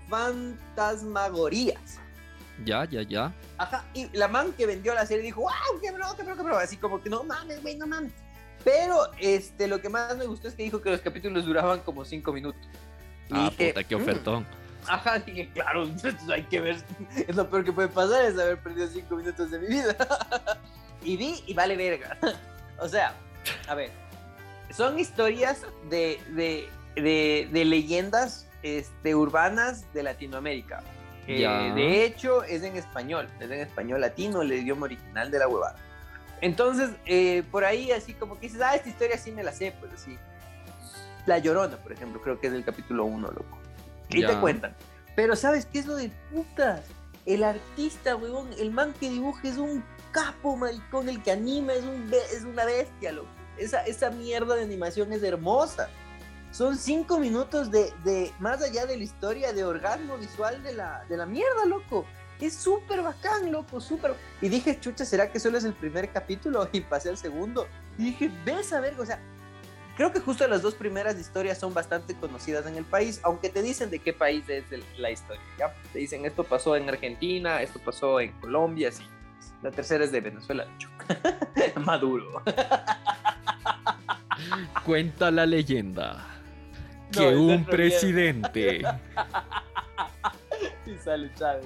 Fantasmagorías. 0.10 2.00
Ya, 2.66 2.86
ya, 2.86 3.02
ya. 3.02 3.34
Ajá, 3.58 3.84
y 3.94 4.10
la 4.16 4.28
man 4.28 4.54
que 4.54 4.66
vendió 4.66 4.94
la 4.94 5.06
serie 5.06 5.24
dijo, 5.24 5.42
wow, 5.42 5.80
qué 5.82 5.92
bro, 5.92 6.16
qué 6.16 6.24
bro, 6.24 6.36
qué 6.36 6.44
bro. 6.44 6.58
Así 6.58 6.78
como 6.78 7.02
que 7.02 7.10
no 7.10 7.24
mames, 7.24 7.62
güey, 7.62 7.76
no 7.78 7.88
mames. 7.88 8.12
Pero 8.64 8.98
este, 9.20 9.68
lo 9.68 9.82
que 9.82 9.90
más 9.90 10.16
me 10.18 10.26
gustó 10.26 10.48
es 10.48 10.54
que 10.56 10.64
dijo 10.64 10.82
que 10.82 10.90
los 10.92 11.02
capítulos 11.02 11.46
duraban 11.46 11.80
como 11.82 12.06
cinco 12.06 12.32
minutos. 12.32 12.62
Y 13.30 13.34
Ah, 13.36 13.50
dije, 13.50 13.70
puta, 13.70 13.84
qué 13.84 13.96
"Mm". 13.96 14.02
ofertón. 14.02 14.48
Ajá, 14.88 15.20
dije, 15.20 15.50
claro, 15.54 15.88
hay 16.34 16.44
que 16.44 16.60
ver. 16.62 16.78
Es 17.28 17.36
lo 17.36 17.50
peor 17.50 17.64
que 17.64 17.72
puede 17.72 17.88
pasar 17.88 18.26
es 18.26 18.38
haber 18.38 18.58
perdido 18.60 18.88
cinco 18.88 19.16
minutos 19.16 19.50
de 19.52 19.60
mi 19.60 19.68
vida. 19.68 19.96
y 21.04 21.18
vi 21.18 21.44
y 21.48 21.54
vale 21.54 21.76
verga. 21.78 22.18
o 22.80 22.88
sea, 22.88 23.14
a 23.68 23.76
ver, 23.76 23.92
son 24.72 25.00
historias 25.00 25.62
de, 25.90 26.20
de, 26.32 26.70
de, 26.96 27.48
de 27.52 27.66
leyendas 27.66 28.48
este, 28.62 29.16
urbanas 29.16 29.92
de 29.94 30.04
Latinoamérica. 30.04 30.84
Eh, 31.28 31.72
de 31.76 32.04
hecho, 32.04 32.44
es 32.44 32.64
en 32.64 32.76
español, 32.76 33.30
es 33.40 33.46
en 33.50 33.60
español 33.62 34.02
latino, 34.02 34.42
el 34.42 34.52
idioma 34.52 34.86
original 34.86 35.32
de 35.32 35.40
la 35.40 35.48
huevada. 35.48 35.76
Entonces, 36.44 36.90
eh, 37.06 37.42
por 37.52 37.64
ahí 37.64 37.94
así 37.94 38.14
como 38.14 38.36
que 38.36 38.48
dices, 38.48 38.62
ah, 38.62 38.76
esta 38.76 38.90
historia 38.90 39.18
sí 39.18 39.32
me 39.32 39.44
la 39.44 39.54
sé, 39.54 39.74
pues 39.80 39.94
así. 39.94 40.18
La 41.26 41.38
Llorona, 41.38 41.78
por 41.78 41.94
ejemplo, 41.94 42.22
creo 42.22 42.38
que 42.38 42.48
es 42.48 42.54
del 42.54 42.66
capítulo 42.66 43.06
1, 43.06 43.30
loco. 43.32 43.58
Y 44.10 44.20
Ya. 44.22 44.28
te 44.28 44.40
cuentan. 44.42 44.76
Pero 45.16 45.38
¿sabes 45.38 45.66
qué 45.66 45.80
es 45.80 45.86
lo 45.86 45.96
de 45.96 46.12
putas? 46.34 46.82
El 47.26 47.46
artista, 47.46 48.18
huevón, 48.18 48.50
el 48.60 48.72
man 48.72 48.94
que 49.00 49.10
dibuja 49.10 49.48
es 49.48 49.56
un 49.56 49.86
capo, 50.12 50.58
maricón, 50.58 51.08
el 51.08 51.24
que 51.24 51.32
anima 51.32 51.72
es, 51.76 51.84
un 51.84 52.12
es 52.14 52.44
una 52.44 52.66
bestia, 52.66 53.14
loco. 53.14 53.30
Esa, 53.58 53.86
esa 53.86 54.10
mierda 54.10 54.56
de 54.56 54.64
animación 54.64 55.14
es 55.14 55.24
hermosa. 55.24 55.88
Son 56.52 56.76
cinco 56.78 57.20
minutos 57.20 57.72
de, 57.72 57.94
de, 58.04 58.34
más 58.40 58.62
allá 58.62 58.86
de 58.86 58.98
la 58.98 59.04
historia, 59.04 59.54
de 59.54 59.64
orgasmo 59.64 60.18
visual 60.18 60.62
de 60.62 60.74
la, 60.74 61.06
de 61.08 61.16
la 61.16 61.26
mierda, 61.26 61.66
loco. 61.66 62.06
Es 62.46 62.56
súper 62.56 63.02
bacán, 63.02 63.52
loco, 63.52 63.80
súper. 63.80 64.14
Y 64.42 64.50
dije, 64.50 64.78
chucha, 64.80 65.06
¿será 65.06 65.32
que 65.32 65.40
solo 65.40 65.58
es 65.58 65.64
el 65.64 65.74
primer 65.74 66.12
capítulo? 66.12 66.68
Y 66.74 66.82
pasé 66.82 67.10
al 67.10 67.18
segundo. 67.18 67.68
Y 67.98 68.06
dije, 68.06 68.30
ves 68.44 68.74
a 68.74 68.82
ver, 68.82 69.00
o 69.00 69.06
sea, 69.06 69.20
creo 69.96 70.12
que 70.12 70.20
justo 70.20 70.46
las 70.48 70.62
dos 70.62 70.76
primeras 70.76 71.18
historias 71.18 71.58
son 71.58 71.74
bastante 71.74 72.16
conocidas 72.16 72.66
en 72.66 72.76
el 72.76 72.84
país, 72.84 73.22
aunque 73.24 73.50
te 73.50 73.62
dicen 73.62 73.90
de 73.90 74.00
qué 74.00 74.12
país 74.12 74.44
es 74.50 74.70
el- 74.72 74.84
la 74.98 75.12
historia, 75.12 75.42
¿ya? 75.58 75.74
Te 75.94 76.00
dicen, 76.00 76.26
esto 76.26 76.44
pasó 76.44 76.76
en 76.76 76.90
Argentina, 76.90 77.62
esto 77.62 77.80
pasó 77.80 78.20
en 78.20 78.32
Colombia, 78.42 78.92
sí. 78.92 79.04
La 79.62 79.72
tercera 79.72 80.04
es 80.04 80.12
de 80.12 80.20
Venezuela. 80.20 80.68
Maduro. 81.86 82.42
Cuenta 84.86 85.32
la 85.32 85.46
leyenda 85.46 86.26
que 87.12 87.28
un 87.36 87.64
presidente. 87.64 88.82
Y 90.92 90.98
sale 90.98 91.32
Chávez. 91.36 91.66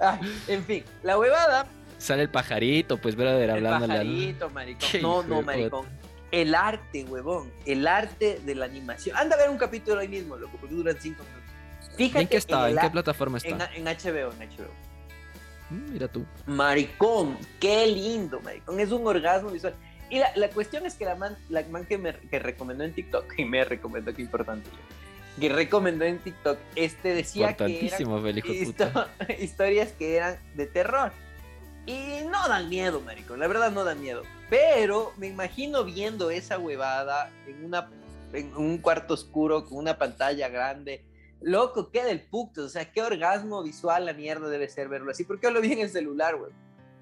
Ay, 0.00 0.18
en 0.48 0.64
fin, 0.64 0.84
la 1.02 1.18
huevada 1.18 1.66
Sale 1.98 2.22
el 2.24 2.28
pajarito, 2.30 2.98
pues, 2.98 3.16
brother, 3.16 3.44
El 3.44 3.50
hablándole 3.50 3.92
al- 3.94 3.98
pajarito, 4.06 4.50
maricón. 4.50 4.88
No, 5.02 5.22
no, 5.22 5.42
maricón. 5.42 5.86
El 6.30 6.54
arte, 6.54 7.04
huevón. 7.04 7.50
El 7.64 7.86
arte 7.86 8.40
de 8.44 8.54
la 8.54 8.66
animación. 8.66 9.16
Anda 9.16 9.36
a 9.36 9.38
ver 9.38 9.48
un 9.48 9.56
capítulo 9.56 10.00
ahí 10.00 10.08
mismo, 10.08 10.36
loco, 10.36 10.58
porque 10.60 10.74
duran 10.74 10.96
cinco 11.00 11.22
minutos. 11.22 11.96
Fíjate 11.96 12.22
¿En 12.22 12.28
qué 12.28 12.36
está? 12.36 12.68
el 12.68 12.74
¿En 12.76 12.80
qué 12.82 12.90
plataforma 12.90 13.38
está? 13.38 13.70
en 13.74 13.84
HBO, 13.84 14.32
en 14.32 14.48
HBO. 14.50 14.70
Mm, 15.70 15.92
Mira 15.92 16.08
tú. 16.08 16.26
Maricón, 16.46 17.38
qué 17.60 17.86
lindo, 17.86 18.40
maricón. 18.40 18.78
Es 18.80 18.90
un 18.92 19.06
orgasmo 19.06 19.50
visual. 19.50 19.74
Y 20.10 20.18
la, 20.18 20.30
la 20.36 20.48
cuestión 20.50 20.84
es 20.84 20.94
que 20.94 21.04
la 21.04 21.14
man, 21.14 21.36
la 21.48 21.62
man 21.70 21.86
que 21.86 21.96
me 21.96 22.12
que 22.14 22.38
recomendó 22.38 22.84
en 22.84 22.92
TikTok, 22.92 23.32
y 23.38 23.44
me 23.44 23.64
recomendó, 23.64 24.12
qué 24.12 24.22
importante, 24.22 24.68
que 25.40 25.48
recomendó 25.48 26.04
en 26.04 26.18
TikTok, 26.18 26.58
este 26.74 27.14
decía 27.14 27.48
que 27.56 27.64
eran 27.86 27.98
histo- 28.52 29.06
historias 29.38 29.92
que 29.92 30.16
eran 30.16 30.38
de 30.54 30.66
terror. 30.66 31.12
Y 31.86 32.24
no 32.30 32.48
dan 32.48 32.68
miedo, 32.68 33.00
maricón. 33.00 33.38
La 33.38 33.46
verdad 33.46 33.70
no 33.70 33.84
dan 33.84 34.00
miedo. 34.00 34.22
Pero 34.50 35.12
me 35.18 35.28
imagino 35.28 35.84
viendo 35.84 36.30
esa 36.30 36.58
huevada 36.58 37.30
en, 37.46 37.64
una, 37.64 37.88
en 38.32 38.56
un 38.56 38.78
cuarto 38.78 39.14
oscuro 39.14 39.64
con 39.66 39.78
una 39.78 39.96
pantalla 39.98 40.48
grande. 40.48 41.04
Loco, 41.42 41.90
qué 41.92 42.02
del 42.02 42.22
puto. 42.22 42.64
O 42.64 42.68
sea, 42.68 42.90
qué 42.90 43.02
orgasmo 43.02 43.62
visual 43.62 44.04
la 44.06 44.14
mierda 44.14 44.48
debe 44.48 44.68
ser 44.68 44.88
verlo 44.88 45.12
así. 45.12 45.22
Porque 45.24 45.46
yo 45.46 45.50
lo 45.52 45.60
vi 45.60 45.74
en 45.74 45.80
el 45.80 45.90
celular, 45.90 46.36
güey. 46.36 46.50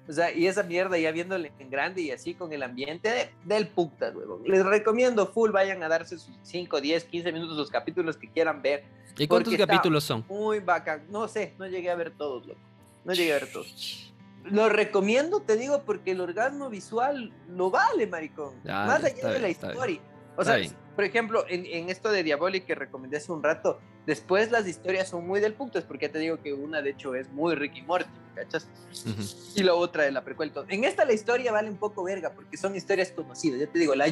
O 0.07 0.13
sea, 0.13 0.31
y 0.31 0.45
esa 0.45 0.61
mierda 0.63 0.97
ya 0.99 1.11
viéndole 1.11 1.51
en 1.57 1.69
grande 1.69 2.01
y 2.01 2.11
así 2.11 2.35
con 2.35 2.53
el 2.53 2.61
ambiente 2.63 3.09
de- 3.09 3.29
del 3.43 3.67
puta, 3.67 4.11
huevón. 4.11 4.43
Les 4.45 4.63
recomiendo 4.63 5.25
full, 5.27 5.49
vayan 5.51 5.81
a 5.81 5.87
darse 5.87 6.19
sus 6.19 6.37
5, 6.43 6.79
10, 6.79 7.05
15 7.05 7.31
minutos 7.31 7.57
los 7.57 7.71
capítulos 7.71 8.15
que 8.17 8.29
quieran 8.29 8.61
ver. 8.61 8.83
¿Y 9.17 9.27
cuántos 9.27 9.55
capítulos 9.55 10.03
son? 10.03 10.23
Muy 10.27 10.59
bacán. 10.59 11.05
No 11.09 11.27
sé, 11.27 11.53
no 11.57 11.65
llegué 11.67 11.89
a 11.89 11.95
ver 11.95 12.11
todos, 12.11 12.45
loco. 12.45 12.59
No 13.03 13.13
llegué 13.13 13.33
a 13.33 13.39
ver 13.39 13.51
todos. 13.51 14.13
Lo 14.45 14.69
recomiendo, 14.69 15.39
te 15.41 15.57
digo, 15.57 15.81
porque 15.85 16.11
el 16.11 16.21
orgasmo 16.21 16.69
visual 16.69 17.33
lo 17.49 17.71
vale, 17.71 18.05
maricón. 18.05 18.53
Más 18.63 19.03
allá 19.03 19.15
de 19.29 19.33
la 19.39 19.47
bien. 19.47 19.49
historia. 19.49 19.99
O 20.35 20.43
sea, 20.43 20.57
por 20.95 21.03
ejemplo, 21.03 21.45
en, 21.49 21.65
en 21.65 21.89
esto 21.89 22.11
de 22.11 22.21
Diabolic 22.21 22.63
que 22.67 22.75
recomendé 22.75 23.17
hace 23.17 23.31
un 23.31 23.41
rato, 23.41 23.79
después 24.05 24.51
las 24.51 24.67
historias 24.67 25.09
son 25.09 25.25
muy 25.27 25.39
del 25.39 25.53
putas, 25.53 25.83
porque 25.83 26.07
ya 26.07 26.11
te 26.13 26.19
digo 26.19 26.37
que 26.41 26.53
una 26.53 26.81
de 26.81 26.91
hecho 26.91 27.15
es 27.15 27.29
muy 27.31 27.55
Ricky 27.55 27.81
Morty, 27.81 28.09
¿cachas? 28.35 28.67
Ujú. 29.05 29.21
Y 29.55 29.63
la 29.63 29.73
otra 29.73 30.03
de 30.03 30.11
la 30.11 30.23
precuela. 30.23 30.51
En 30.69 30.83
esta 30.83 31.05
la 31.05 31.13
historia 31.13 31.51
vale 31.51 31.69
un 31.69 31.77
poco 31.77 32.03
verga, 32.03 32.31
porque 32.31 32.57
son 32.57 32.75
historias 32.75 33.11
conocidas. 33.11 33.59
Ya 33.59 33.67
te 33.67 33.79
digo, 33.79 33.95
la 33.95 34.05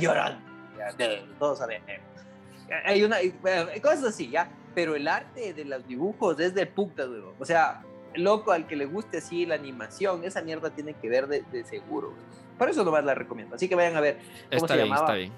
de- 0.98 1.24
todos 1.40 1.60
sabemos. 1.60 1.88
Hay 2.86 3.04
una, 3.04 3.18
cosas 3.82 4.06
así, 4.06 4.30
¿ya? 4.30 4.50
Pero 4.74 4.96
el 4.96 5.08
arte 5.08 5.54
de 5.54 5.66
los 5.66 5.86
dibujos 5.88 6.40
es 6.40 6.56
de 6.56 6.66
puta, 6.66 7.06
weón. 7.08 7.36
O 7.38 7.46
sea, 7.46 7.84
loco, 8.16 8.52
al 8.52 8.66
que 8.66 8.76
le 8.76 8.86
guste 8.86 9.18
así 9.20 9.46
la 9.46 9.56
animación, 9.56 10.24
esa 10.24 10.42
mierda 10.42 10.72
tiene 10.72 10.94
que 10.96 11.08
ver 11.10 11.28
de, 11.28 11.44
de 11.52 11.64
seguro. 11.64 12.14
Por 12.58 12.70
eso 12.70 12.84
nomás 12.84 13.04
la 13.04 13.14
recomiendo. 13.14 13.56
Así 13.56 13.68
que 13.70 13.76
vayan 13.76 13.96
a 13.96 14.02
ver. 14.02 14.18
¿Cómo 14.18 14.32
Está 14.52 14.68
se 14.70 14.74
bien, 14.76 14.86
llamaba? 14.88 15.06
está 15.06 15.14
bien. 15.16 15.32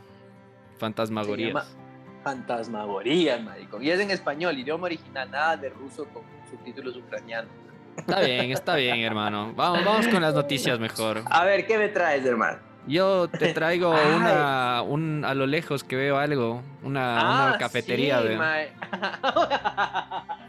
Fantasmagorías. 0.77 1.75
Se 2.25 2.31
llama 2.31 2.45
Fantasmagoría, 2.45 3.37
maricón. 3.37 3.83
Y 3.83 3.91
es 3.91 3.99
en 3.99 4.09
español, 4.11 4.57
idioma 4.57 4.85
original, 4.85 5.29
nada 5.29 5.57
de 5.57 5.69
ruso 5.69 6.05
con 6.05 6.23
subtítulos 6.49 6.95
ucranianos. 6.97 7.51
Está 7.97 8.19
bien, 8.21 8.51
está 8.51 8.75
bien, 8.75 8.99
hermano. 8.99 9.53
Vamos, 9.55 9.85
vamos 9.85 10.07
con 10.07 10.21
las 10.21 10.33
noticias 10.33 10.79
mejor. 10.79 11.23
A 11.29 11.45
ver, 11.45 11.65
¿qué 11.65 11.77
me 11.77 11.89
traes, 11.89 12.25
hermano? 12.25 12.57
Yo 12.87 13.27
te 13.29 13.53
traigo 13.53 13.89
una, 14.15 14.81
un, 14.81 15.23
a 15.25 15.33
lo 15.33 15.47
lejos 15.47 15.83
que 15.83 15.95
veo 15.95 16.17
algo, 16.17 16.61
una, 16.83 17.47
una 17.47 17.57
cafetería. 17.57 18.19
Ah, 18.19 18.63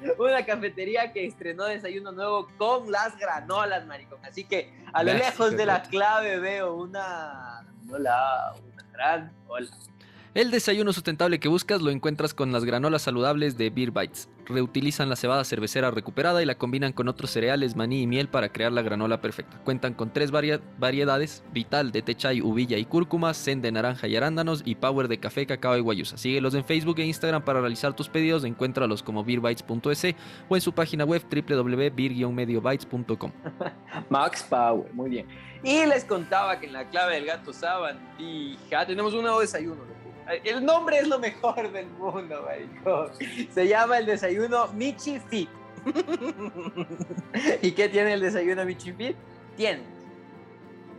sí, 0.00 0.10
una 0.18 0.44
cafetería 0.44 1.12
que 1.12 1.24
estrenó 1.26 1.64
desayuno 1.64 2.12
nuevo 2.12 2.48
con 2.58 2.90
las 2.90 3.16
granolas, 3.16 3.86
maricón. 3.86 4.18
Así 4.24 4.44
que 4.44 4.72
a 4.92 5.02
lo 5.02 5.12
lejos 5.12 5.56
de 5.56 5.66
la 5.66 5.82
clave 5.82 6.38
veo 6.38 6.74
una 6.74 7.64
granola, 7.84 8.54
una 8.62 8.84
gran 8.92 9.32
hola. 9.46 9.68
El 10.37 10.51
desayuno 10.51 10.92
sustentable 10.92 11.40
que 11.40 11.49
buscas 11.49 11.81
lo 11.81 11.90
encuentras 11.90 12.35
con 12.35 12.53
las 12.53 12.66
granolas 12.66 13.01
saludables 13.01 13.57
de 13.57 13.70
Beer 13.70 13.90
Bites. 13.90 14.29
Reutilizan 14.44 15.09
la 15.09 15.16
cebada 15.16 15.44
cervecera 15.44 15.90
recuperada 15.90 16.42
y 16.42 16.44
la 16.44 16.59
combinan 16.59 16.92
con 16.92 17.09
otros 17.09 17.31
cereales, 17.31 17.75
maní 17.75 18.03
y 18.03 18.07
miel 18.07 18.29
para 18.29 18.51
crear 18.51 18.70
la 18.70 18.83
granola 18.83 19.22
perfecta. 19.22 19.57
Cuentan 19.64 19.94
con 19.94 20.12
tres 20.12 20.31
variedades, 20.31 21.42
Vital 21.55 21.90
de 21.90 22.03
té 22.03 22.14
chai, 22.14 22.42
uvilla 22.42 22.77
y 22.77 22.85
cúrcuma, 22.85 23.33
Zen 23.33 23.62
de 23.62 23.72
naranja 23.72 24.09
y 24.09 24.16
arándanos 24.16 24.61
y 24.66 24.75
Power 24.75 25.09
de 25.09 25.18
café, 25.18 25.46
cacao 25.46 25.79
y 25.79 25.81
guayusa. 25.81 26.18
Síguelos 26.18 26.55
en 26.55 26.66
Facebook 26.66 26.99
e 26.99 27.07
Instagram 27.07 27.42
para 27.42 27.61
realizar 27.61 27.96
tus 27.96 28.11
pedidos, 28.11 28.44
encuéntralos 28.44 29.03
como 29.03 29.25
beerbites.es 29.25 30.16
o 30.51 30.55
en 30.55 30.61
su 30.61 30.75
página 30.75 31.07
web 31.07 31.22
www.beer-mediobites.com. 31.31 33.33
Max 34.11 34.42
Power, 34.42 34.92
muy 34.92 35.09
bien. 35.09 35.27
Y 35.64 35.87
les 35.87 36.05
contaba 36.05 36.61
que 36.61 36.66
en 36.66 36.75
la 36.75 36.90
clave 36.90 37.14
del 37.14 37.25
gato 37.25 37.55
sabandija 37.55 38.85
tenemos 38.87 39.14
un 39.14 39.22
nuevo 39.22 39.40
desayuno. 39.40 39.96
El 40.44 40.64
nombre 40.64 40.98
es 40.98 41.08
lo 41.08 41.18
mejor 41.18 41.70
del 41.70 41.86
mundo, 41.90 42.44
marico. 42.44 43.10
Se 43.50 43.68
llama 43.68 43.98
el 43.98 44.06
desayuno 44.06 44.68
Michi 44.72 45.20
Fit. 45.20 45.48
¿Y 47.62 47.72
qué 47.72 47.88
tiene 47.88 48.14
el 48.14 48.20
desayuno 48.20 48.64
Michi 48.64 48.92
Fit? 48.92 49.16
Tiene 49.56 49.82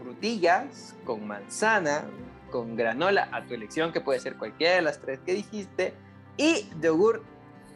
frutillas 0.01 0.95
con 1.03 1.28
manzana, 1.28 2.05
con 2.51 2.75
granola 2.75 3.28
a 3.32 3.43
tu 3.45 3.53
elección, 3.53 3.91
que 3.91 3.99
puede 3.99 4.19
ser 4.19 4.38
cualquiera 4.38 4.75
de 4.75 4.82
las 4.82 4.99
tres 4.99 5.19
que 5.25 5.34
dijiste, 5.34 5.93
y 6.38 6.69
yogur 6.82 7.23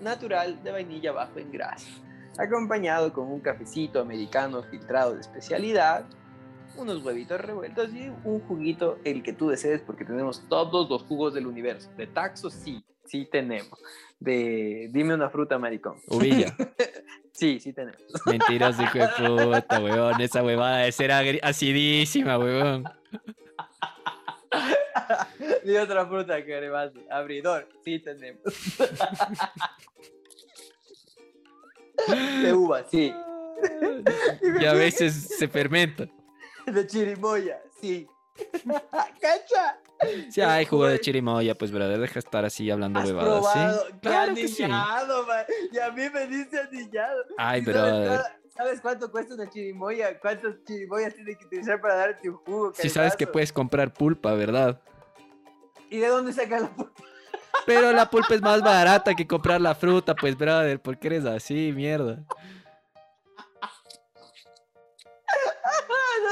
natural 0.02 0.64
de 0.64 0.72
vainilla 0.72 1.12
bajo 1.12 1.38
en 1.38 1.52
grasa 1.52 1.89
acompañado 2.38 3.12
con 3.14 3.32
un 3.32 3.39
cafecito 3.39 3.99
americano 3.99 4.64
filtrado 4.64 5.14
de 5.14 5.22
especialidad, 5.22 6.06
unos 6.78 7.04
huevitos 7.04 7.40
revueltos 7.40 7.94
y 7.94 8.10
un 8.24 8.40
juguito, 8.42 9.00
el 9.04 9.24
que 9.24 9.34
tú 9.34 9.50
desees, 9.50 9.82
porque 9.82 10.06
tenemos 10.06 10.44
todos 10.50 10.90
los 10.90 11.04
jugos 11.04 11.34
del 11.34 11.48
universo. 11.48 11.90
De 11.98 12.08
taxo, 12.08 12.50
sí, 12.50 12.84
sí 13.06 13.28
tenemos. 13.32 13.80
De 14.20 14.90
dime 14.92 15.14
una 15.14 15.30
fruta, 15.30 15.58
maricón. 15.58 15.98
Uvilla. 16.08 16.56
Sí, 17.34 17.62
sí 17.62 17.72
tenemos. 17.72 18.02
Mentiras 18.26 18.78
de 18.78 18.84
hijo 18.84 19.00
de 19.00 19.08
puta, 19.08 19.80
weón. 19.80 20.20
Esa 20.20 20.44
huevada 20.44 20.80
de 20.80 20.92
ser 20.92 21.14
acidísima, 21.42 22.38
weón. 22.38 22.84
Dime 25.64 25.80
otra 25.80 26.06
fruta 26.06 26.44
que 26.44 26.70
más. 26.70 26.92
Abridor, 27.10 27.70
sí 27.86 28.00
tenemos. 28.00 28.42
de 32.44 32.54
uva, 32.54 32.84
sí. 32.90 33.14
y 34.60 34.66
a 34.66 34.74
veces 34.74 35.30
se 35.40 35.48
fermenta. 35.48 36.10
De 36.74 36.88
chirimoya, 36.88 37.62
sí. 37.80 38.07
¿Cacha? 39.22 39.78
Sí, 40.30 40.41
hay 40.41 40.66
jugo 40.66 40.88
de 40.88 40.99
chirimoya, 40.99 41.53
pues, 41.55 41.72
brother, 41.72 41.99
deja 41.99 42.18
estar 42.18 42.43
así 42.43 42.72
hablando 42.72 42.99
¿Has 42.99 43.05
huevadas, 43.05 43.30
probado? 43.30 43.86
¿sí? 43.86 43.93
¡Qué 43.93 43.99
Claro 43.99 44.34
que 44.34 44.41
anillado! 44.41 45.26
Y 45.72 45.78
a 45.78 45.91
mí 45.91 46.09
me 46.09 46.28
dice 46.28 46.59
anillado. 46.59 47.24
Ay, 47.38 47.62
¿Y 47.62 47.66
sabes 47.66 47.91
brother. 47.91 48.22
¿Sabes 48.55 48.82
cuánto 48.82 49.12
cuesta 49.12 49.36
una 49.36 49.49
chirimoya? 49.49 50.20
¿Cuántas 50.20 50.55
chirimoyas 50.66 51.14
tienes 51.14 51.38
que 51.38 51.45
utilizar 51.45 51.80
para 51.80 51.95
darte 51.95 52.30
un 52.30 52.38
jugo? 52.38 52.74
Si 52.74 52.89
sabes 52.89 53.16
que 53.16 53.28
puedes 53.28 53.53
comprar 53.53 53.93
pulpa, 53.93 54.34
¿verdad? 54.34 54.82
¿Y 55.89 55.99
de 55.99 56.07
dónde 56.07 56.34
sacas 56.34 56.64
la 56.64 56.70
puta? 56.70 57.03
Pero 57.66 57.91
la 57.91 58.09
pulpa 58.09 58.34
es 58.34 58.41
más 58.41 58.62
barata 58.64 59.14
que 59.14 59.28
comprar 59.28 59.62
la 59.62 59.76
fruta, 59.76 60.16
pues, 60.16 60.38
brother, 60.38 60.82
¿por 60.82 60.97
qué 60.97 61.07
eres 61.07 61.26
así, 61.26 61.72
mierda? 61.74 62.24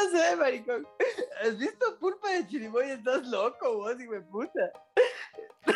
No 0.03 0.17
sé, 0.19 0.35
maricón. 0.35 0.87
¿Has 1.43 1.57
visto 1.57 1.97
pulpa 1.99 2.29
de 2.31 2.47
chirimoya? 2.47 2.93
Estás 2.93 3.27
loco, 3.27 3.77
vos, 3.77 3.99
hijo 3.99 4.13
de 4.13 4.21
puta. 4.21 4.71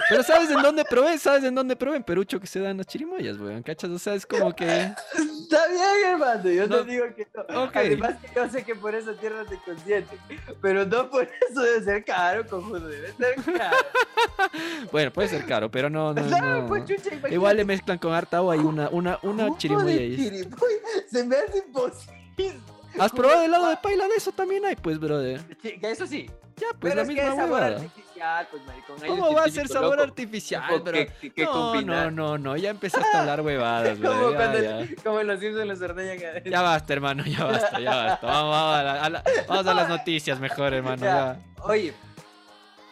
Pero 0.09 0.23
¿sabes 0.23 0.49
en 0.49 0.61
dónde 0.61 0.83
probé? 0.85 1.17
¿Sabes 1.19 1.43
en 1.43 1.53
dónde 1.53 1.75
probé? 1.75 1.97
En 1.97 2.03
Perucho 2.03 2.39
que 2.39 2.47
se 2.47 2.59
dan 2.59 2.77
las 2.77 2.87
chirimoyas, 2.87 3.37
weón, 3.37 3.61
¿cachas? 3.61 3.91
O 3.91 3.99
sea, 3.99 4.15
es 4.15 4.25
como 4.25 4.55
que... 4.55 4.65
Está 4.65 5.67
bien, 5.67 6.05
hermano. 6.13 6.49
Yo 6.49 6.67
No. 6.67 6.83
te 6.83 6.91
digo 6.91 7.05
que 7.15 7.27
no. 7.49 7.63
Ok. 7.65 7.75
Además, 7.75 8.15
que 8.21 8.29
yo 8.35 8.49
sé 8.49 8.63
que 8.63 8.75
por 8.75 8.95
esa 8.95 9.13
tierra 9.13 9.45
te 9.45 9.57
consiente. 9.59 10.17
Pero 10.61 10.85
no 10.85 11.09
por 11.09 11.23
eso 11.49 11.61
debe 11.61 11.83
ser 11.83 12.03
caro, 12.05 12.47
cojudo. 12.47 12.87
Debe 12.87 13.11
ser 13.13 13.35
caro. 13.57 13.77
Bueno, 14.91 15.11
puede 15.11 15.29
ser 15.29 15.45
caro, 15.45 15.69
pero 15.69 15.89
no, 15.89 16.13
no, 16.13 16.65
pues, 16.67 16.85
chucha. 16.85 17.09
Igual 17.29 17.57
le 17.57 17.65
mezclan 17.65 17.97
con 17.97 18.13
harta 18.13 18.37
agua 18.37 18.55
y 18.55 18.59
una, 18.59 18.89
una, 18.89 19.19
una 19.21 19.55
chirimoya 19.57 19.85
de 19.95 19.99
ahí. 20.01 20.15
chirimoya. 20.15 20.75
Se 21.09 21.23
me 21.23 21.35
hace 21.35 21.59
imposible. 21.59 22.53
¿Has 22.99 23.11
probado 23.11 23.43
helado 23.43 23.69
de 23.69 23.77
paila 23.77 24.07
de 24.07 24.15
eso 24.15 24.31
también 24.31 24.65
hay, 24.65 24.75
pues, 24.75 24.99
brother? 24.99 25.41
Sí, 25.61 25.79
que 25.79 25.91
eso 25.91 26.05
sí. 26.07 26.29
Ya, 26.55 26.67
pues 26.79 26.93
Pero 26.93 26.95
la 26.97 27.01
es 27.01 27.07
que 27.07 27.13
misma 27.15 27.29
es 27.29 27.35
sabor 27.35 27.51
huevada. 27.53 27.75
artificial, 27.77 28.47
pues, 28.51 28.63
maricón. 28.65 28.95
¿Cómo 29.07 29.33
va 29.33 29.43
a 29.45 29.49
ser 29.49 29.67
sabor 29.67 29.91
loco 29.97 30.03
artificial, 30.03 30.63
que- 30.69 30.77
bro? 30.77 30.91
que- 31.21 31.33
que 31.33 31.43
No, 31.45 31.51
combinar. 31.51 32.11
no, 32.11 32.11
no, 32.11 32.37
no, 32.37 32.57
ya 32.57 32.69
empezaste 32.69 33.07
a 33.17 33.21
hablar 33.21 33.41
huevadas, 33.41 33.97
bro. 33.99 34.11
Como, 34.13 34.31
Ya, 34.31 34.37
cuando 34.37 34.59
ya. 34.61 34.87
como 35.03 35.19
en 35.21 35.27
los 35.27 35.39
Simpsons 35.39 35.65
los 35.67 35.81
ordeñan 35.81 36.43
Ya 36.45 36.61
basta, 36.61 36.93
hermano, 36.93 37.23
ya 37.25 37.43
basta, 37.43 37.79
ya 37.79 37.95
basta. 37.95 38.27
Vamos, 38.27 38.51
vamos, 38.51 38.75
a, 38.77 38.83
la- 38.83 39.03
a 39.03 39.09
la- 39.09 39.23
vamos 39.47 39.67
a 39.67 39.73
las 39.73 39.89
noticias 39.89 40.39
mejor, 40.39 40.73
hermano. 40.75 41.03
Ya. 41.03 41.39
Ya. 41.57 41.63
Oye, 41.63 41.93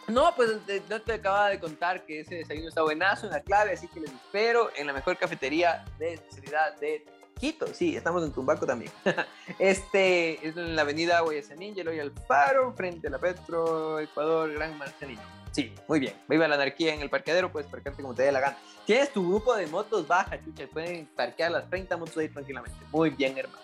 no, 0.08 0.34
pues 0.34 0.50
te- 0.66 0.82
no 0.90 1.00
te 1.00 1.12
acababa 1.14 1.48
de 1.50 1.60
contar 1.60 2.04
que 2.04 2.20
ese 2.20 2.34
desayuno 2.34 2.68
está 2.68 2.82
buenazo 2.82 3.26
en 3.26 3.32
la 3.32 3.40
clave, 3.42 3.74
así 3.74 3.86
que 3.86 4.00
les 4.00 4.10
espero 4.10 4.70
en 4.76 4.88
la 4.88 4.92
mejor 4.92 5.16
cafetería 5.16 5.84
de 6.00 6.14
especialidad 6.14 6.76
de 6.80 7.04
Quito. 7.38 7.66
Sí, 7.74 7.96
estamos 7.96 8.22
en 8.24 8.32
Tumbaco 8.32 8.66
también. 8.66 8.92
Este 9.58 10.46
es 10.46 10.56
en 10.56 10.76
la 10.76 10.82
avenida 10.82 11.20
Guayasamín, 11.20 11.74
Yeloy 11.74 11.98
Alfaro, 12.00 12.72
frente 12.74 13.08
a 13.08 13.10
la 13.10 13.18
Petro, 13.18 13.98
Ecuador, 14.00 14.52
Gran 14.52 14.76
Marcelino. 14.78 15.20
Sí, 15.50 15.72
muy 15.86 16.00
bien. 16.00 16.14
Viva 16.28 16.48
la 16.48 16.54
anarquía 16.54 16.94
en 16.94 17.00
el 17.02 17.10
parqueadero, 17.10 17.52
puedes 17.52 17.68
parquearte 17.68 18.00
como 18.02 18.14
te 18.14 18.22
dé 18.22 18.32
la 18.32 18.40
gana. 18.40 18.56
Tienes 18.86 19.12
tu 19.12 19.28
grupo 19.28 19.54
de 19.54 19.66
motos 19.66 20.06
baja, 20.08 20.42
chucha, 20.42 20.66
pueden 20.72 21.06
parquear 21.14 21.50
las 21.50 21.68
30 21.68 21.96
motos 21.98 22.16
ahí 22.16 22.28
tranquilamente. 22.28 22.78
Muy 22.90 23.10
bien, 23.10 23.36
hermano. 23.36 23.58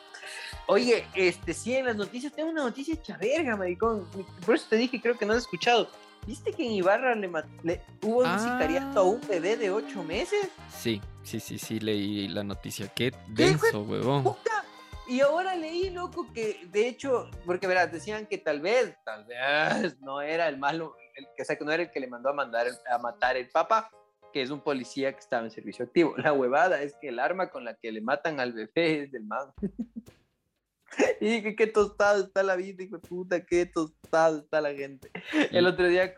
Oye, 0.66 1.06
este, 1.14 1.54
sí, 1.54 1.74
en 1.74 1.86
las 1.86 1.96
noticias 1.96 2.32
tengo 2.32 2.50
una 2.50 2.62
noticia 2.64 2.92
hecha 2.94 3.16
verga, 3.16 3.56
maricón. 3.56 4.06
Por 4.44 4.56
eso 4.56 4.66
te 4.68 4.76
dije, 4.76 5.00
creo 5.00 5.16
que 5.16 5.24
no 5.24 5.32
has 5.32 5.38
escuchado. 5.38 5.88
¿Viste 6.26 6.52
que 6.52 6.66
en 6.66 6.72
Ibarra 6.72 7.14
le, 7.14 7.30
le- 7.62 7.80
hubo 8.02 8.18
un 8.18 8.26
Ah. 8.26 8.38
sicariato 8.38 9.00
a 9.00 9.02
un 9.04 9.20
bebé 9.26 9.56
de 9.56 9.70
8 9.70 10.02
meses? 10.04 10.48
Sí, 10.68 11.00
sí, 11.28 11.40
sí, 11.40 11.58
sí, 11.58 11.78
leí 11.80 12.26
la 12.28 12.42
noticia. 12.42 12.88
Qué 12.88 13.10
¿Qué, 13.10 13.18
denso, 13.44 13.82
huevón. 13.82 14.24
¡Puta! 14.24 14.64
Y 15.06 15.20
ahora 15.20 15.54
leí, 15.54 15.90
loco, 15.90 16.26
que 16.32 16.66
de 16.70 16.88
hecho, 16.88 17.30
porque 17.44 17.66
verás, 17.66 17.92
decían 17.92 18.26
que 18.26 18.38
tal 18.38 18.60
vez, 18.60 18.94
tal 19.04 19.24
vez 19.26 19.98
no 20.00 20.20
era 20.22 20.48
el 20.48 20.56
malo, 20.58 20.96
el, 21.16 21.26
que- 21.36 21.42
o 21.42 21.44
sea, 21.44 21.56
que 21.56 21.64
no 21.64 21.72
era 21.72 21.82
el 21.84 21.90
que 21.90 22.00
le 22.00 22.06
mandó 22.06 22.30
a, 22.30 22.34
mandar, 22.34 22.66
a 22.90 22.98
matar 22.98 23.36
el 23.36 23.48
papá, 23.48 23.90
que 24.32 24.42
es 24.42 24.50
un 24.50 24.60
policía 24.60 25.12
que 25.12 25.20
estaba 25.20 25.44
en 25.44 25.50
servicio 25.50 25.84
activo. 25.84 26.14
La 26.16 26.32
huevada 26.32 26.82
es 26.82 26.94
que 27.00 27.08
el 27.08 27.18
arma 27.18 27.50
con 27.50 27.64
la 27.64 27.74
que 27.74 27.92
le 27.92 28.00
matan 28.00 28.40
al 28.40 28.52
bebé 28.52 29.02
es 29.04 29.12
del 29.12 29.24
man. 29.24 29.52
y 31.20 31.26
dije, 31.26 31.56
qué 31.56 31.66
tostado 31.66 32.24
está 32.24 32.42
la 32.42 32.56
vida, 32.56 32.82
hijo 32.82 32.98
de 32.98 33.08
puta, 33.08 33.44
qué 33.44 33.66
tostado 33.66 34.38
está 34.38 34.60
la 34.60 34.72
gente. 34.74 35.10
El 35.50 35.66
otro 35.66 35.86
día, 35.88 36.14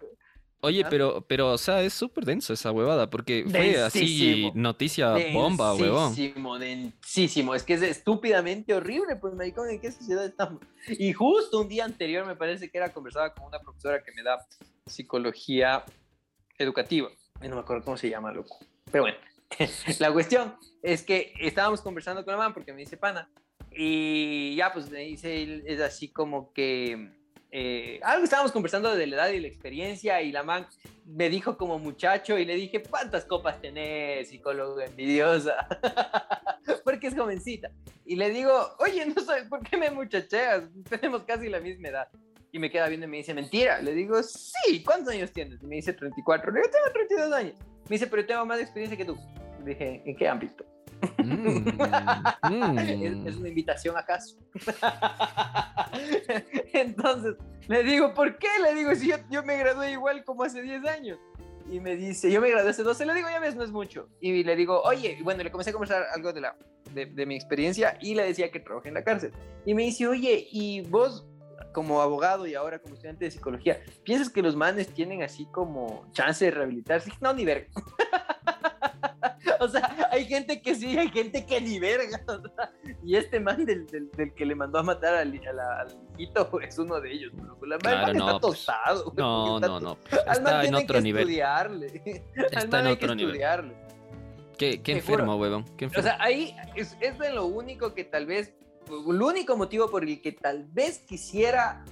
Oye, 0.63 0.85
pero, 0.91 1.25
pero, 1.27 1.53
o 1.53 1.59
sea, 1.59 1.83
es 1.83 1.95
súper 1.95 2.25
denso 2.27 2.53
esa 2.53 2.71
huevada, 2.71 3.09
porque 3.09 3.45
fue 3.49 3.81
así 3.81 4.01
Densísimo. 4.01 4.53
noticia 4.55 5.15
bomba, 5.33 5.75
huevón. 5.75 6.15
Densísimo, 6.15 6.59
densísimo. 6.59 7.55
Es 7.55 7.63
que 7.63 7.75
es 7.75 7.83
estúpidamente 7.83 8.75
horrible, 8.75 9.17
pues, 9.17 9.33
maricón, 9.35 9.71
¿en 9.71 9.81
qué 9.81 9.91
sociedad 9.91 10.25
estamos? 10.25 10.63
Y 10.87 11.13
justo 11.15 11.61
un 11.61 11.69
día 11.69 11.87
anterior 11.87 12.27
me 12.27 12.37
parece 12.37 12.71
que 12.71 12.77
era 12.77 12.93
conversaba 12.93 13.33
con 13.35 13.47
una 13.47 13.59
profesora 13.59 14.03
que 14.03 14.13
me 14.13 14.23
da 14.23 14.47
psicología 14.87 15.85
educativa. 16.59 17.09
No 17.41 17.55
me 17.55 17.61
acuerdo 17.63 17.85
cómo 17.85 17.97
se 17.97 18.11
llama, 18.11 18.31
loco. 18.31 18.59
Pero 18.93 19.05
bueno, 19.05 19.17
la 19.99 20.13
cuestión 20.13 20.57
es 20.83 21.03
que 21.03 21.33
estábamos 21.41 21.81
conversando 21.81 22.23
con 22.25 22.33
la 22.33 22.39
mamá 22.39 22.55
porque 22.55 22.73
me 22.73 22.81
dice 22.81 22.99
pana. 22.99 23.31
Y 23.73 24.57
ya, 24.57 24.73
pues 24.73 24.91
me 24.91 25.01
dice, 25.01 25.63
es 25.65 25.81
así 25.81 26.09
como 26.09 26.53
que... 26.53 27.19
eh, 27.53 27.99
algo 28.05 28.25
estábamos 28.25 28.53
conversando 28.53 28.95
de 28.95 29.07
la 29.07 29.17
edad 29.17 29.29
y 29.31 29.41
la 29.41 29.49
experiencia 29.49 30.23
y 30.23 30.31
la 30.31 30.45
man 30.45 30.67
me 31.05 31.29
dijo 31.29 31.57
como 31.57 31.79
muchacho 31.79 32.39
y 32.39 32.45
le 32.45 32.55
dije, 32.55 32.83
¿cuántas 32.83 33.25
copas 33.25 33.61
tenés, 33.61 34.29
psicólogo 34.29 34.81
envidiosa? 34.81 35.67
Porque 36.85 37.09
es 37.09 37.17
jovencita. 37.17 37.71
Y 38.05 38.17
le 38.17 38.31
digo, 38.31 38.53
oye, 38.79 39.05
no 39.07 39.21
soy, 39.21 39.43
¿por 39.49 39.63
qué 39.63 39.77
me 39.77 39.91
muchacheas? 39.91 40.65
Tenemos 40.89 41.25
casi 41.25 41.49
la 41.49 41.61
misma 41.61 41.89
edad. 41.89 42.09
Y 42.53 42.59
me 42.59 42.71
queda 42.71 42.89
viendo 42.89 43.07
y 43.07 43.11
me 43.11 43.17
dice, 43.19 43.35
mentira. 43.35 43.81
Le 43.81 43.93
digo, 43.95 44.23
sí, 44.23 44.83
¿cuántos 44.83 45.15
años 45.15 45.33
tienes? 45.33 45.63
Y 45.63 45.67
me 45.67 45.77
dice, 45.77 45.93
34. 45.93 46.51
Le 46.53 46.61
digo, 46.61 46.73
tengo 46.73 46.93
32 46.93 47.33
años. 47.33 47.55
Me 47.89 47.95
dice, 47.95 48.07
pero 48.07 48.27
tengo 48.27 48.45
más 48.45 48.61
experiencia 48.61 48.97
que 48.97 49.05
tú. 49.05 49.17
Le 49.65 49.71
dije, 49.71 50.03
¿en 50.05 50.17
qué 50.17 50.29
ámbito? 50.29 50.65
Mm, 51.19 51.69
mm. 52.51 52.79
Es, 52.79 53.27
es 53.27 53.37
una 53.37 53.49
invitación 53.49 53.97
acaso. 53.97 54.37
Entonces, 56.73 57.37
le 57.69 57.83
digo, 57.83 58.15
¿por 58.15 58.39
qué? 58.39 58.49
Le 58.63 58.75
digo, 58.75 58.95
si 58.95 59.09
yo, 59.09 59.17
yo 59.31 59.43
me 59.43 59.57
gradué 59.59 59.93
igual 59.93 60.25
como 60.25 60.45
hace 60.45 60.63
10 60.63 60.85
años. 60.87 61.19
Y 61.71 61.79
me 61.79 61.97
dice, 61.97 62.31
yo 62.31 62.41
me 62.41 62.51
gradué 62.51 62.71
hace 62.71 62.83
12, 62.83 63.07
le 63.07 63.15
digo, 63.15 63.29
ya 63.31 63.39
ves, 63.39 63.55
no 63.55 63.63
es 63.63 63.71
mucho. 63.71 64.09
Y 64.21 64.43
le 64.43 64.57
digo, 64.57 64.83
oye, 64.83 65.17
y 65.19 65.23
bueno, 65.23 65.45
le 65.45 65.51
comencé 65.51 65.71
a 65.71 65.73
conversar 65.73 66.05
algo 66.13 66.33
de, 66.33 66.41
la, 66.41 66.57
de, 66.93 67.07
de 67.07 67.27
mi 67.27 67.37
experiencia 67.37 67.97
y 68.01 68.15
le 68.15 68.25
decía 68.25 68.51
que 68.51 68.59
trabajé 68.59 68.89
en 68.89 68.95
la 68.95 69.05
cárcel. 69.05 69.33
Y 69.65 69.75
me 69.75 69.85
dice, 69.85 70.09
oye, 70.09 70.49
¿y 70.51 70.81
vos 70.83 71.27
como 71.73 72.01
abogado 72.01 72.47
y 72.47 72.55
ahora 72.55 72.81
como 72.81 72.95
estudiante 72.95 73.25
de 73.25 73.31
psicología, 73.31 73.81
piensas 74.03 74.31
que 74.31 74.43
los 74.43 74.57
manes 74.57 74.89
tienen 74.89 75.23
así 75.23 75.47
como 75.53 76.07
chance 76.13 76.45
de 76.45 76.51
rehabilitarse? 76.51 77.13
No, 77.21 77.33
ni 77.33 77.45
verga. 77.45 77.69
o 79.61 79.69
sea, 79.69 80.09
hay 80.11 80.25
gente 80.27 80.61
que 80.63 80.75
sí, 80.75 80.97
hay 80.99 81.09
gente 81.11 81.45
que 81.47 81.61
ni 81.61 81.79
verga. 81.79 82.21
o 82.27 82.41
sea, 82.57 82.73
y 83.05 83.17
este 83.17 83.41
man 83.41 83.65
del, 83.65 83.87
del, 83.87 84.11
del 84.13 84.35
que 84.35 84.45
le 84.47 84.55
mandó 84.55 84.79
a 84.79 84.83
matar 84.83 85.15
al, 85.15 85.33
la- 85.55 85.81
al 85.81 85.97
hijito 86.19 86.61
es 86.61 86.79
uno 86.79 87.01
de 87.01 87.13
ellos. 87.13 87.33
La 87.67 87.79
Claro, 87.79 88.07
man 88.09 88.17
no, 88.17 88.27
está 88.27 88.41
pues, 88.41 88.57
tostado. 88.59 89.13
No, 89.17 89.57
está 89.57 89.67
no, 89.69 89.81
no. 89.81 89.99
Al 90.27 90.43
man 90.43 90.55
Está 90.57 90.65
en 90.65 90.75
otro 90.75 90.97
que 90.97 91.03
nivel. 91.03 91.23
estudiarle. 91.23 92.25
Al 92.37 92.45
Está 92.45 92.67
man 92.69 92.81
en 92.81 92.87
hay 92.87 92.93
otro 92.93 93.09
que 93.09 93.15
nivel. 93.17 93.31
estudiarle. 93.35 93.75
Qué, 94.59 94.81
enfermo, 94.93 95.37
huevón. 95.37 95.65
O 95.97 96.03
sea, 96.03 96.19
ahí 96.21 96.55
es, 96.77 96.95
es 97.01 97.19
de 97.19 97.33
lo 97.33 97.47
único 97.47 97.95
que 97.95 98.05
tal 98.05 98.27
vez, 98.27 98.53
el 98.89 99.23
único 99.23 99.57
motivo 99.57 99.89
por 99.91 100.05
el 100.05 100.21
que 100.21 100.33
tal 100.33 100.65
vez 100.65 100.99
quisiera 100.99 101.83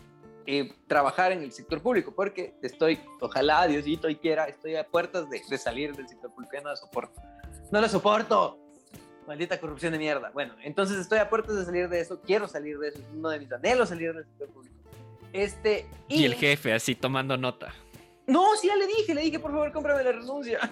eh, 0.45 0.73
trabajar 0.87 1.33
en 1.33 1.43
el 1.43 1.53
sector 1.53 1.81
público, 1.81 2.13
porque 2.15 2.55
estoy, 2.63 3.01
ojalá 3.23 3.67
Diosito 3.67 4.11
y 4.11 4.17
quiera, 4.17 4.45
estoy 4.45 4.77
a 4.77 4.85
puertas 4.87 5.31
de, 5.31 5.41
de 5.49 5.57
salir 5.59 5.97
del 5.97 6.09
sector 6.09 6.31
público, 6.31 6.53
ya 6.55 6.61
no 6.61 6.77
soporto. 6.77 7.19
No 7.71 7.81
lo 7.81 7.89
soporto. 7.89 8.59
Maldita 9.27 9.61
corrupción 9.61 9.93
de 9.93 9.99
mierda. 9.99 10.31
Bueno, 10.33 10.55
entonces 10.63 10.99
estoy 10.99 11.19
a 11.19 11.29
puertas 11.29 11.57
de 11.57 11.65
salir 11.65 11.89
de 11.89 12.01
eso, 12.01 12.21
quiero 12.23 12.49
salir 12.49 12.79
de 12.79 12.89
eso, 12.89 12.99
es 12.99 13.05
uno 13.15 13.29
de 13.29 13.39
mis 13.39 13.53
anhelos 13.53 13.91
salir 13.91 14.15
del 14.15 14.25
sector 14.25 14.49
público. 14.49 14.75
Este, 15.35 15.87
y 16.09 16.25
el 16.25 16.35
jefe 16.35 16.73
así 16.73 16.95
tomando 16.95 17.37
nota. 17.37 17.75
no, 18.27 18.57
sí, 18.59 18.69
ya 18.69 18.77
le 18.77 18.87
dije, 18.87 19.15
le 19.15 19.21
dije, 19.21 19.39
por 19.39 19.51
favor, 19.51 19.71
cómprame 19.73 20.03
la 20.03 20.13
renuncia. 20.13 20.59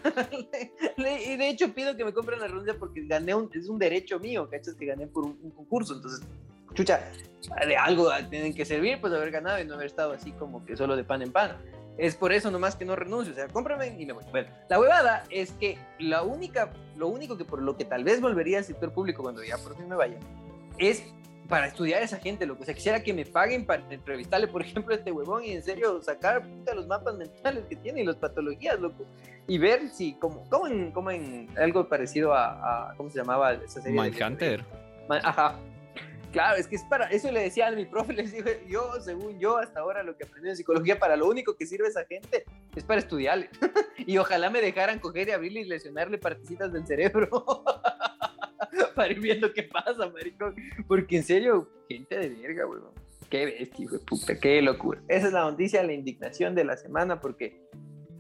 Y 0.99 1.37
de 1.37 1.49
hecho 1.51 1.75
pido 1.75 1.95
que 1.95 2.05
me 2.05 2.15
compren 2.15 2.41
la 2.41 2.47
renuncia 2.47 2.75
porque 2.79 3.05
gané 3.07 3.35
un, 3.35 3.51
es 3.53 3.69
un 3.69 3.79
derecho 3.79 4.19
mío, 4.19 4.49
¿cachas? 4.51 4.75
Que 4.75 4.87
gané 4.87 5.07
por 5.07 5.25
un, 5.25 5.39
un 5.43 5.51
concurso. 5.51 5.95
Entonces, 5.95 6.27
chucha, 6.73 7.13
de 7.67 7.77
algo 7.77 8.11
tienen 8.31 8.55
que 8.55 8.65
servir, 8.65 9.01
pues 9.01 9.13
haber 9.13 9.31
ganado 9.31 9.61
y 9.61 9.67
no 9.67 9.75
haber 9.75 9.87
estado 9.87 10.13
así 10.13 10.33
como 10.33 10.65
que 10.65 10.77
solo 10.77 10.97
de 10.97 11.05
pan 11.05 11.23
en 11.23 11.33
pan. 11.33 11.59
Es 11.99 12.15
por 12.15 12.33
eso 12.33 12.51
nomás 12.51 12.77
que 12.77 12.85
no 12.85 12.95
renuncio, 12.95 13.33
o 13.33 13.37
sea, 13.37 13.49
cómprame 13.49 13.97
y 13.99 14.05
me 14.07 14.13
voy. 14.13 14.25
Bueno, 14.31 14.49
la 14.69 14.79
huevada 14.81 15.25
es 15.31 15.53
que 15.53 15.79
la 15.99 16.23
única, 16.23 16.71
lo 16.97 17.09
único 17.09 17.37
que 17.39 17.45
por 17.45 17.63
lo 17.63 17.77
que 17.77 17.85
tal 17.85 18.05
vez 18.05 18.21
volvería 18.21 18.59
al 18.59 18.65
sector 18.65 18.93
público 18.93 19.23
cuando 19.23 19.43
ya 19.43 19.57
por 19.59 19.77
fin 19.77 19.89
me 19.89 19.97
vaya, 19.97 20.19
es 20.79 21.05
para 21.49 21.69
estudiar 21.69 22.03
a 22.03 22.05
esa 22.05 22.19
gente, 22.19 22.45
lo 22.45 22.57
que 22.57 22.65
o 22.65 22.67
sea, 22.67 22.75
quisiera 22.75 23.03
que 23.03 23.15
me 23.15 23.25
paguen 23.25 23.65
para 23.65 23.83
entrevistarle, 23.91 24.49
por 24.49 24.63
ejemplo, 24.63 24.93
a 24.95 24.99
este 24.99 25.13
huevón 25.13 25.45
y 25.45 25.53
en 25.53 25.63
serio 25.63 26.03
sacar 26.03 26.43
puta, 26.43 26.75
los 26.75 26.87
mapas 26.89 27.15
mentales 27.17 27.65
que 27.69 27.77
tiene 27.77 28.03
y 28.03 28.05
las 28.05 28.17
patologías, 28.17 28.79
loco, 28.81 29.05
y 29.47 29.57
ver 29.59 29.89
si, 29.89 30.15
como, 30.15 30.43
como, 30.51 30.67
en, 30.67 30.91
como 30.91 31.11
en 31.13 31.49
algo 31.57 31.89
parecido 31.89 32.35
a, 32.35 32.89
a- 32.91 32.95
¿cómo 32.97 33.11
se 33.11 33.19
llamaba 33.19 33.53
esa 33.53 33.81
serie? 33.81 33.99
Mindhunter. 34.01 34.65
Ajá. 35.09 35.57
Claro, 36.37 36.59
es 36.59 36.69
que 36.69 36.77
es 36.77 36.85
para, 36.85 37.07
eso 37.07 37.33
le 37.33 37.41
decía 37.41 37.69
a 37.69 37.71
mi 37.71 37.87
profe, 37.87 38.13
les 38.13 38.31
dije, 38.31 38.63
yo, 38.69 39.01
según 39.01 39.39
yo, 39.39 39.57
hasta 39.57 39.81
ahora 39.81 40.03
lo 40.03 40.19
que 40.19 40.25
aprendí 40.25 40.51
en 40.51 40.57
psicología, 40.57 40.99
para 40.99 41.17
lo 41.17 41.27
único 41.27 41.57
que 41.57 41.65
sirve 41.65 41.89
esa 41.89 42.05
gente 42.05 42.45
es 42.75 42.85
para 42.85 43.01
estudiarle. 43.01 43.49
y 44.07 44.19
ojalá 44.19 44.51
me 44.51 44.61
dejaran 44.61 44.99
coger 44.99 45.29
y 45.29 45.31
abrirle 45.31 45.61
y 45.61 45.65
lesionarle 45.65 46.19
partecitas 46.19 46.75
del 46.75 46.87
cerebro. 46.87 47.31
para 48.95 49.13
ir 49.13 49.21
viendo 49.21 49.51
qué 49.55 49.63
pasa, 49.63 50.11
maricón. 50.11 50.55
Porque 50.87 51.17
en 51.17 51.25
serio, 51.25 51.71
gente 51.89 52.19
de 52.19 52.29
verga, 52.29 52.67
weón. 52.67 52.91
Qué 53.31 53.47
bestia, 53.47 53.85
hijo 53.87 53.97
de 53.97 54.05
puta, 54.05 54.39
qué 54.39 54.61
locura. 54.61 55.01
Esa 55.09 55.29
es 55.29 55.33
la 55.33 55.41
noticia, 55.41 55.83
la 55.85 55.95
indignación 55.95 56.55
de 56.55 56.65
la 56.65 56.77
semana, 56.77 57.19
porque 57.19 57.63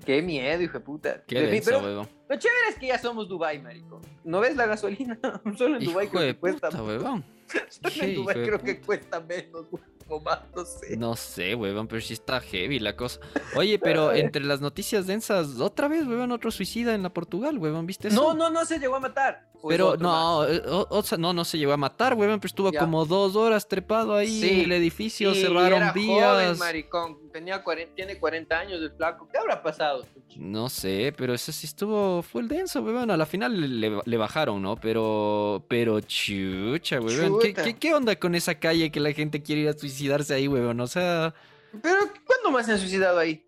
qué 0.07 0.23
miedo, 0.23 0.63
hijo 0.63 0.79
de 0.79 0.85
puta. 0.85 1.23
Qué 1.27 1.43
denso, 1.43 1.71
Pero 1.83 2.09
lo 2.31 2.37
chévere 2.39 2.69
es 2.71 2.77
que 2.77 2.87
ya 2.87 2.99
somos 2.99 3.29
Dubai, 3.29 3.61
maricón. 3.61 4.01
¿No 4.25 4.41
ves 4.41 4.57
la 4.57 4.65
gasolina? 4.65 5.19
Solo 5.59 5.77
en 5.77 5.85
Dubai 5.85 6.07
Hijo 6.07 6.19
de 6.19 6.33
que 6.33 6.41
cuesta. 6.41 6.71
puta, 6.71 6.83
huevón. 6.83 7.36
Creo 7.83 8.61
que 8.61 8.81
cuesta 8.81 9.21
menos, 9.21 9.67
o 10.09 10.21
más, 10.21 10.41
no 10.55 10.65
sé. 10.65 10.97
No 10.97 11.17
sé, 11.17 11.55
huevón, 11.55 11.89
pero 11.89 12.01
sí 12.01 12.15
está 12.15 12.41
heavy 12.41 12.79
la 12.79 12.97
cosa. 12.97 13.21
Oye, 13.57 13.79
pero 13.79 14.13
entre 14.15 14.45
las 14.45 14.61
noticias 14.61 15.07
densas, 15.07 15.59
otra 15.61 15.89
vez, 15.89 16.07
huevón, 16.07 16.33
otro 16.33 16.51
suicida 16.51 16.95
en 16.95 17.03
la 17.03 17.11
Portugal, 17.11 17.59
huevón, 17.59 17.87
¿viste 17.87 18.09
eso? 18.09 18.23
No, 18.23 18.35
no, 18.35 18.51
no 18.51 18.65
se 18.65 18.79
llegó 18.79 18.97
a 18.97 19.01
matar. 19.01 19.49
¿O 19.63 19.71
es 19.71 19.75
Pero 19.77 19.97
no, 19.97 20.47
eh, 20.47 20.63
o, 20.67 20.87
o 20.91 21.03
sea, 21.03 21.17
no, 21.19 21.33
no 21.33 21.45
se 21.45 21.59
llegó 21.59 21.73
a 21.73 21.77
matar, 21.77 22.15
huevón, 22.15 22.39
pero 22.41 22.49
estuvo 22.49 22.71
Ya. 22.73 22.81
como 22.81 23.05
dos 23.07 23.35
horas 23.37 23.67
trepado 23.67 24.15
ahí 24.15 24.41
Sí, 24.41 24.51
en 24.51 24.61
el 24.67 24.73
edificio, 24.73 25.35
Sí, 25.35 25.41
cerraron 25.43 25.79
era 25.83 25.93
vías. 25.93 26.33
joven, 26.33 26.59
maricón. 26.59 27.19
Tenía 27.37 27.63
40, 27.63 27.95
tiene 27.95 28.19
40 28.19 28.59
años 28.59 28.81
el 28.81 28.91
flaco. 28.93 29.29
¿Qué 29.31 29.37
habrá 29.37 29.63
pasado? 29.63 30.07
No 30.37 30.71
sé, 30.71 31.13
pero 31.15 31.35
eso 31.35 31.53
sí 31.53 31.67
estuvo 31.67 32.23
full 32.23 32.47
denso, 32.47 32.81
weón. 32.81 33.11
A 33.11 33.17
la 33.19 33.27
final 33.27 33.79
le, 33.79 34.01
le 34.03 34.17
bajaron, 34.17 34.63
¿no? 34.63 34.77
Pero, 34.77 35.63
pero 35.69 36.01
chucha, 36.01 36.99
weón. 36.99 37.39
¿Qué, 37.39 37.53
qué, 37.53 37.75
qué 37.77 37.93
onda 37.95 38.17
con 38.17 38.35
esa 38.35 38.55
calle 38.55 38.91
que 38.91 39.01
la 39.01 39.13
gente 39.13 39.43
quiere 39.43 39.61
ir 39.61 39.69
a 39.69 39.75
suicidarse 39.75 40.33
ahí, 40.33 40.49
weón? 40.49 40.81
O 40.81 40.87
sea, 40.87 41.35
Pero, 41.83 41.99
¿cuándo 42.27 42.51
más 42.53 42.65
se 42.65 42.73
han 42.73 42.79
suicidado 42.79 43.19
ahí? 43.19 43.43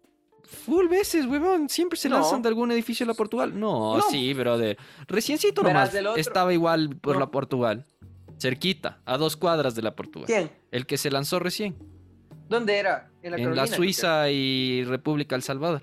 full 0.66 0.86
veces, 0.88 1.24
weón. 1.24 1.70
Siempre 1.70 1.98
se 1.98 2.10
No. 2.10 2.16
lanzan 2.16 2.42
de 2.42 2.48
algún 2.50 2.70
edificio 2.70 3.04
a 3.04 3.06
la 3.06 3.14
Portugal. 3.14 3.58
No, 3.58 3.96
No. 3.96 4.02
sí, 4.10 4.34
brother. 4.34 4.76
Reciencito 5.06 5.62
nomás 5.62 5.94
estaba 6.16 6.52
igual 6.52 6.94
por 7.00 7.14
No. 7.14 7.20
la 7.20 7.30
Portugal. 7.30 7.86
Cerquita, 8.38 9.00
a 9.06 9.16
dos 9.16 9.36
cuadras 9.38 9.74
de 9.74 9.80
la 9.80 9.96
Portugal. 9.96 10.26
¿Quién? 10.26 10.50
El 10.72 10.84
que 10.84 10.98
se 10.98 11.10
lanzó 11.10 11.38
recién. 11.38 11.74
¿Dónde 12.48 12.78
era? 12.78 13.10
En 13.22 13.32
la, 13.32 13.36
en 13.36 13.44
Carolina, 13.44 13.66
la 13.66 13.66
Suiza 13.66 14.30
y 14.30 14.84
República 14.84 15.36
El 15.36 15.42
Salvador. 15.42 15.82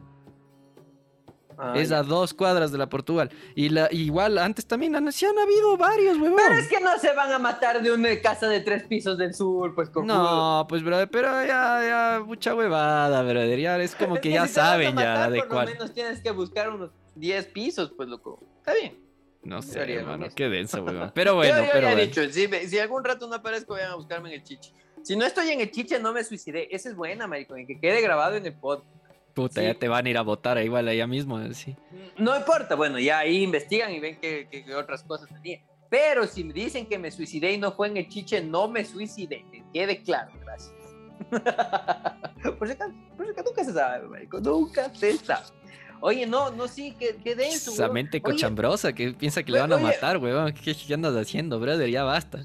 Ah, 1.57 1.74
es 1.76 1.89
ya. 1.89 1.99
a 1.99 2.03
dos 2.03 2.34
cuadras 2.34 2.72
de 2.72 2.78
la 2.78 2.89
Portugal. 2.89 3.30
Y 3.55 3.70
la, 3.70 3.88
igual 3.91 4.38
antes 4.38 4.66
también 4.66 4.95
han, 4.95 5.11
sí 5.11 5.26
han 5.26 5.38
habido 5.38 5.78
varios, 5.78 6.18
weón. 6.18 6.36
Pero 6.36 6.55
es 6.55 6.68
que 6.68 6.82
no 6.82 6.97
se 6.99 7.13
van 7.13 7.32
a 7.32 7.39
matar 7.39 7.82
de 7.82 7.91
una 7.91 8.20
casa 8.22 8.47
de 8.47 8.59
tres 8.59 8.84
pisos 8.84 9.18
del 9.18 9.34
sur, 9.34 9.74
pues 9.74 9.89
cojudo. 9.89 10.13
No, 10.13 10.66
pues 10.68 10.84
brother, 10.84 11.09
pero 11.09 11.28
ya, 11.45 11.82
ya, 11.86 12.24
mucha 12.26 12.53
huevada, 12.55 13.22
brother. 13.24 13.59
Ya 13.59 13.78
es 13.78 13.95
como 13.95 14.16
que 14.22 14.32
ya 14.32 14.47
si 14.47 14.53
saben 14.55 14.89
ya 14.89 14.93
matar, 14.95 15.32
de 15.32 15.39
por 15.39 15.47
cuál. 15.47 15.66
lo 15.68 15.72
menos 15.74 15.93
tienes 15.93 16.22
que 16.22 16.32
buscar 16.32 16.70
unos 16.70 16.91
10 17.16 17.45
pisos, 17.47 17.93
pues 17.95 18.09
loco. 18.09 18.43
Está 18.57 18.74
bien. 18.74 18.99
No 19.43 19.61
sé, 19.61 19.80
hermano, 19.93 20.26
¿no? 20.26 20.36
qué 20.36 20.49
denso, 20.49 20.84
weón. 20.84 21.11
Pero 21.13 21.36
bueno, 21.36 21.57
yo, 21.57 21.63
yo 21.63 21.70
pero 21.72 21.88
ya 21.88 21.93
bueno. 21.93 22.01
dicho, 22.01 22.30
si, 22.32 22.47
si 22.68 22.80
algún 22.80 23.03
rato 23.05 23.28
no 23.28 23.36
aparezco, 23.36 23.74
vayan 23.74 23.91
a 23.91 23.95
buscarme 23.95 24.30
en 24.30 24.41
el 24.41 24.43
chiche. 24.43 24.74
Si 25.06 25.16
no 25.16 25.24
estoy 25.26 25.49
en 25.49 25.62
el 25.62 25.70
chiche, 25.72 25.99
no 25.99 26.12
me 26.14 26.24
suicidé. 26.24 26.68
Esa 26.76 26.89
es 26.89 26.95
buena, 26.95 27.28
maricón, 27.28 27.66
que 27.68 27.80
quede 27.80 28.01
grabado 28.01 28.36
en 28.36 28.45
el 28.45 28.53
pod. 28.53 28.82
Puta, 29.36 29.62
sí. 29.62 29.68
ya 29.68 29.74
te 29.76 29.88
van 29.88 30.06
a 30.06 30.10
ir 30.10 30.18
a 30.18 30.22
votar 30.22 30.58
igual 30.64 30.88
allá 30.88 31.06
mismo, 31.08 31.39
sí. 31.53 31.76
No 32.18 32.36
importa, 32.36 32.74
bueno, 32.76 32.97
ya 32.99 33.20
ahí 33.20 33.43
investigan 33.43 33.91
y 33.93 33.99
ven 33.99 34.18
que, 34.20 34.47
que- 34.49 34.66
que 34.66 34.74
otras 34.76 35.03
cosas 35.03 35.30
tenía. 35.30 35.60
Pero 35.89 36.26
si 36.26 36.43
me 36.43 36.53
dicen 36.53 36.88
que 36.88 36.97
me 36.97 37.12
suicidé 37.12 37.51
y 37.53 37.58
no 37.58 37.72
fue 37.74 37.88
en 37.89 37.97
el 37.97 38.08
chiche, 38.08 38.41
no 38.41 38.68
me 38.68 38.84
suicidé. 38.84 39.45
Que 39.51 39.64
quede 39.74 40.01
claro, 40.01 40.32
gracias. 40.41 40.74
por, 42.58 42.68
si 42.68 42.74
acaso, 42.74 42.93
por 43.16 43.26
si 43.26 43.32
acaso, 43.32 43.49
nunca 43.49 43.64
se 43.64 43.74
sabe, 43.74 44.08
marico, 44.08 44.39
nunca 44.39 44.93
se 44.95 45.18
sabe. 45.18 45.45
Oye, 46.01 46.26
no, 46.26 46.51
no, 46.51 46.68
sí, 46.68 46.93
que, 46.99 47.16
que 47.18 47.36
denso. 47.36 47.72
Esa 47.72 47.88
mente 47.89 48.18
Oye, 48.18 48.22
cochambrosa 48.34 48.93
que 48.93 49.14
piensa 49.14 49.43
que 49.43 49.51
le 49.51 49.60
Oye, 49.60 49.70
van 49.70 49.74
a 49.74 49.76
oye. 49.76 49.84
matar, 49.86 50.18
weón. 50.18 50.53
¿Qué, 50.53 50.76
qué 50.76 50.93
andas 50.93 51.16
haciendo, 51.16 51.60
brother? 51.60 51.89
Ya 51.89 52.03
basta. 52.03 52.43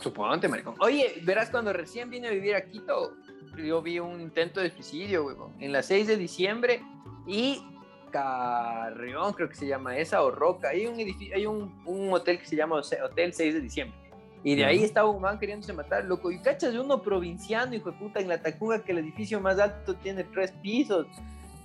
Suponte, 0.00 0.48
maricón. 0.48 0.74
Oye, 0.80 1.20
verás, 1.22 1.50
cuando 1.50 1.72
recién 1.72 2.10
vine 2.10 2.28
a 2.28 2.30
vivir 2.30 2.54
a 2.54 2.64
Quito, 2.64 3.14
yo 3.56 3.82
vi 3.82 3.98
un 3.98 4.20
intento 4.20 4.60
de 4.60 4.70
suicidio, 4.70 5.26
huevón, 5.26 5.54
en 5.60 5.72
la 5.72 5.82
6 5.82 6.06
de 6.06 6.16
diciembre 6.16 6.82
y 7.26 7.62
Carrión, 8.10 9.32
creo 9.34 9.48
que 9.48 9.54
se 9.54 9.66
llama 9.66 9.96
esa, 9.96 10.22
o 10.22 10.30
Roca. 10.30 10.70
Hay 10.70 10.86
un, 10.86 10.98
edificio, 10.98 11.34
hay 11.34 11.46
un, 11.46 11.82
un 11.86 12.12
hotel 12.12 12.38
que 12.38 12.46
se 12.46 12.56
llama 12.56 12.80
Hotel 13.04 13.32
6 13.32 13.54
de 13.54 13.60
diciembre. 13.60 13.96
Y 14.42 14.54
de 14.54 14.64
ahí 14.64 14.82
estaba 14.82 15.10
un 15.10 15.20
man 15.20 15.38
queriéndose 15.38 15.72
matar, 15.72 16.04
loco. 16.04 16.30
Y 16.30 16.38
cachas 16.40 16.72
de 16.72 16.80
uno 16.80 17.02
provinciano, 17.02 17.74
hijo 17.74 17.90
de 17.90 17.98
puta, 17.98 18.20
en 18.20 18.28
la 18.28 18.40
Tacunga, 18.40 18.82
que 18.82 18.92
el 18.92 18.98
edificio 18.98 19.38
más 19.40 19.58
alto 19.58 19.94
tiene 19.96 20.24
tres 20.24 20.52
pisos. 20.62 21.06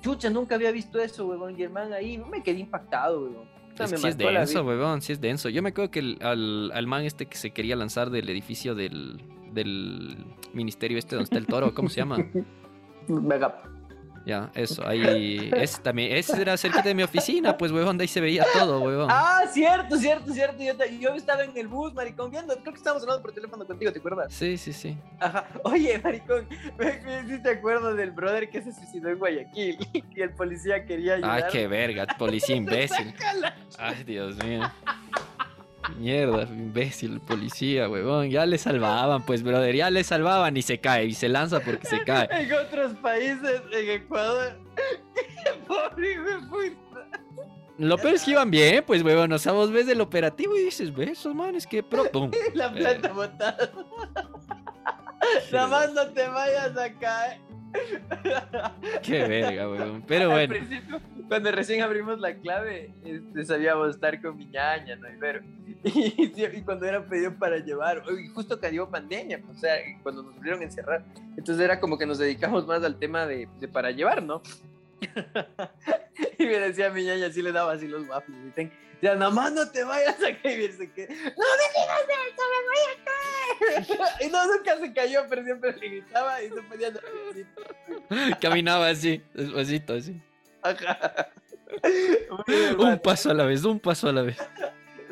Chucha, 0.01 0.29
nunca 0.29 0.55
había 0.55 0.71
visto 0.71 0.99
eso, 0.99 1.25
huevón. 1.25 1.57
Y 1.57 1.63
el 1.63 1.69
man 1.69 1.93
ahí, 1.93 2.17
me 2.17 2.43
quedé 2.43 2.59
impactado, 2.59 3.21
huevón. 3.21 3.54
Es 3.83 3.91
que 3.91 3.97
sí 3.97 4.07
es 4.07 4.17
denso, 4.47 4.63
weón, 4.65 5.01
sí 5.01 5.11
es 5.13 5.21
denso. 5.21 5.49
Yo 5.49 5.61
me 5.61 5.69
acuerdo 5.69 5.91
que 5.91 5.99
el- 5.99 6.17
al, 6.21 6.71
al 6.73 6.87
man 6.87 7.03
este 7.03 7.25
que 7.25 7.37
se 7.37 7.51
quería 7.51 7.75
lanzar 7.75 8.09
del 8.09 8.29
edificio 8.29 8.73
del, 8.75 9.21
del 9.53 10.17
ministerio 10.53 10.97
este 10.97 11.15
donde 11.15 11.25
está 11.25 11.37
el 11.37 11.45
toro, 11.47 11.73
¿cómo 11.73 11.89
se 11.89 11.97
llama? 11.97 12.17
Mega. 13.07 13.61
Ya, 14.25 14.49
eso, 14.55 14.85
ahí, 14.87 15.51
ese 15.55 15.79
también, 15.83 16.11
ese 16.15 16.41
era 16.41 16.57
cerquita 16.57 16.81
de 16.81 16.95
mi 16.95 17.03
oficina, 17.03 17.55
pues, 17.55 17.71
weón, 17.71 17.95
de 17.95 18.01
ahí 18.03 18.07
se 18.07 18.19
veía 18.19 18.43
todo, 18.53 18.79
weón. 18.81 19.07
Ah, 19.11 19.43
cierto, 19.53 19.97
cierto, 19.97 20.33
cierto. 20.33 20.63
Yo, 20.63 20.75
te- 20.75 20.97
yo 20.97 21.13
estaba 21.13 21.43
en 21.43 21.55
el 21.55 21.67
bus, 21.67 21.93
maricón, 21.93 22.31
viendo. 22.31 22.55
Creo 22.57 22.73
que 22.73 22.77
estábamos 22.79 23.03
hablando 23.03 23.21
por 23.21 23.33
teléfono 23.33 23.65
contigo, 23.67 23.91
¿te 23.91 23.99
acuerdas? 23.99 24.33
Sí, 24.33 24.57
sí, 24.57 24.73
sí. 24.73 24.97
Ajá. 25.19 25.45
Oye, 25.63 25.99
maricón, 26.03 26.47
me, 26.79 26.99
me 27.03 27.21
hiciste 27.21 27.49
acuerdo 27.51 27.93
del 27.93 28.09
brother 28.11 28.49
que 28.49 28.63
se 28.63 28.73
suicidó 28.73 29.09
en 29.09 29.19
Guayaquil 29.19 29.77
y 30.15 30.21
el 30.21 30.31
policía 30.31 30.83
quería 30.85 31.13
ayudar. 31.15 31.43
Ay, 31.43 31.51
qué 31.51 31.67
verga, 31.67 32.07
policía 32.17 32.55
imbécil. 32.57 33.13
Ay, 33.77 34.03
Dios 34.05 34.35
mío. 34.43 34.61
Mierda, 35.97 36.43
imbécil, 36.43 37.19
policía, 37.21 37.89
huevón. 37.89 38.29
Ya 38.29 38.45
le 38.45 38.57
salvaban, 38.57 39.25
pues, 39.25 39.43
brother. 39.43 39.75
Ya 39.75 39.89
le 39.89 40.03
salvaban 40.03 40.55
y 40.57 40.61
se 40.61 40.79
cae. 40.79 41.05
Y 41.05 41.13
se 41.13 41.29
lanza 41.29 41.59
porque 41.59 41.87
se 41.87 42.03
cae. 42.03 42.27
En 42.31 42.51
otros 42.53 42.93
países, 42.95 43.61
en 43.71 43.89
Ecuador. 43.89 44.59
Pobre 45.67 46.17
puta. 46.49 47.07
Lo 47.77 47.97
peor 47.97 48.13
es 48.15 48.23
que 48.23 48.31
iban 48.31 48.49
bien, 48.49 48.83
pues, 48.85 49.03
huevón. 49.03 49.31
O 49.33 49.39
sea, 49.39 49.51
vos 49.51 49.71
ves 49.71 49.87
el 49.87 50.01
operativo 50.01 50.55
y 50.57 50.63
dices, 50.63 50.93
ves, 50.93 51.11
esos 51.11 51.35
manes 51.35 51.67
que 51.67 51.83
pro. 51.83 52.09
pum. 52.11 52.31
La 52.53 52.71
planta 52.71 53.11
botada. 53.11 53.71
Nada 55.51 55.67
más 55.67 55.93
no 55.93 56.07
te 56.07 56.27
vayas 56.27 56.77
a 56.77 56.93
caer. 56.93 57.44
Qué 59.03 59.27
verga, 59.27 59.69
huevón. 59.69 60.03
Pero 60.07 60.25
Al 60.25 60.47
bueno. 60.47 60.53
principio, 60.53 61.01
cuando 61.27 61.51
recién 61.51 61.81
abrimos 61.81 62.19
la 62.19 62.35
clave, 62.35 62.93
este, 63.03 63.45
sabíamos 63.45 63.95
estar 63.95 64.21
con 64.21 64.37
mi 64.37 64.45
ñaña, 64.45 64.95
¿no? 64.95 65.07
Pero, 65.19 65.41
y, 65.83 66.31
y 66.57 66.61
cuando 66.61 66.85
era 66.85 67.05
pedido 67.05 67.33
para 67.37 67.57
llevar, 67.57 68.03
y 68.23 68.27
justo 68.27 68.59
cayó 68.59 68.89
pandemia, 68.89 69.41
o 69.49 69.55
sea, 69.55 69.75
cuando 70.03 70.23
nos 70.23 70.35
volvieron 70.35 70.61
a 70.61 70.65
encerrar, 70.65 71.03
entonces 71.37 71.63
era 71.63 71.79
como 71.79 71.97
que 71.97 72.05
nos 72.05 72.17
dedicamos 72.17 72.65
más 72.67 72.83
al 72.83 72.97
tema 72.97 73.25
de, 73.25 73.47
de 73.59 73.67
para 73.67 73.91
llevar, 73.91 74.23
¿no? 74.23 74.41
y 76.39 76.45
me 76.45 76.59
decía 76.59 76.89
mi 76.89 77.03
ñaña, 77.03 77.27
así 77.27 77.41
le 77.41 77.51
daba 77.51 77.73
así 77.73 77.87
los 77.87 78.07
waffles, 78.07 78.37
y 78.57 78.69
ya, 79.01 79.15
nada 79.15 79.31
más 79.31 79.51
no 79.51 79.69
te 79.69 79.83
vayas 79.83 80.15
a 80.15 80.41
caer, 80.41 80.59
y 80.59 80.67
dice 80.67 80.91
que, 80.91 81.07
no 81.07 81.15
me 81.15 81.15
digas 81.15 82.01
eso, 82.31 82.43
me 82.51 82.59
voy 82.65 82.81
a 82.91 83.03
caer. 83.05 84.21
y 84.21 84.31
no, 84.31 84.45
nunca 84.45 84.77
se 84.77 84.93
cayó, 84.93 85.25
pero 85.29 85.43
siempre 85.43 85.73
le 85.73 85.89
gritaba 85.89 86.41
y 86.41 86.49
se 86.49 86.61
ponía 86.63 86.91
nerviosito. 86.91 88.39
Caminaba 88.41 88.89
así, 88.89 89.21
despacito, 89.33 89.93
así. 89.93 90.21
Ajá. 90.61 91.29
Un 92.77 92.99
paso 92.99 93.31
a 93.31 93.33
la 93.33 93.45
vez, 93.45 93.63
un 93.65 93.79
paso 93.79 94.09
a 94.09 94.13
la 94.13 94.21
vez. 94.21 94.37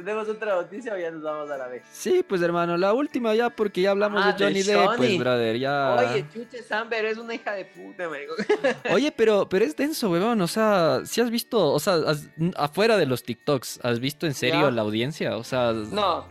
¿Tenemos 0.04 0.28
otra 0.30 0.56
noticia 0.56 0.94
o 0.94 0.98
ya 0.98 1.12
nos 1.12 1.22
vamos 1.24 1.50
a 1.50 1.58
la 1.58 1.68
vez? 1.68 1.84
Sí, 1.92 2.24
pues, 2.28 2.42
hermano, 2.42 2.76
la 2.78 2.94
última 2.94 3.34
ya, 3.34 3.50
porque 3.50 3.82
ya 3.82 3.92
hablamos 3.92 4.22
Ah, 4.24 4.34
de 4.34 4.44
Johnny 4.44 4.62
de 4.64 4.74
Depp, 4.76 4.98
pues, 4.98 5.18
brother. 5.18 5.58
Ya. 5.58 5.96
Oye, 5.96 6.26
Chuche 6.34 6.62
Samber 6.64 7.06
es 7.06 7.18
una 7.18 7.36
hija 7.36 7.54
de 7.54 7.66
puta, 7.66 8.10
me 8.10 8.20
digo. 8.20 8.34
Oye, 8.92 9.12
pero, 9.12 9.48
pero 9.48 9.64
es 9.66 9.76
denso, 9.76 10.10
weón. 10.10 10.42
O 10.42 10.48
sea, 10.48 11.02
si 11.06 11.22
has 11.22 11.30
visto, 11.32 11.72
o 11.72 11.80
sea, 11.80 11.96
has- 12.08 12.30
afuera 12.58 12.98
de 12.98 13.06
los 13.06 13.24
TikToks, 13.24 13.80
¿has 13.84 14.00
visto 14.00 14.26
en 14.26 14.34
serio 14.34 14.62
Ya. 14.62 14.72
la 14.72 14.82
audiencia? 14.82 15.38
O 15.38 15.44
sea, 15.44 15.72
No, 15.72 16.26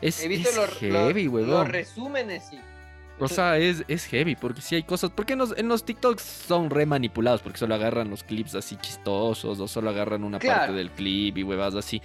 es, 0.00 0.22
he 0.22 0.28
visto 0.28 0.48
es 0.50 0.56
los, 0.56 0.70
heavy, 0.78 1.24
los- 1.24 1.32
weón. 1.34 1.50
los 1.50 1.68
resúmenes, 1.68 2.44
sí. 2.50 2.58
O 3.20 3.28
sea, 3.28 3.56
es, 3.58 3.84
es 3.86 4.06
heavy, 4.06 4.34
porque 4.34 4.60
sí 4.62 4.74
hay 4.74 4.82
cosas. 4.82 5.10
Porque 5.14 5.34
en 5.34 5.38
los, 5.38 5.56
en 5.56 5.68
los 5.68 5.84
TikToks 5.84 6.22
son 6.22 6.70
re 6.70 6.86
manipulados, 6.86 7.40
porque 7.40 7.56
solo 7.58 7.74
agarran 7.76 8.10
los 8.10 8.24
clips 8.24 8.56
así 8.56 8.74
chistosos, 8.76 9.60
o 9.60 9.68
solo 9.68 9.90
agarran 9.90 10.24
una 10.24 10.40
Claro. 10.40 10.58
parte 10.60 10.72
del 10.72 10.90
clip 10.90 11.38
y 11.38 11.44
huevas 11.44 11.76
así. 11.76 12.02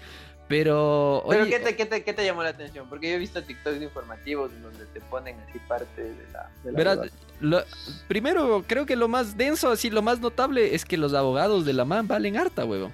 Pero, 0.48 1.26
Pero 1.28 1.42
oye, 1.44 1.50
¿qué, 1.52 1.60
te, 1.60 1.76
qué, 1.76 1.86
te, 1.86 2.04
¿qué 2.04 2.14
te 2.14 2.24
llamó 2.24 2.42
la 2.42 2.50
atención? 2.50 2.88
Porque 2.90 3.10
yo 3.10 3.16
he 3.16 3.20
visto 3.20 3.44
TikToks 3.44 3.82
informativos 3.82 4.52
en 4.54 4.64
donde 4.64 4.86
te 4.86 5.02
ponen 5.02 5.36
así 5.50 5.60
parte 5.68 6.02
de 6.04 6.26
la... 6.32 6.50
De 6.64 6.72
la 6.72 6.78
verás, 6.78 7.00
lo- 7.42 7.64
primero, 8.08 8.64
creo 8.66 8.86
que 8.86 8.96
lo 8.96 9.08
más 9.10 9.36
denso, 9.36 9.70
así, 9.70 9.90
lo 9.90 10.02
más 10.02 10.22
notable 10.22 10.74
es 10.74 10.86
que 10.86 10.96
los 10.98 11.14
abogados 11.14 11.66
de 11.66 11.74
la 11.74 11.84
man 11.84 12.08
valen 12.08 12.38
harta, 12.38 12.64
huevón. 12.64 12.94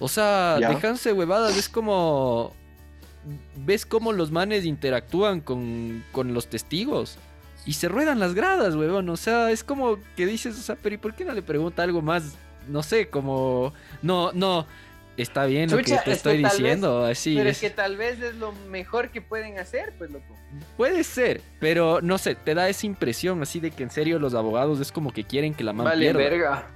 O 0.00 0.08
sea, 0.08 0.58
Ya. 0.60 0.70
dejanse 0.70 1.12
huevadas, 1.12 1.56
es 1.56 1.68
como. 1.68 2.52
ves 3.56 3.86
cómo 3.86 4.12
los 4.12 4.32
manes 4.32 4.64
interactúan 4.64 5.40
con, 5.40 6.04
con 6.10 6.34
los 6.34 6.48
testigos. 6.48 7.16
Y 7.64 7.74
se 7.74 7.88
ruedan 7.88 8.18
las 8.18 8.34
gradas, 8.34 8.74
weón. 8.74 9.08
O 9.08 9.16
sea, 9.16 9.50
es 9.52 9.62
como 9.64 9.98
que 10.16 10.26
dices, 10.26 10.58
o 10.58 10.62
sea, 10.62 10.76
pero 10.82 10.96
¿y 10.96 10.98
por 10.98 11.14
qué 11.14 11.24
no 11.24 11.32
le 11.32 11.40
pregunta 11.42 11.82
algo 11.84 12.02
más? 12.02 12.34
No 12.68 12.82
sé, 12.82 13.08
como... 13.08 13.72
No, 14.02 14.32
no, 14.32 14.66
está 15.16 15.44
bien 15.46 15.70
lo 15.70 15.76
que 15.78 15.84
te 15.84 15.94
es 15.94 16.06
estoy 16.16 16.38
diciendo. 16.38 17.04
así 17.04 17.34
Pero 17.36 17.50
es- 17.50 17.60
que 17.60 17.70
tal 17.70 17.96
vez 17.96 18.20
es 18.20 18.34
lo 18.36 18.52
mejor 18.68 19.10
que 19.10 19.20
pueden 19.20 19.58
hacer, 19.58 19.92
pues 19.98 20.10
loco. 20.10 20.34
Puede 20.76 21.02
ser, 21.04 21.40
pero 21.60 22.00
no 22.00 22.18
sé, 22.18 22.34
te 22.34 22.54
da 22.54 22.68
esa 22.68 22.86
impresión 22.86 23.42
así 23.42 23.60
de 23.60 23.70
que 23.70 23.82
en 23.82 23.90
serio 23.90 24.18
los 24.18 24.34
abogados 24.34 24.80
es 24.80 24.92
como 24.92 25.12
que 25.12 25.24
quieren 25.24 25.54
que 25.54 25.64
la 25.64 25.72
man 25.72 25.84
Vale, 25.86 26.04
pierda. 26.12 26.18
verga. 26.18 26.66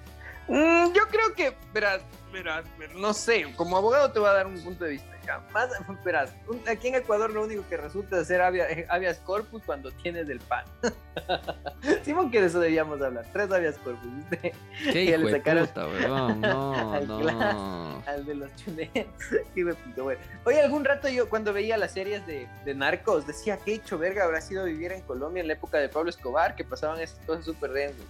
Mm, 0.48 0.92
yo 0.94 1.02
creo 1.10 1.34
que, 1.36 1.52
verás, 1.74 2.00
verás, 2.32 2.64
ver- 2.78 2.94
no 2.96 3.12
sé, 3.14 3.44
como 3.56 3.76
abogado 3.76 4.10
te 4.12 4.18
voy 4.18 4.28
a 4.28 4.32
dar 4.32 4.46
un 4.46 4.60
punto 4.62 4.84
de 4.84 4.90
vista. 4.92 5.08
ya. 5.26 5.40
Más, 5.52 5.70
verás, 6.04 6.32
un- 6.46 6.62
aquí 6.68 6.88
en 6.88 6.94
Ecuador 6.96 7.30
lo 7.30 7.42
único 7.44 7.62
que 7.68 7.76
resulta 7.76 8.24
ser 8.24 8.40
habia- 8.40 8.68
eh, 8.70 8.86
habeas 8.88 9.18
corpus 9.18 9.62
cuando 9.64 9.90
tienes 9.92 10.28
el 10.28 10.40
pan. 10.40 10.64
Simón 12.04 12.30
que 12.30 12.40
de 12.40 12.46
eso 12.46 12.60
debíamos 12.60 13.00
hablar. 13.02 13.26
Tres 13.32 13.50
habeas 13.52 13.76
corpus, 13.78 14.08
¿viste? 14.30 14.54
Qué 14.92 15.04
hijo 15.04 15.16
le 15.18 15.26
de 15.26 15.38
sacaron 15.38 15.66
puta, 15.66 15.86
weón. 15.86 16.40
No, 16.48 16.92
al 16.94 17.06
no. 17.08 18.02
Al 18.06 18.24
de 18.24 18.34
los 18.34 18.50
puta, 19.84 20.02
güey. 20.02 20.16
Oye, 20.44 20.60
algún 20.62 20.84
rato 20.84 21.08
yo 21.08 21.28
cuando 21.28 21.52
veía 21.52 21.76
las 21.76 21.92
series 21.92 22.26
de, 22.26 22.48
de 22.64 22.74
narcos 22.74 23.26
decía 23.26 23.58
qué 23.64 23.74
hecho 23.74 23.98
verga 23.98 24.24
habrá 24.24 24.40
sido 24.40 24.64
vivir 24.64 24.92
en 24.92 25.02
Colombia 25.02 25.40
en 25.42 25.48
la 25.48 25.54
época 25.54 25.78
de 25.78 25.88
Pablo 25.88 26.08
Escobar, 26.10 26.54
que 26.56 26.64
pasaban 26.64 27.00
esas 27.00 27.18
cosas 27.26 27.44
súper 27.44 27.72
densas. 27.72 28.06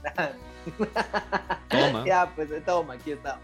Toma. 1.69 2.05
Ya, 2.07 2.31
pues 2.35 2.49
toma, 2.65 2.95
aquí 2.95 3.13
estamos. 3.13 3.43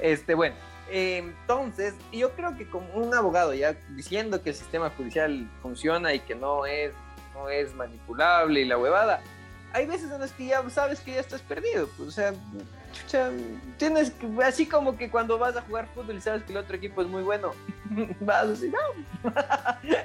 Este, 0.00 0.34
bueno, 0.34 0.54
entonces, 0.90 1.94
yo 2.12 2.32
creo 2.32 2.56
que 2.56 2.68
como 2.68 2.88
un 2.94 3.14
abogado 3.14 3.52
ya 3.54 3.76
diciendo 3.90 4.42
que 4.42 4.50
el 4.50 4.56
sistema 4.56 4.90
judicial 4.90 5.48
funciona 5.62 6.14
y 6.14 6.20
que 6.20 6.34
no 6.34 6.64
es, 6.66 6.92
no 7.34 7.48
es 7.50 7.74
manipulable 7.74 8.60
y 8.60 8.64
la 8.64 8.78
huevada, 8.78 9.20
hay 9.72 9.86
veces 9.86 10.10
en 10.10 10.20
las 10.20 10.32
que 10.32 10.46
ya 10.46 10.68
sabes 10.70 11.00
que 11.00 11.12
ya 11.12 11.20
estás 11.20 11.42
perdido. 11.42 11.88
Pues, 11.96 12.08
o 12.08 12.12
sea, 12.12 12.32
chucha, 12.92 13.30
tienes 13.76 14.10
que, 14.10 14.26
así 14.42 14.66
como 14.66 14.96
que 14.96 15.10
cuando 15.10 15.38
vas 15.38 15.56
a 15.56 15.62
jugar 15.62 15.88
fútbol 15.94 16.16
y 16.16 16.20
sabes 16.20 16.42
que 16.44 16.52
el 16.52 16.58
otro 16.58 16.76
equipo 16.76 17.02
es 17.02 17.08
muy 17.08 17.22
bueno, 17.22 17.52
vas 18.20 18.46
así, 18.46 18.70
no, 18.70 19.30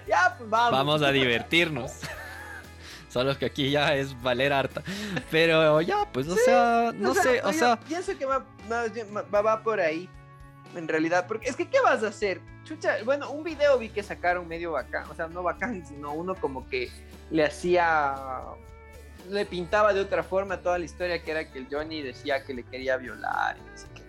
ya, 0.08 0.36
pues 0.38 0.50
vamos. 0.50 0.72
Vamos 0.72 1.02
a 1.02 1.12
divertirnos. 1.12 2.02
Solo 3.14 3.38
que 3.38 3.46
aquí 3.46 3.70
ya 3.70 3.94
es 3.94 4.20
valer 4.24 4.52
harta. 4.52 4.82
Pero 5.30 5.80
ya, 5.82 6.12
pues, 6.12 6.28
o 6.28 6.36
sea, 6.36 6.92
no 6.96 7.12
O 7.12 7.14
sea, 7.14 7.22
sé, 7.22 7.42
o 7.44 7.52
yo 7.52 7.60
sea, 7.60 7.80
Pienso 7.80 8.18
que 8.18 8.26
va, 8.26 8.44
va, 8.72 9.42
va 9.42 9.62
por 9.62 9.80
ahí, 9.80 10.10
en 10.76 10.88
realidad. 10.88 11.28
Porque 11.28 11.48
es 11.48 11.56
que, 11.56 11.70
¿qué 11.70 11.80
vas 11.82 12.04
a 12.04 12.08
hacer? 12.08 12.42
Chucha, 12.64 12.96
bueno, 13.06 13.30
un 13.30 13.44
video 13.44 13.78
vi 13.78 13.90
que 13.90 14.02
sacaron 14.02 14.48
medio 14.48 14.72
bacán. 14.72 15.08
O 15.12 15.14
sea, 15.14 15.28
no 15.28 15.44
bacán, 15.44 15.86
sino 15.86 16.12
uno 16.12 16.34
como 16.34 16.68
que 16.68 16.90
le 17.30 17.46
hacía. 17.46 18.16
Le 19.30 19.46
pintaba 19.46 19.94
de 19.94 20.02
otra 20.02 20.24
forma 20.24 20.58
toda 20.58 20.80
la 20.80 20.86
historia 20.86 21.22
que 21.22 21.30
era 21.30 21.52
que 21.52 21.60
el 21.60 21.68
Johnny 21.70 22.02
decía 22.02 22.44
que 22.44 22.56
le 22.56 22.64
quería 22.64 22.98
violar. 22.98 23.58
y 23.58 23.60
no. 23.60 24.04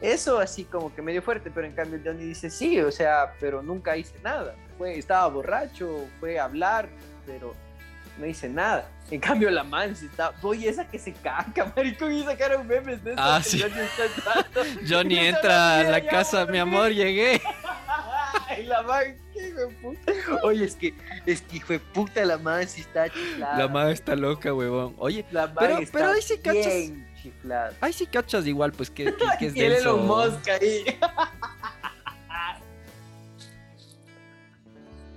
Eso 0.00 0.38
así 0.38 0.64
como 0.64 0.94
que 0.94 1.02
medio 1.02 1.22
fuerte, 1.22 1.50
pero 1.50 1.66
en 1.66 1.72
cambio 1.72 1.96
el 1.96 2.04
Johnny 2.04 2.24
dice 2.24 2.50
sí, 2.50 2.80
o 2.80 2.92
sea, 2.92 3.34
pero 3.40 3.62
nunca 3.62 3.96
hice 3.96 4.14
nada. 4.22 4.54
Fue, 4.78 4.96
estaba 4.96 5.26
borracho, 5.28 6.06
fue 6.20 6.38
a 6.38 6.44
hablar, 6.44 6.88
pero 7.26 7.54
no 8.18 8.26
hice 8.26 8.48
nada. 8.48 8.88
En 9.10 9.20
cambio, 9.20 9.50
la 9.50 9.64
man 9.64 9.94
sí 9.94 10.06
está. 10.06 10.32
Oye, 10.42 10.68
esa 10.68 10.88
que 10.88 10.98
se 10.98 11.12
caca, 11.12 11.72
maricón, 11.76 12.12
y 12.12 12.22
sacaron 12.24 12.66
memes 12.66 13.02
de 13.04 13.12
eso. 13.12 13.20
Ah, 13.22 13.40
sí. 13.44 13.60
Johnny. 13.60 14.88
Johnny 14.88 15.18
entra 15.26 15.78
a 15.80 15.82
la 15.84 15.98
ya, 15.98 16.08
casa, 16.10 16.46
mi 16.46 16.58
amor, 16.58 16.90
llegué. 16.90 17.40
y 18.58 18.62
la 18.64 18.82
man, 18.82 19.16
qué 19.32 19.48
hijo 19.48 19.58
de 19.60 19.66
puta. 19.76 20.12
Oye, 20.42 20.64
es 20.64 20.74
que, 20.76 20.94
es 21.26 21.42
que 21.42 21.56
hijo 21.56 21.72
de 21.74 21.80
puta, 21.80 22.24
la 22.24 22.38
man 22.38 22.66
sí 22.66 22.80
está 22.80 23.08
chiflada. 23.10 23.58
La 23.58 23.68
madre 23.68 23.92
está 23.92 24.16
loca, 24.16 24.54
huevón. 24.54 24.94
Oye, 24.98 25.24
La 25.30 25.46
man 25.48 25.56
pero- 25.58 25.78
está 25.78 25.98
pero 25.98 26.12
ahí 26.12 26.22
sí 26.22 26.38
cachas- 26.38 26.66
bien 26.66 27.08
chiflada. 27.22 27.72
ahí 27.80 27.92
sí 27.92 28.06
cachas 28.06 28.46
igual, 28.46 28.72
pues, 28.72 28.90
que, 28.90 29.04
que, 29.04 29.12
que 29.38 29.46
es 29.46 29.54
denso. 29.54 29.90
Elon 29.96 30.06
Musk 30.06 30.48
ahí. 30.48 30.84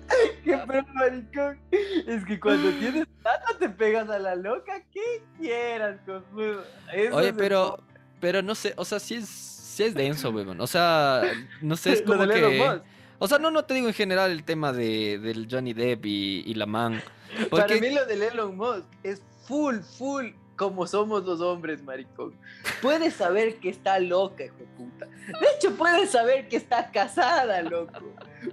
Qué 0.44 0.60
pero 0.68 0.86
maricón. 0.94 1.60
Es 1.72 2.26
que 2.26 2.40
cuando 2.40 2.72
tienes 2.72 3.06
plata 3.22 3.58
te 3.60 3.70
pegas 3.70 4.10
a 4.10 4.20
la 4.20 4.36
loca 4.36 4.82
que 4.92 5.24
quieras, 5.38 6.00
cojudo. 6.06 6.64
Eso 6.94 7.16
Oye, 7.16 7.34
pero, 7.34 7.80
pero 8.20 8.42
no 8.42 8.56
sé, 8.56 8.74
o 8.78 8.86
sea, 8.86 9.00
sí 9.00 9.16
es, 9.16 9.28
sí 9.28 9.84
es 9.84 9.94
denso, 9.94 10.30
weón. 10.32 10.60
O 10.62 10.68
sea, 10.68 11.22
no 11.62 11.76
sé, 11.76 11.94
es 11.94 12.02
como 12.04 12.28
que... 12.28 12.82
O 13.20 13.28
sea, 13.28 13.40
no, 13.40 13.50
no 13.50 13.66
te 13.66 13.74
digo 13.74 13.88
en 13.88 13.96
general 13.96 14.32
el 14.32 14.44
tema 14.44 14.72
de, 14.72 15.18
del 15.18 15.48
Johnny 15.50 15.74
Depp 15.74 16.06
y, 16.06 16.44
y 16.46 16.54
la 16.54 16.68
man. 16.68 17.02
Para 17.50 17.66
Porque, 17.66 17.82
mí 17.82 17.90
lo 17.90 18.06
del 18.06 18.22
Elon 18.22 18.56
Musk 18.56 18.86
es 19.04 19.24
full, 19.48 19.80
full 19.80 20.28
como 20.58 20.88
somos 20.88 21.24
los 21.24 21.40
hombres, 21.40 21.84
maricón. 21.84 22.34
Puedes 22.82 23.14
saber 23.14 23.58
que 23.58 23.70
está 23.70 24.00
loca, 24.00 24.44
hijo 24.44 24.58
de 24.58 24.66
puta. 24.66 25.06
De 25.06 25.48
hecho, 25.56 25.76
puedes 25.76 26.12
saber 26.12 26.50
que 26.50 26.58
está 26.58 26.92
casada, 26.92 27.62
loco. 27.62 27.94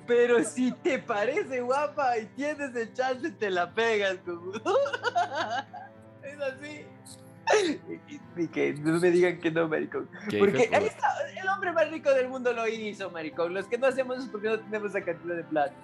Pero 0.07 0.44
si 0.44 0.70
te 0.70 0.98
parece 0.98 1.61
guapa 1.62 2.18
y 2.18 2.26
tienes 2.26 2.76
el 2.76 2.92
chance, 2.92 3.30
te 3.30 3.50
la 3.50 3.72
pegas, 3.72 4.18
cojudo. 4.24 4.61
Es 6.22 6.40
así. 6.40 6.86
Y, 8.36 8.48
que 8.48 8.72
no 8.74 8.98
me 8.98 9.11
digan 9.11 9.38
que 9.38 9.50
no, 9.50 9.68
maricón. 9.68 10.09
¿Qué 10.28 10.36
hijo 10.36 10.46
de 10.46 10.52
Porque 10.52 10.76
ahí 10.76 10.86
está, 10.86 11.09
el 11.40 11.48
hombre 11.48 11.72
más 11.72 11.90
rico 11.90 12.11
del 12.11 12.28
mundo 12.28 12.52
lo 12.52 12.66
hizo, 12.66 13.11
maricón. 13.11 13.55
Los 13.55 13.66
que 13.66 13.78
no 13.78 13.86
hacemos 13.86 14.16
eso 14.16 14.26
es 14.26 14.30
porque 14.30 14.48
no 14.48 14.61
tenemos 14.61 14.90
esa 14.90 15.05
cantidad 15.05 15.36
de 15.36 15.44
plata. 15.44 15.74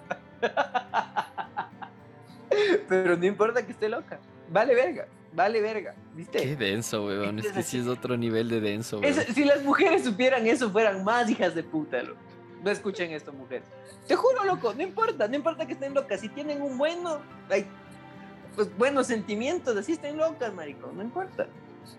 Pero 2.89 3.17
no 3.17 3.25
importa 3.25 3.65
que 3.65 3.71
esté 3.71 3.89
loca. 3.89 4.19
Vale 4.49 4.75
verga, 4.75 5.07
vale 5.33 5.61
verga, 5.61 5.95
¿viste? 6.15 6.39
Qué 6.39 6.55
denso, 6.55 7.05
weón. 7.05 7.39
Es 7.39 7.51
que 7.51 7.63
sí 7.63 7.79
es 7.79 7.87
otro 7.87 8.17
nivel 8.17 8.49
de 8.49 8.59
denso, 8.61 8.99
weón. 8.99 9.11
Es- 9.19 9.33
si 9.33 9.43
las 9.45 9.63
mujeres 9.63 10.03
supieran 10.03 10.45
eso, 10.47 10.69
fueran 10.71 11.03
más 11.03 11.29
hijas 11.29 11.55
de 11.55 11.63
puta, 11.63 12.01
loco. 12.03 12.19
No 12.63 12.69
escuchen 12.69 13.11
esto, 13.11 13.33
mujeres. 13.33 13.67
Te 14.07 14.15
juro, 14.15 14.45
loco, 14.45 14.73
no 14.73 14.83
importa, 14.83 15.27
no 15.27 15.35
importa 15.35 15.65
que 15.65 15.73
estén 15.73 15.93
locas. 15.93 16.19
Si 16.21 16.29
tienen 16.29 16.61
un 16.61 16.77
bueno, 16.77 17.19
hay, 17.49 17.65
pues, 18.55 18.75
buenos 18.77 19.07
sentimientos, 19.07 19.75
así 19.77 19.93
estén 19.93 20.17
locas, 20.17 20.53
maricón, 20.53 20.95
no 20.95 21.01
importa. 21.03 21.47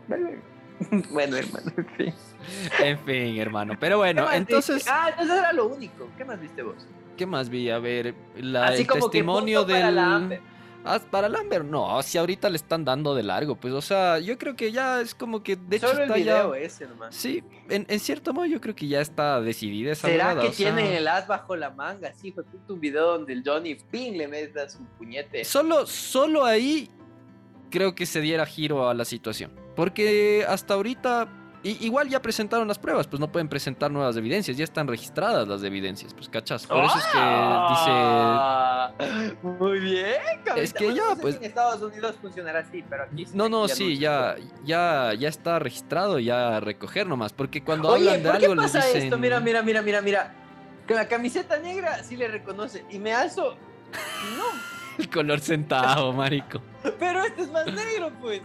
Vale 0.06 0.22
verga. 0.24 0.42
bueno, 1.12 1.36
hermano, 1.36 1.72
en 1.76 1.86
fin. 1.86 2.14
En 2.80 2.98
fin, 3.00 3.38
hermano. 3.38 3.74
Pero 3.78 3.96
¿Qué 3.96 3.98
bueno, 3.98 4.32
entonces, 4.32 4.76
viste? 4.76 4.90
Ah, 4.92 5.08
entonces 5.10 5.36
era 5.38 5.52
lo 5.52 5.66
único. 5.66 6.08
¿Qué 6.16 6.24
más 6.24 6.40
viste 6.40 6.62
vos? 6.62 6.86
¿qué 7.16 7.26
más 7.26 7.48
vi? 7.50 7.70
A 7.70 7.78
ver, 7.78 8.14
la, 8.36 8.66
Así 8.68 8.82
el 8.82 8.86
como 8.88 9.06
que 9.10 9.18
testimonio 9.18 9.60
punto 9.60 9.72
del... 9.74 9.82
para 9.82 9.92
la 9.92 10.14
Amber. 10.16 10.40
Para 11.10 11.28
Lambert, 11.28 11.64
no, 11.64 12.02
si 12.02 12.18
ahorita 12.18 12.50
le 12.50 12.56
están 12.56 12.84
dando 12.84 13.14
de 13.14 13.22
largo, 13.22 13.54
pues, 13.56 13.72
o 13.72 13.80
sea, 13.80 14.18
yo 14.18 14.36
creo 14.36 14.56
que 14.56 14.72
ya 14.72 15.00
es 15.00 15.14
como 15.14 15.42
que, 15.42 15.56
de 15.56 15.76
hecho, 15.76 15.88
Solo 15.88 16.00
el 16.00 16.08
está 16.08 16.14
video 16.16 16.54
ya... 16.54 16.60
ese 16.60 16.86
nomás. 16.86 17.14
Sí, 17.14 17.42
en, 17.68 17.86
en 17.88 18.00
cierto 18.00 18.32
modo 18.32 18.46
yo 18.46 18.60
creo 18.60 18.74
que 18.74 18.88
ya 18.88 19.00
está 19.00 19.40
decidida 19.40 19.92
esa 19.92 20.08
¿Será 20.08 20.34
que 20.34 20.52
sea, 20.52 20.74
tiene 20.74 20.96
el 20.96 21.06
as 21.06 21.28
bajo 21.28 21.54
la 21.54 21.70
manga? 21.70 22.12
Sí, 22.14 22.32
fue 22.32 22.44
un 22.68 22.80
video 22.80 23.12
donde 23.12 23.32
el 23.32 23.42
Johnny 23.46 23.76
Ping 23.76 24.14
le 24.14 24.26
mete 24.26 24.68
su 24.68 24.84
puñete. 24.98 25.44
Solo, 25.44 25.86
solo 25.86 26.44
ahí 26.44 26.90
creo 27.70 27.94
que 27.94 28.06
se 28.06 28.20
diera 28.20 28.44
giro 28.46 28.88
a 28.88 28.94
la 28.94 29.04
situación. 29.04 29.52
Porque 29.74 30.44
hasta 30.48 30.74
ahorita, 30.74 31.28
i- 31.64 31.78
igual 31.86 32.08
ya 32.08 32.20
presentaron 32.20 32.66
las 32.68 32.78
pruebas, 32.78 33.06
pues 33.06 33.20
no 33.20 33.30
pueden 33.30 33.48
presentar 33.48 33.90
nuevas 33.90 34.16
evidencias, 34.16 34.56
ya 34.56 34.64
están 34.64 34.86
registradas 34.88 35.46
las 35.48 35.62
evidencias, 35.62 36.12
pues 36.14 36.28
cachas. 36.28 36.66
Por 36.66 36.84
eso 36.84 36.98
es 36.98 37.04
que 37.04 37.18
Ah, 37.18 38.90
Muy 39.42 39.80
bien, 39.80 40.14
cabrón. 40.44 40.64
Es 40.64 40.72
que 40.72 40.84
Bueno, 40.86 40.96
ya, 40.98 41.08
no 41.10 41.16
sé 41.16 41.22
pues- 41.22 41.34
si 41.34 41.38
En 41.40 41.44
Estados 41.46 41.82
Unidos 41.82 42.16
funcionará 42.20 42.60
así, 42.60 42.84
pero 42.88 43.04
aquí 43.04 43.16
dice... 43.16 43.36
No, 43.36 43.48
no, 43.48 43.68
sí, 43.68 43.98
ya, 43.98 44.36
ya, 44.64 45.12
ya 45.18 45.28
está 45.28 45.58
registrado, 45.58 46.18
ya 46.18 46.56
a 46.56 46.60
recoger 46.60 47.06
nomás. 47.06 47.32
Porque 47.32 47.62
cuando 47.62 47.88
Oye, 47.88 48.08
hablan 48.10 48.22
de 48.22 48.28
¿por 48.30 48.38
qué 48.38 48.46
algo 48.46 48.62
les 48.62 48.72
pasa 48.72 48.86
dicen... 48.86 49.02
esto? 49.04 49.18
Mira, 49.18 49.40
mira, 49.40 49.62
mira, 49.62 49.82
mira, 49.82 50.00
mira. 50.02 50.34
Con 50.86 50.96
la 50.96 51.06
camiseta 51.08 51.58
negra 51.58 52.02
sí 52.02 52.16
le 52.16 52.28
reconoce. 52.28 52.84
Y 52.90 52.98
me 52.98 53.12
alzo. 53.14 53.56
y 53.92 54.36
No. 54.36 54.44
El 54.98 55.08
color 55.08 55.40
sentado, 55.40 56.12
marico. 56.12 56.60
Pero 56.98 57.22
este 57.24 57.42
es 57.42 57.50
más 57.50 57.66
negro, 57.66 58.10
pues. 58.20 58.42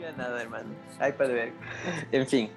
Ya 0.00 0.12
nada, 0.12 0.40
hermano. 0.42 0.68
Ay, 0.98 1.12
para 1.12 1.30
ver. 1.30 1.52
En 2.12 2.26
fin, 2.26 2.50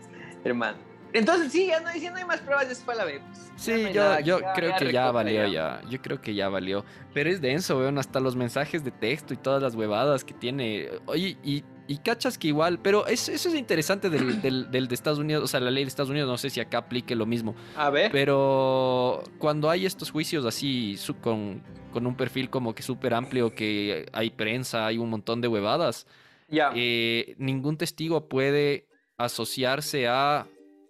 hermano. 0.44 0.78
Entonces, 1.12 1.52
sí, 1.52 1.68
ya 1.68 1.80
no, 1.80 1.90
si 1.92 2.08
no 2.08 2.18
hay 2.18 2.26
más 2.26 2.40
pruebas, 2.42 2.82
fue 2.84 2.96
la. 2.96 3.06
Ya 3.12 3.18
no 3.20 3.26
Sí, 3.58 3.72
yo, 3.92 4.04
nada, 4.04 4.20
yo 4.22 4.40
creo 4.54 4.76
que 4.78 4.92
ya 4.92 5.10
valió 5.12 5.48
ya. 5.48 5.82
Yo 5.90 6.00
creo 6.02 6.22
que 6.22 6.36
ya 6.36 6.50
valió. 6.50 6.86
Pero 7.14 7.30
es 7.32 7.42
denso, 7.42 7.78
weón. 7.80 7.98
Hasta 7.98 8.20
los 8.20 8.36
mensajes 8.36 8.84
de 8.84 8.92
texto 8.92 9.34
y 9.34 9.38
todas 9.38 9.62
las 9.64 9.74
huevadas 9.76 10.24
que 10.24 10.34
tiene. 10.36 10.88
Oye, 11.08 11.36
y, 11.44 11.64
y 11.88 11.98
cachas 11.98 12.38
que 12.38 12.50
igual. 12.50 12.78
Pero 12.80 13.08
eso, 13.08 13.32
eso 13.32 13.50
es 13.50 13.56
interesante 13.56 14.12
del, 14.12 14.40
del, 14.44 14.70
del 14.70 14.88
de 14.88 14.94
Estados 14.96 15.18
Unidos. 15.18 15.44
O 15.44 15.48
sea, 15.48 15.60
la 15.60 15.72
ley 15.72 15.84
de 15.84 15.88
Estados 15.88 16.12
Unidos. 16.12 16.30
No 16.30 16.38
sé 16.38 16.52
si 16.52 16.60
acá 16.60 16.78
aplique 16.78 17.16
lo 17.16 17.26
mismo. 17.26 17.56
A 17.76 17.90
ver. 17.90 18.12
Pero 18.12 19.24
cuando 19.40 19.70
hay 19.72 19.88
estos 19.88 20.12
juicios 20.12 20.46
así 20.46 20.96
su- 20.96 21.18
con, 21.18 21.64
con 21.92 22.06
un 22.06 22.16
perfil 22.16 22.52
como 22.52 22.76
que 22.76 22.84
súper 22.84 23.16
amplio, 23.16 23.56
que 23.56 24.06
hay 24.14 24.30
prensa, 24.30 24.86
hay 24.86 25.00
un 25.00 25.10
montón 25.10 25.42
de 25.42 25.48
huevadas, 25.48 26.06
Ya. 26.50 26.72
eh, 26.76 27.36
ningún 27.38 27.78
testigo 27.78 28.28
puede 28.28 28.88
asociarse 29.18 30.08
a 30.08 30.48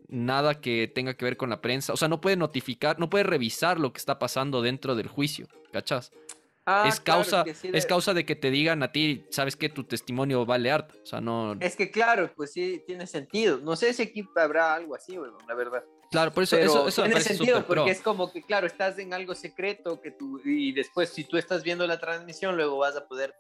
nada 0.08 0.60
que 0.62 0.88
tenga 0.94 1.14
que 1.16 1.26
ver 1.26 1.38
con 1.38 1.50
la 1.50 1.62
prensa. 1.62 1.94
O 1.94 1.98
sea, 1.98 2.08
no 2.08 2.22
puede 2.22 2.36
notificar, 2.36 3.00
no 3.00 3.10
puede 3.10 3.24
revisar 3.24 3.80
lo 3.80 3.92
que 3.94 3.98
está 4.00 4.18
pasando 4.20 4.62
dentro 4.62 4.96
del 4.96 5.08
juicio, 5.08 5.48
¿cachas? 5.72 6.12
Ah, 6.66 6.86
es 6.88 7.00
causa, 7.00 7.44
sí 7.46 7.68
es 7.74 7.84
de- 7.84 7.88
causa 7.88 8.14
de 8.14 8.26
que 8.26 8.36
te 8.36 8.52
digan 8.52 8.84
a 8.84 8.92
ti, 8.92 9.26
sabes 9.32 9.56
que 9.56 9.70
tu 9.70 9.84
testimonio 9.86 10.46
vale 10.46 10.70
harta. 10.70 10.94
O 11.02 11.06
sea, 11.06 11.20
no. 11.20 11.54
Es 11.60 11.76
que 11.76 11.90
claro, 11.90 12.32
pues 12.36 12.52
sí, 12.54 12.84
tiene 12.86 13.08
sentido. 13.08 13.58
No 13.58 13.76
sé 13.76 13.92
si 13.94 14.04
aquí 14.04 14.24
habrá 14.36 14.76
algo 14.76 14.94
así, 14.96 15.18
la 15.48 15.56
verdad. 15.56 15.84
Claro, 16.12 16.32
por 16.32 16.44
eso, 16.44 16.56
Pero 16.58 16.88
eso, 16.88 17.04
tiene 17.04 17.22
sentido 17.22 17.66
pro. 17.66 17.84
porque 17.84 17.92
es 17.92 18.02
como 18.02 18.32
que, 18.32 18.44
claro, 18.44 18.68
estás 18.68 18.98
en 19.00 19.14
algo 19.14 19.34
secreto 19.36 20.00
que 20.02 20.12
tú, 20.12 20.40
y 20.46 20.72
después 20.72 21.10
si 21.10 21.24
tú 21.24 21.38
estás 21.38 21.64
viendo 21.64 21.86
la 21.88 22.00
transmisión, 22.00 22.56
luego 22.56 22.78
vas 22.78 22.96
a 22.96 23.08
poder 23.08 23.34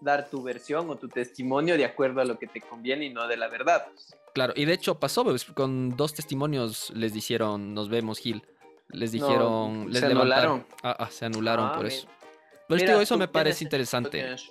dar 0.00 0.28
tu 0.30 0.42
versión 0.42 0.88
o 0.90 0.96
tu 0.96 1.08
testimonio 1.08 1.76
de 1.76 1.84
acuerdo 1.84 2.20
a 2.20 2.24
lo 2.24 2.38
que 2.38 2.46
te 2.46 2.60
conviene 2.60 3.06
y 3.06 3.10
no 3.10 3.26
de 3.28 3.36
la 3.36 3.48
verdad. 3.48 3.86
Claro, 4.34 4.52
y 4.56 4.64
de 4.64 4.72
hecho 4.74 4.98
pasó, 4.98 5.24
con 5.54 5.96
dos 5.96 6.14
testimonios 6.14 6.90
les 6.94 7.12
dijeron, 7.12 7.74
nos 7.74 7.88
vemos, 7.88 8.18
Gil. 8.18 8.42
Les 8.88 9.14
No, 9.14 9.26
dijeron, 9.26 9.86
les 9.90 10.00
se 10.00 10.08
levantaron. 10.08 10.42
anularon. 10.52 10.66
Ah, 10.82 10.96
ah, 10.98 11.10
se 11.10 11.24
anularon 11.24 11.66
Ah, 11.66 11.74
por 11.76 11.86
eso. 11.86 12.08
Pero 12.70 12.76
es 12.76 12.82
que 12.82 12.84
Mira, 12.86 12.92
digo, 12.92 13.02
eso 13.02 13.18
me 13.18 13.26
parece 13.26 13.64
interesante. 13.64 14.32
Eso 14.32 14.48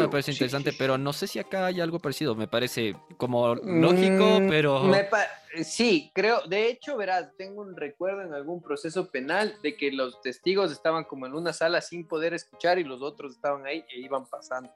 me 0.00 0.08
parece 0.08 0.32
Sí, 0.32 0.36
interesante, 0.36 0.70
sí, 0.70 0.74
sí. 0.74 0.78
pero 0.78 0.98
no 0.98 1.12
sé 1.14 1.26
si 1.26 1.38
acá 1.38 1.64
hay 1.64 1.80
algo 1.80 1.98
parecido. 2.00 2.34
Me 2.34 2.46
parece 2.46 2.94
como 3.16 3.54
lógico, 3.54 4.40
Mm, 4.42 4.46
pero. 4.48 4.82
me 4.82 5.04
pa- 5.04 5.26
sí, 5.64 6.10
creo, 6.14 6.42
de 6.46 6.68
hecho, 6.68 6.98
verás, 6.98 7.30
tengo 7.38 7.62
un 7.62 7.74
recuerdo 7.74 8.20
en 8.20 8.34
algún 8.34 8.60
proceso 8.62 9.10
penal 9.10 9.56
de 9.62 9.74
que 9.74 9.90
los 9.90 10.20
testigos 10.20 10.70
estaban 10.70 11.04
como 11.04 11.24
en 11.26 11.32
una 11.34 11.54
sala 11.54 11.80
sin 11.80 12.06
poder 12.06 12.34
escuchar 12.34 12.78
y 12.78 12.84
los 12.84 13.00
otros 13.00 13.32
estaban 13.32 13.64
ahí 13.66 13.82
e 13.88 14.00
iban 14.00 14.26
pasando. 14.26 14.70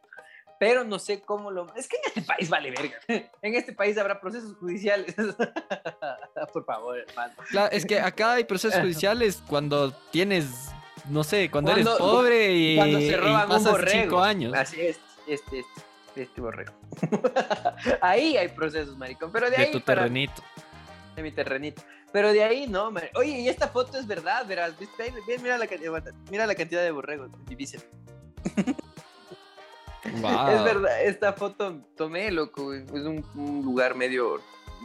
Pero 0.59 0.83
no 0.85 0.99
sé 0.99 1.21
cómo 1.21 1.51
lo... 1.51 1.67
Es 1.77 1.87
que 1.87 1.97
en 1.97 2.03
este 2.07 2.23
país 2.23 2.49
vale 2.49 2.71
verga. 2.71 2.97
En 3.43 3.55
este 3.57 3.75
país 3.75 3.99
habrá 3.99 4.19
procesos 4.19 4.55
judiciales. 4.57 5.15
Por 6.55 6.65
favor, 6.65 6.99
hermano. 6.99 7.35
Claro, 7.51 7.71
es 7.73 7.85
que 7.85 8.01
acá 8.01 8.33
hay 8.33 8.45
procesos 8.45 8.81
judiciales 8.81 9.43
cuando 9.47 9.93
tienes, 10.11 10.71
no 11.09 11.25
sé, 11.25 11.51
cuando, 11.51 11.73
eres 11.73 11.87
pobre 11.89 12.53
y, 12.53 12.77
Cuando 12.77 12.99
se 12.99 13.05
y 13.07 13.15
roban 13.17 13.43
un 13.43 13.49
pasas 13.49 13.71
borrego. 13.73 14.03
cinco 14.03 14.21
años. 14.23 14.55
Así 14.55 14.81
es, 14.81 14.99
este, 15.27 15.61
este, 15.61 16.23
este 16.23 16.41
borrego. 16.41 16.73
ahí 18.01 18.37
hay 18.37 18.49
procesos, 18.49 18.97
maricón. 18.97 19.31
Pero 19.33 19.51
de, 19.51 19.57
de 19.57 19.63
ahí 19.65 19.71
tu 19.73 19.81
para- 19.81 20.03
terrenito. 20.03 20.43
de 21.15 21.23
mi 21.23 21.33
terrenito. 21.33 21.83
Pero 22.13 22.33
de 22.33 22.43
ahí 22.45 22.67
no, 22.67 22.91
man. 22.91 23.05
Oye, 23.15 23.41
y 23.41 23.49
esta 23.49 23.69
foto 23.69 23.99
es 23.99 24.07
verdad, 24.07 24.47
verás. 24.47 24.79
¿Viste? 24.79 25.03
Ahí, 25.03 25.13
Mira 25.43 25.59
la, 25.59 25.69
mira 26.31 26.47
la 26.47 26.55
cantidad 26.55 26.83
de 26.83 26.91
borregos 26.91 27.31
mi 27.49 27.55
bíceps. 27.55 27.87
Wow. 30.21 30.49
Es 30.51 30.65
verdad, 30.65 31.03
esta 31.03 31.33
foto 31.33 31.81
tomé, 31.97 32.31
loco. 32.31 32.73
Es 32.73 32.91
un, 32.93 33.25
un 33.35 33.63
lugar 33.65 33.97
medio, 33.97 34.41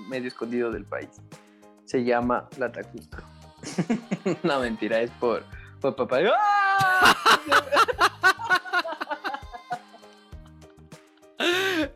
medio 0.08 0.28
escondido 0.28 0.72
del 0.72 0.84
país. 0.86 1.10
Se 1.86 2.04
llama 2.04 2.50
La 2.58 2.72
Tacusco. 2.72 3.18
no, 4.44 4.60
mentira, 4.60 5.00
es 5.02 5.12
por, 5.12 5.44
por 5.82 5.96
papá. 5.96 6.20
¡Ah! 6.38 7.16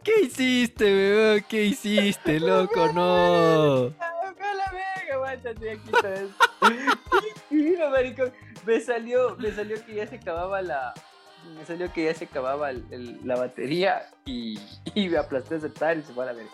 ¿Qué 0.03 0.21
hiciste, 0.23 0.83
weón? 0.86 1.45
¿Qué 1.47 1.65
hiciste, 1.65 2.39
loco? 2.39 2.91
No. 2.93 3.93
Me 8.65 8.79
salió, 8.81 9.36
me 9.38 9.51
salió 9.51 9.83
que 9.86 9.95
ya 9.95 10.07
se 10.07 10.15
acababa 10.15 10.61
la. 10.61 10.93
Me 11.55 11.63
salió 11.65 11.91
que 11.93 12.05
ya 12.05 12.13
se 12.15 12.25
acababa 12.25 12.71
el- 12.71 12.83
el- 12.89 13.19
la 13.23 13.36
batería 13.36 14.09
y, 14.25 14.59
y 14.95 15.07
me 15.09 15.17
aplasté 15.17 15.55
aceptar 15.55 15.95
y 15.97 16.01
se 16.01 16.11
fue 16.13 16.23
a 16.23 16.27
la 16.27 16.33
verga. 16.33 16.49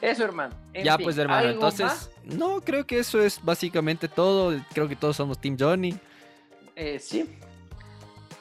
Eso, 0.00 0.24
hermano. 0.24 0.54
En 0.72 0.84
Ya, 0.84 0.96
fin, 0.96 1.04
pues, 1.04 1.18
hermano, 1.18 1.50
entonces. 1.50 2.10
No, 2.24 2.62
creo 2.62 2.86
que 2.86 2.98
eso 3.00 3.20
es 3.20 3.42
básicamente 3.44 4.08
todo. 4.08 4.58
Creo 4.72 4.88
que 4.88 4.96
todos 4.96 5.16
somos 5.16 5.38
Team 5.38 5.56
Johnny. 5.60 5.94
Eh, 6.80 6.98
sí. 6.98 7.28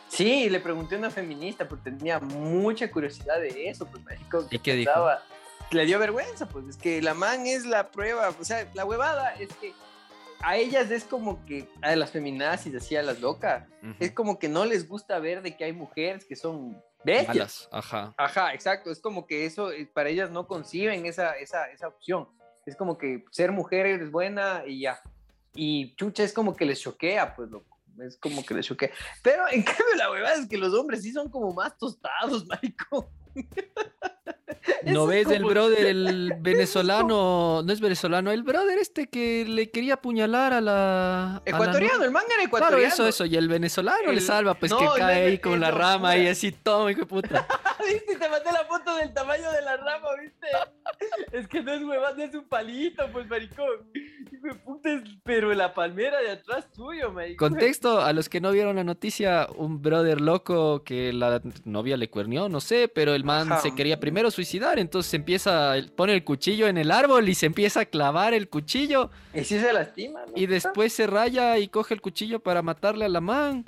Sí, 0.08 0.50
le 0.50 0.62
pregunté 0.62 0.96
a 0.96 0.98
una 0.98 1.12
feminista 1.12 1.68
porque 1.68 1.92
tenía 1.92 2.20
mucha 2.20 2.90
curiosidad 2.90 3.38
de 3.42 3.68
eso, 3.68 3.86
pues, 3.86 4.02
marico. 4.06 4.48
¿Y 4.50 4.60
qué 4.60 4.76
dijo? 4.76 5.10
Le 5.72 5.86
dio 5.86 6.00
vergüenza, 6.00 6.48
pues, 6.48 6.66
es 6.68 6.78
que 6.78 7.02
la 7.02 7.14
man 7.14 7.46
es 7.46 7.66
la 7.66 7.92
prueba, 7.92 8.30
o 8.30 8.44
sea, 8.46 8.66
la 8.74 8.86
huevada 8.86 9.36
es 9.36 9.50
que 9.56 9.74
a 10.42 10.56
ellas 10.56 10.90
es 10.90 11.04
como 11.04 11.46
que, 11.46 11.68
a 11.82 11.94
las 11.98 12.12
feminazis, 12.12 12.74
así 12.76 12.96
a 12.96 13.04
las 13.04 13.20
locas, 13.20 13.68
es 14.00 14.14
como 14.14 14.40
que 14.40 14.48
no 14.48 14.64
les 14.64 14.88
gusta 14.88 15.20
ver 15.20 15.42
de 15.42 15.58
que 15.58 15.66
hay 15.66 15.74
mujeres 15.74 16.24
que 16.24 16.38
son 16.38 16.82
bestias. 17.04 17.28
Malas, 17.28 17.70
ajá. 17.74 18.14
Ajá, 18.18 18.54
exacto, 18.54 18.90
es 18.90 19.02
como 19.02 19.28
que 19.28 19.46
eso, 19.46 19.74
eh, 19.74 19.86
para 19.94 20.08
ellas 20.08 20.32
no 20.32 20.48
conciben 20.48 21.06
esa, 21.06 21.34
esa, 21.34 21.66
esa 21.66 21.90
opción. 21.90 22.30
Es 22.66 22.78
como 22.78 22.98
que 22.98 23.26
ser 23.32 23.52
mujer 23.52 23.86
es 23.86 24.10
buena 24.10 24.64
y 24.66 24.80
ya. 24.80 25.02
Y 25.54 25.94
chucha 25.96 26.24
es 26.24 26.32
como 26.32 26.56
que 26.56 26.66
les 26.66 26.80
choquea, 26.80 27.36
pues, 27.36 27.50
loco. 27.50 27.69
Es 28.02 28.18
como 28.18 28.46
que 28.46 28.54
les 28.54 28.66
choquea. 28.66 28.92
Pero 29.22 29.44
en 29.52 29.64
cambio 29.64 29.96
la 29.98 30.12
huevada 30.12 30.36
es 30.36 30.48
que 30.48 30.58
los 30.58 30.74
hombres 30.74 31.04
sí 31.04 31.12
son 31.12 31.30
como 31.30 31.54
más 31.54 31.78
tostados, 31.78 32.46
marico. 32.48 33.12
¿No 34.86 35.08
ves 35.08 35.28
el 35.30 35.44
brother, 35.44 35.86
el 35.86 36.34
venezolano? 36.40 37.62
No 37.64 37.74
es 37.74 37.80
venezolano, 37.82 38.32
el 38.32 38.44
brother 38.44 38.78
este 38.78 39.08
que 39.08 39.46
le 39.46 39.72
quería 39.72 39.96
apuñalar 39.96 40.54
a 40.54 40.62
la. 40.62 41.36
a 41.38 41.40
la 41.40 41.42
Ecuatoriano, 41.46 42.04
el 42.04 42.12
man 42.12 42.24
era 42.28 42.36
Claro, 42.38 42.48
ecuatoriano. 42.48 42.94
eso, 42.94 43.08
eso. 43.08 43.26
Y 43.26 43.36
el 43.36 43.48
venezolano 43.48 44.12
le 44.12 44.22
salva, 44.22 44.54
pues 44.56 44.72
No, 44.72 44.80
que 44.80 44.88
cae 45.00 45.26
ahí 45.28 45.38
con 45.40 45.60
la 45.60 45.72
rama 45.72 46.18
y 46.18 46.28
así, 46.28 46.52
toma, 46.52 46.92
hijo 46.92 47.02
de 47.02 47.06
puta. 47.08 47.48
¿Viste? 47.88 48.16
Te 48.18 48.30
mandé 48.30 48.52
la 48.52 48.66
foto 48.66 48.96
del 48.98 49.14
tamaño 49.14 49.52
de 49.52 49.62
la 49.62 49.78
rama, 49.78 50.08
¿viste? 50.22 50.48
Es 51.32 51.48
que 51.48 51.62
no 51.64 51.74
es 51.74 51.84
huevada, 51.84 52.16
no 52.16 52.24
es 52.24 52.36
un 52.36 52.48
palito, 52.48 53.04
pues, 53.12 53.28
maricón. 53.28 53.90
Hijo 54.32 54.48
de 54.48 54.56
puta, 54.56 54.92
es- 54.94 55.02
pero 55.24 55.54
la 55.54 55.74
palmera 55.74 56.20
de 56.22 56.32
atrás 56.32 56.72
tuyo, 56.72 57.12
maricón. 57.12 57.50
Contexto, 57.50 58.02
a 58.02 58.14
los 58.14 58.30
que 58.30 58.40
no 58.42 58.52
vieron 58.52 58.76
la 58.76 58.84
noticia, 58.84 59.48
un 59.56 59.82
brother 59.82 60.22
loco 60.22 60.84
que 60.84 61.12
la 61.14 61.42
novia 61.66 61.98
le 61.98 62.10
cuernió, 62.10 62.48
no 62.50 62.60
sé, 62.60 62.88
pero 62.94 63.14
el 63.16 63.19
man 63.24 63.52
Ajá. 63.52 63.62
se 63.62 63.74
quería 63.76 64.00
primero 64.00 64.32
suicidar, 64.32 64.80
entonces 64.80 65.14
empieza, 65.14 65.76
pone 65.96 66.14
el 66.14 66.24
cuchillo 66.24 66.68
en 66.68 66.78
el 66.78 66.92
árbol 66.92 67.28
y 67.30 67.36
se 67.36 67.46
empieza 67.46 67.82
a 67.82 67.86
clavar 67.86 68.34
el 68.34 68.50
cuchillo 68.50 69.10
Y 69.34 69.44
sí 69.44 69.60
se 69.60 69.74
lastima, 69.74 70.22
¿no? 70.26 70.34
y 70.36 70.46
después 70.46 70.94
se 70.94 71.08
raya 71.08 71.58
y 71.58 71.68
coge 71.68 71.94
el 71.94 72.02
cuchillo 72.02 72.40
para 72.40 72.62
matarle 72.62 73.06
a 73.06 73.10
la 73.10 73.22
man. 73.22 73.66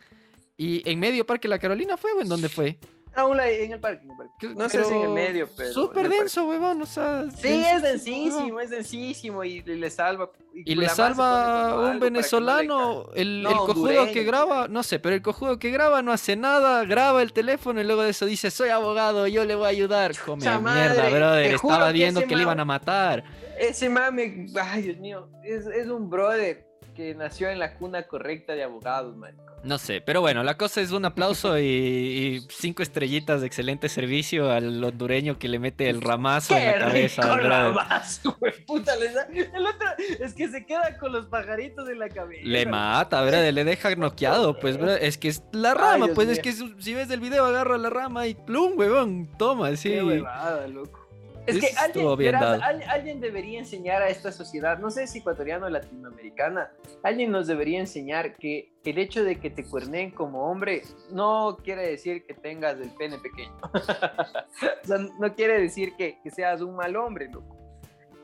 Y 0.57 0.87
en 0.89 0.99
medio 0.99 1.25
Parque 1.25 1.47
La 1.47 1.57
Carolina 1.57 1.97
fue, 1.97 2.11
¿o 2.13 2.21
en 2.21 2.29
dónde 2.29 2.47
fue? 2.49 2.77
Aún 3.13 3.35
la- 3.35 3.49
en 3.49 3.73
el 3.73 3.79
parque, 3.79 4.05
en 4.05 4.11
el 4.11 4.17
parque. 4.17 4.47
No 4.55 4.69
sé 4.69 4.83
si 4.85 4.93
en 4.93 5.01
el 5.01 5.09
medio, 5.09 5.49
pero. 5.55 5.73
Súper 5.73 6.07
denso, 6.07 6.45
huevón, 6.47 6.81
o 6.81 6.85
sea... 6.85 7.25
Sí, 7.35 7.63
es 7.65 7.81
densísimo, 7.81 8.59
es 8.61 8.69
densísimo 8.69 9.43
y 9.43 9.61
le 9.61 9.89
salva. 9.89 10.29
Y 10.53 10.75
le 10.75 10.87
salva 10.89 11.75
un 11.89 11.93
no 11.95 11.99
venezolano, 11.99 13.09
el, 13.13 13.43
No, 13.43 13.49
el 13.49 13.55
cojudo 13.57 14.05
que 14.11 14.23
graba, 14.23 14.67
no 14.67 14.83
sé, 14.83 14.99
pero 14.99 15.15
el 15.15 15.21
cojudo 15.21 15.59
que 15.59 15.71
graba 15.71 16.01
no 16.01 16.11
hace 16.11 16.35
nada, 16.35 16.85
graba 16.85 17.21
el 17.21 17.33
teléfono 17.33 17.81
y 17.81 17.83
luego 17.83 18.03
de 18.03 18.11
eso 18.11 18.25
dice, 18.25 18.49
soy 18.49 18.69
abogado, 18.69 19.27
yo 19.27 19.43
le 19.45 19.55
voy 19.55 19.65
a 19.65 19.69
ayudar. 19.69 20.13
Come 20.25 20.43
mierda, 20.43 20.59
madre, 20.59 21.17
brother, 21.17 21.53
estaba 21.55 21.87
que 21.87 21.93
viendo 21.93 22.21
que 22.25 22.35
le 22.35 22.43
iban 22.43 22.59
a 22.59 22.65
matar. 22.65 23.23
Ese 23.59 23.89
mame, 23.89 24.47
ay 24.59 24.81
Dios 24.83 24.97
mío, 24.97 25.29
es, 25.43 25.65
es 25.67 25.87
un 25.87 26.09
brother 26.09 26.65
que 26.93 27.15
nació 27.15 27.49
en 27.49 27.59
la 27.59 27.75
cuna 27.75 28.03
correcta 28.03 28.53
de 28.53 28.63
abogados, 28.63 29.15
marico. 29.15 29.43
No 29.63 29.77
sé, 29.77 30.01
pero 30.01 30.21
bueno, 30.21 30.41
la 30.43 30.57
cosa 30.57 30.81
es 30.81 30.91
un 30.91 31.05
aplauso 31.05 31.59
y, 31.59 31.63
y 31.63 32.47
cinco 32.49 32.81
estrellitas 32.81 33.41
de 33.41 33.47
excelente 33.47 33.89
servicio 33.89 34.49
al 34.51 34.83
hondureño 34.83 35.37
que 35.37 35.47
le 35.47 35.59
mete 35.59 35.87
el 35.87 36.01
ramazo 36.01 36.57
en 36.57 36.61
¡Qué 36.63 36.79
la 36.79 36.85
cabeza. 36.87 37.21
rico 37.35 37.47
ramazo, 37.47 38.37
güey! 38.39 38.65
Puta, 38.65 38.95
le 38.95 39.11
da- 39.13 39.27
El 39.31 39.65
otro 39.65 39.87
es 40.19 40.33
que 40.33 40.49
se 40.49 40.65
queda 40.65 40.97
con 40.97 41.11
los 41.11 41.27
pajaritos 41.27 41.87
en 41.89 41.99
la 41.99 42.09
cabeza. 42.09 42.41
Le 42.43 42.65
mata, 42.65 43.21
brother, 43.21 43.53
le 43.53 43.63
deja 43.63 43.95
noqueado, 43.95 44.59
pues, 44.59 44.77
es 44.99 45.17
que 45.19 45.27
es 45.27 45.43
la 45.51 45.75
rama, 45.75 46.07
pues, 46.15 46.27
es 46.29 46.39
que 46.39 46.51
si 46.53 46.93
ves 46.95 47.11
el 47.11 47.19
video, 47.19 47.45
agarra 47.45 47.77
la 47.77 47.91
rama 47.91 48.25
y 48.25 48.33
plum, 48.33 48.73
huevón, 48.77 49.29
toma, 49.37 49.75
sí. 49.75 49.89
Qué 49.91 50.03
huevada, 50.03 50.67
loco. 50.67 51.00
Es 51.47 51.59
que 51.59 51.69
alguien, 51.77 52.17
verás, 52.17 52.61
alguien 52.87 53.19
debería 53.19 53.59
enseñar 53.59 54.01
a 54.01 54.09
esta 54.09 54.31
sociedad, 54.31 54.77
no 54.79 54.91
sé 54.91 55.07
si 55.07 55.19
ecuatoriana 55.19 55.65
o 55.65 55.69
latinoamericana, 55.69 56.71
alguien 57.03 57.31
nos 57.31 57.47
debería 57.47 57.79
enseñar 57.79 58.35
que 58.35 58.71
el 58.83 58.97
hecho 58.97 59.23
de 59.23 59.39
que 59.39 59.49
te 59.49 59.65
cuerneen 59.65 60.11
como 60.11 60.49
hombre 60.49 60.83
no 61.11 61.57
quiere 61.63 61.87
decir 61.87 62.25
que 62.25 62.33
tengas 62.33 62.79
el 62.79 62.91
pene 62.91 63.17
pequeño. 63.17 63.53
o 63.73 64.87
sea, 64.87 64.97
no 65.19 65.35
quiere 65.35 65.59
decir 65.59 65.95
que, 65.97 66.19
que 66.23 66.29
seas 66.31 66.61
un 66.61 66.75
mal 66.75 66.95
hombre, 66.95 67.27
loco. 67.29 67.57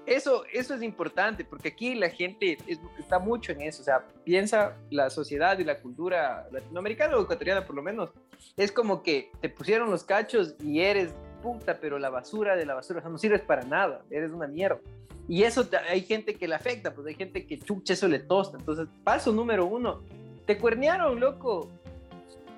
Eso, 0.05 0.45
eso 0.53 0.73
es 0.73 0.81
importante, 0.83 1.43
porque 1.43 1.67
aquí 1.67 1.93
la 1.93 2.09
gente 2.09 2.57
es- 2.65 2.79
está 2.97 3.19
mucho 3.19 3.51
en 3.51 3.61
eso, 3.63 3.81
o 3.81 3.85
sea, 3.85 4.05
piensa 4.23 4.77
la 4.89 5.09
sociedad 5.09 5.59
y 5.59 5.65
la 5.65 5.81
cultura 5.81 6.47
latinoamericana 6.49 7.17
o 7.17 7.23
ecuatoriana 7.23 7.65
por 7.65 7.75
lo 7.75 7.81
menos, 7.83 8.11
es 8.55 8.71
como 8.71 9.03
que 9.03 9.31
te 9.41 9.49
pusieron 9.49 9.91
los 9.91 10.05
cachos 10.05 10.55
y 10.63 10.79
eres 10.79 11.13
puta, 11.41 11.77
pero 11.79 11.97
la 11.99 12.09
basura 12.09 12.55
de 12.55 12.65
la 12.65 12.73
basura, 12.75 12.99
o 12.99 13.01
sea, 13.01 13.11
no 13.11 13.17
sirves 13.17 13.41
para 13.41 13.63
nada, 13.63 14.01
eres 14.09 14.31
una 14.31 14.47
mierda. 14.47 14.79
Y 15.29 15.43
eso 15.43 15.67
hay 15.89 16.01
gente 16.01 16.35
que 16.35 16.47
le 16.47 16.55
afecta, 16.55 16.93
pues 16.93 17.07
hay 17.07 17.15
gente 17.15 17.45
que 17.45 17.59
chucha, 17.59 17.93
eso 17.93 18.07
le 18.07 18.19
tosta. 18.19 18.57
Entonces, 18.57 18.87
paso 19.03 19.31
número 19.33 19.65
uno, 19.65 20.01
te 20.45 20.57
cuernearon, 20.57 21.19
loco. 21.19 21.69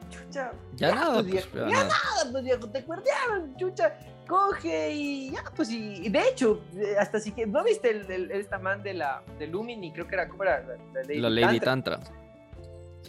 chucha. 0.10 0.52
Ya 0.76 0.94
nada, 0.94 1.14
pues, 1.16 1.26
viejo, 1.26 1.48
ya 1.54 1.68
ya 1.70 1.84
nada. 1.84 2.32
pues 2.32 2.44
viejo, 2.44 2.70
te 2.70 2.84
cuerdearon, 2.84 3.56
chucha. 3.58 3.98
Coge 4.28 4.92
y 4.92 5.32
ya, 5.32 5.44
pues 5.56 5.72
y, 5.72 6.06
y 6.06 6.10
de 6.10 6.22
hecho, 6.30 6.62
eh, 6.78 6.96
hasta 7.00 7.20
si 7.20 7.32
que, 7.32 7.48
¿no 7.48 7.64
viste 7.64 7.90
el, 7.90 8.12
el- 8.12 8.32
esta 8.32 8.60
man 8.60 8.84
de 8.84 8.94
la 8.94 9.24
de 9.40 9.48
Lumini? 9.48 9.92
Creo 9.92 10.06
que 10.08 10.14
era, 10.14 10.30
¿cómo 10.30 10.44
era? 10.44 10.60
La, 10.60 10.76
la 10.94 11.02
Lady 11.02 11.20
La 11.20 11.30
Lady 11.32 11.60
Tantra. 11.60 11.98
Tantra. 12.00 12.16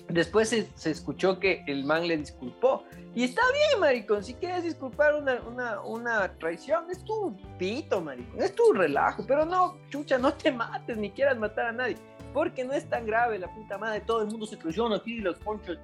Después 0.09 0.49
se, 0.49 0.69
se 0.75 0.91
escuchó 0.91 1.39
que 1.39 1.63
el 1.67 1.85
man 1.85 2.07
le 2.07 2.17
disculpó. 2.17 2.85
Y 3.15 3.25
está 3.25 3.43
bien, 3.53 3.81
maricón. 3.81 4.25
Si 4.25 4.35
quieres 4.35 4.65
disculpar 4.65 5.15
una, 5.15 5.41
una, 5.43 5.81
una 5.83 6.39
traición, 6.39 6.91
es 6.91 7.05
tu 7.05 7.37
pito, 7.59 8.01
maricón. 8.01 8.41
Es 8.41 8.55
tu 8.55 8.73
relajo. 8.73 9.25
Pero 9.27 9.45
no, 9.45 9.79
chucha, 9.89 10.19
no 10.19 10.35
te 10.35 10.51
mates 10.51 10.97
ni 10.97 11.11
quieras 11.11 11.39
matar 11.39 11.67
a 11.67 11.73
nadie. 11.73 11.97
Porque 12.33 12.65
no 12.65 12.73
es 12.73 12.89
tan 12.89 13.07
grave, 13.07 13.39
la 13.39 13.53
puta 13.55 13.79
madre. 13.79 14.01
Todo 14.01 14.23
el 14.23 14.29
mundo 14.29 14.47
se 14.47 14.57
traiciona 14.57 14.97
aquí, 14.97 15.19
los 15.19 15.39
ponchos. 15.39 15.79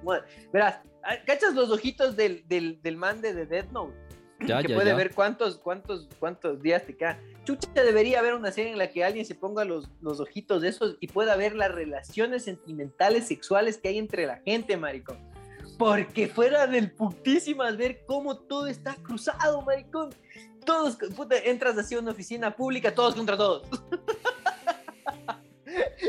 Verás, 0.51 0.79
¿cachas 1.25 1.53
los 1.53 1.69
ojitos 1.69 2.15
del, 2.15 2.47
del, 2.47 2.81
del 2.81 2.95
man 2.95 3.21
de 3.21 3.45
The 3.45 3.63
Note? 3.71 4.06
Ya, 4.45 4.61
que 4.61 4.69
ya, 4.69 4.75
puede 4.75 4.91
ya. 4.91 4.95
ver 4.95 5.15
cuántos, 5.15 5.57
cuántos, 5.57 6.07
cuántos 6.19 6.61
días 6.61 6.85
te 6.85 6.95
quedan. 6.95 7.19
Chucha, 7.43 7.67
debería 7.73 8.19
haber 8.19 8.35
una 8.35 8.51
serie 8.51 8.71
en 8.71 8.77
la 8.77 8.89
que 8.89 9.03
alguien 9.03 9.25
se 9.25 9.35
ponga 9.35 9.65
los, 9.65 9.89
los 10.01 10.19
ojitos 10.19 10.61
de 10.61 10.69
esos 10.69 10.97
y 10.99 11.07
pueda 11.07 11.35
ver 11.35 11.55
las 11.55 11.71
relaciones 11.71 12.43
sentimentales, 12.43 13.27
sexuales 13.27 13.77
que 13.77 13.89
hay 13.89 13.97
entre 13.97 14.27
la 14.27 14.37
gente, 14.37 14.77
maricón. 14.77 15.17
Porque 15.77 16.27
fuera 16.27 16.67
del 16.67 16.91
putísimas 16.91 17.77
ver 17.77 18.03
cómo 18.05 18.37
todo 18.37 18.67
está 18.67 18.95
cruzado, 18.95 19.61
maricón. 19.61 20.09
Todos, 20.65 20.97
puta, 21.15 21.37
entras 21.37 21.77
así 21.77 21.95
a 21.95 21.99
una 21.99 22.11
oficina 22.11 22.55
pública, 22.55 22.93
todos 22.93 23.15
contra 23.15 23.37
todos. 23.37 23.67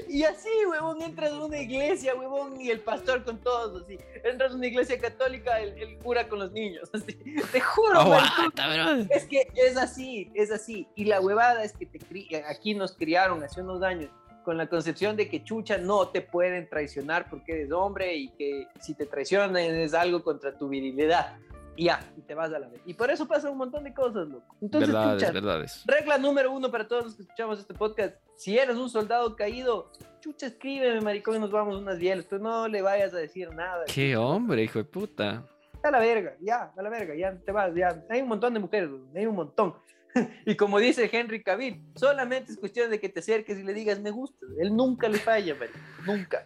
Y 0.18 0.24
así, 0.24 0.48
huevón, 0.70 1.02
entras 1.02 1.32
a 1.32 1.44
una 1.44 1.58
iglesia, 1.60 2.14
huevón, 2.14 2.60
y 2.60 2.70
el 2.70 2.80
pastor 2.80 3.24
con 3.24 3.38
todos, 3.38 3.82
así. 3.82 3.98
Entras 4.24 4.52
a 4.52 4.54
una 4.56 4.66
iglesia 4.66 4.98
católica, 4.98 5.60
el, 5.60 5.78
el 5.80 5.98
cura 5.98 6.28
con 6.28 6.38
los 6.38 6.50
niños, 6.52 6.88
así. 6.94 7.12
Te 7.52 7.60
juro. 7.60 8.00
Aguanta, 8.00 8.68
bro. 8.74 9.06
Es 9.10 9.26
que 9.26 9.48
es 9.54 9.76
así, 9.76 10.30
es 10.34 10.50
así. 10.50 10.88
Y 10.94 11.04
la 11.04 11.20
huevada 11.20 11.62
es 11.62 11.72
que 11.74 11.84
te 11.86 11.98
cri- 11.98 12.42
aquí 12.48 12.74
nos 12.74 12.94
criaron 12.94 13.42
hace 13.42 13.60
unos 13.60 13.82
años 13.82 14.10
con 14.44 14.56
la 14.56 14.66
concepción 14.66 15.14
de 15.14 15.28
que 15.28 15.44
chucha 15.44 15.76
no 15.76 16.08
te 16.08 16.22
pueden 16.22 16.66
traicionar 16.70 17.28
porque 17.28 17.52
eres 17.52 17.70
hombre 17.70 18.14
y 18.16 18.28
que 18.30 18.66
si 18.80 18.94
te 18.94 19.04
traicionan 19.04 19.54
es 19.58 19.92
algo 19.92 20.22
contra 20.24 20.56
tu 20.56 20.68
virilidad. 20.70 21.36
Y 21.78 21.84
ya, 21.84 22.00
y 22.16 22.22
te 22.22 22.34
vas 22.34 22.52
a 22.52 22.58
la 22.58 22.66
vez. 22.66 22.80
Y 22.86 22.94
por 22.94 23.08
eso 23.08 23.28
pasa 23.28 23.48
un 23.48 23.56
montón 23.56 23.84
de 23.84 23.94
cosas, 23.94 24.26
loco. 24.26 24.56
Entonces, 24.60 24.88
Verdades, 24.92 25.22
chucha, 25.22 25.32
verdades. 25.32 25.84
regla 25.86 26.18
número 26.18 26.50
uno 26.50 26.72
para 26.72 26.88
todos 26.88 27.04
los 27.04 27.14
que 27.14 27.22
escuchamos 27.22 27.60
este 27.60 27.72
podcast. 27.72 28.16
Si 28.36 28.58
eres 28.58 28.76
un 28.76 28.90
soldado 28.90 29.36
caído, 29.36 29.92
chucha, 30.20 30.46
escríbeme, 30.46 31.00
maricón, 31.00 31.36
y 31.36 31.38
nos 31.38 31.52
vamos 31.52 31.76
unas 31.76 31.98
bielas. 31.98 32.26
Pero 32.28 32.42
no 32.42 32.66
le 32.66 32.82
vayas 32.82 33.14
a 33.14 33.18
decir 33.18 33.50
nada. 33.54 33.84
Qué 33.94 34.16
hombre, 34.16 34.64
hijo 34.64 34.80
de 34.80 34.86
puta. 34.86 35.44
a 35.80 35.90
la 35.92 36.00
verga, 36.00 36.34
ya, 36.40 36.72
a 36.76 36.82
la 36.82 36.90
verga, 36.90 37.14
ya 37.14 37.36
te 37.38 37.52
vas, 37.52 37.72
ya. 37.76 38.02
Hay 38.10 38.22
un 38.22 38.28
montón 38.28 38.54
de 38.54 38.58
mujeres, 38.60 38.90
güey, 38.90 39.02
hay 39.14 39.26
un 39.26 39.36
montón. 39.36 39.74
Y 40.46 40.56
como 40.56 40.80
dice 40.80 41.08
Henry 41.12 41.44
Cavill, 41.44 41.80
solamente 41.94 42.50
es 42.50 42.58
cuestión 42.58 42.90
de 42.90 42.98
que 42.98 43.08
te 43.08 43.20
acerques 43.20 43.56
y 43.58 43.62
le 43.62 43.72
digas 43.72 44.00
me 44.00 44.10
gusta. 44.10 44.46
Él 44.58 44.74
nunca 44.74 45.08
le 45.08 45.18
falla, 45.18 45.54
marico, 45.54 45.78
nunca. 46.06 46.44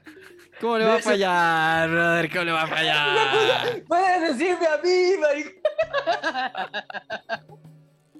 ¿Cómo 0.62 0.78
le 0.78 0.84
va 0.84 0.94
a 0.94 1.00
fallar, 1.00 1.90
brother? 1.90 2.30
¿Cómo 2.30 2.44
le 2.44 2.52
va 2.52 2.62
a 2.62 2.66
fallar? 2.68 3.82
Puedes 3.88 4.38
decirme 4.38 4.64
a 4.64 4.78
mí, 4.80 5.14
marico. 5.20 5.50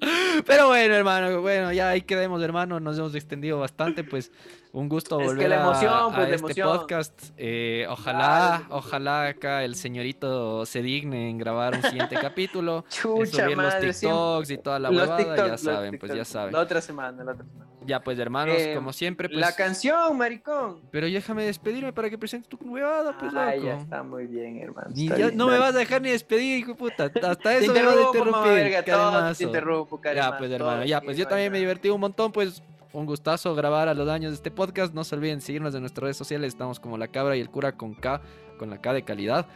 Pero 0.45 0.67
bueno, 0.67 0.93
hermano, 0.93 1.41
bueno, 1.41 1.73
ya 1.73 1.91
ahí 1.91 2.03
quedemos, 2.03 2.43
hermano. 2.43 2.81
Nos 2.81 2.99
hemos 2.99 3.15
extendido 3.15 3.61
bastante, 3.61 4.03
pues 4.03 4.33
un 4.73 4.89
gusto 4.89 5.21
Es 5.21 5.27
que 5.27 5.35
volver 5.35 5.49
la 5.51 5.57
a- 5.57 5.63
emoción, 5.63 5.93
a, 5.93 6.07
pues, 6.17 6.29
la 6.29 6.35
este 6.35 6.37
emoción. 6.47 6.79
podcast. 6.79 7.31
Eh, 7.37 7.87
ojalá, 7.91 8.63
ojalá 8.71 9.27
acá 9.29 9.65
el 9.65 9.75
señorito 9.75 10.65
se 10.67 10.81
digne 10.83 11.29
en 11.31 11.37
grabar 11.39 11.75
un 11.75 11.83
siguiente 11.83 12.17
capítulo, 12.21 12.85
Chucha 12.89 13.27
subir 13.45 13.49
los 13.49 13.57
madre, 13.57 13.93
siempre- 13.93 14.19
TikToks 14.19 14.51
y 14.51 14.59
toda 14.59 14.79
la 14.79 14.91
Los 14.91 15.03
huevada, 15.09 15.37
ya 15.37 15.47
los 15.49 15.61
saben, 15.61 15.99
pues 15.99 16.15
ya 16.15 16.25
saben. 16.25 16.53
La 16.55 16.61
otra 16.61 16.81
semana, 16.81 17.23
la 17.23 17.33
otra 17.33 17.45
semana. 17.45 17.67
Ya 17.85 18.01
pues, 18.01 18.17
hermanos, 18.19 18.57
Eh, 18.59 18.75
como 18.77 18.93
siempre, 18.93 19.29
pues. 19.29 19.41
La 19.41 19.53
canción, 19.57 20.17
maricón. 20.17 20.81
Pero 20.93 21.07
déjame 21.07 21.45
despedirme 21.45 21.93
para 21.93 22.09
que 22.09 22.17
presentes 22.17 22.49
tu 22.49 22.57
huevada, 22.65 23.19
pues, 23.19 23.33
Ah, 23.35 23.55
loco. 23.57 23.67
ya 23.67 23.75
está 23.77 24.03
muy 24.05 24.27
bien, 24.27 24.59
hermano. 24.61 24.89
Ya- 24.95 25.17
bien, 25.17 25.37
no 25.37 25.49
me 25.49 25.59
vas 25.59 25.75
a 25.75 25.79
dejar 25.79 26.01
ni 26.01 26.11
despedir, 26.11 26.59
hijo 26.61 26.77
puta. 26.77 27.11
Hasta 27.23 27.55
eso 27.57 27.75
me 27.75 27.83
vas 27.83 27.97
a 27.97 28.03
interrumpir. 28.03 28.53
verga, 28.53 28.85
todo 28.85 29.35
te 29.35 29.45
interrumpo, 29.45 30.01
Ya, 30.15 30.39
pues 30.39 30.51
hermano, 30.53 30.85
ya, 30.85 31.01
pues 31.01 31.17
yo 31.17 31.27
también 31.27 31.51
me 31.53 31.59
divertí 31.59 31.91
un 31.91 32.01
montón, 32.01 32.31
pues 32.33 32.63
un 32.93 33.07
gustazo 33.07 33.55
grabar 33.55 33.89
a 33.89 33.95
los 33.95 34.09
años 34.09 34.33
de 34.33 34.37
este 34.37 34.51
podcast. 34.51 34.93
No 34.95 35.05
se 35.05 35.15
olviden 35.15 35.41
seguirnos 35.41 35.75
en 35.75 35.81
nuestras 35.81 36.03
redes 36.03 36.17
sociales, 36.17 36.49
estamos 36.49 36.79
como 36.81 36.99
La 36.99 37.09
Cabra 37.09 37.37
y 37.37 37.41
el 37.41 37.49
Cura 37.51 37.73
con 37.73 37.95
K, 37.95 38.21
con 38.59 38.71
la 38.71 38.81
K 38.81 38.93
de 38.93 39.03
calidad. 39.03 39.47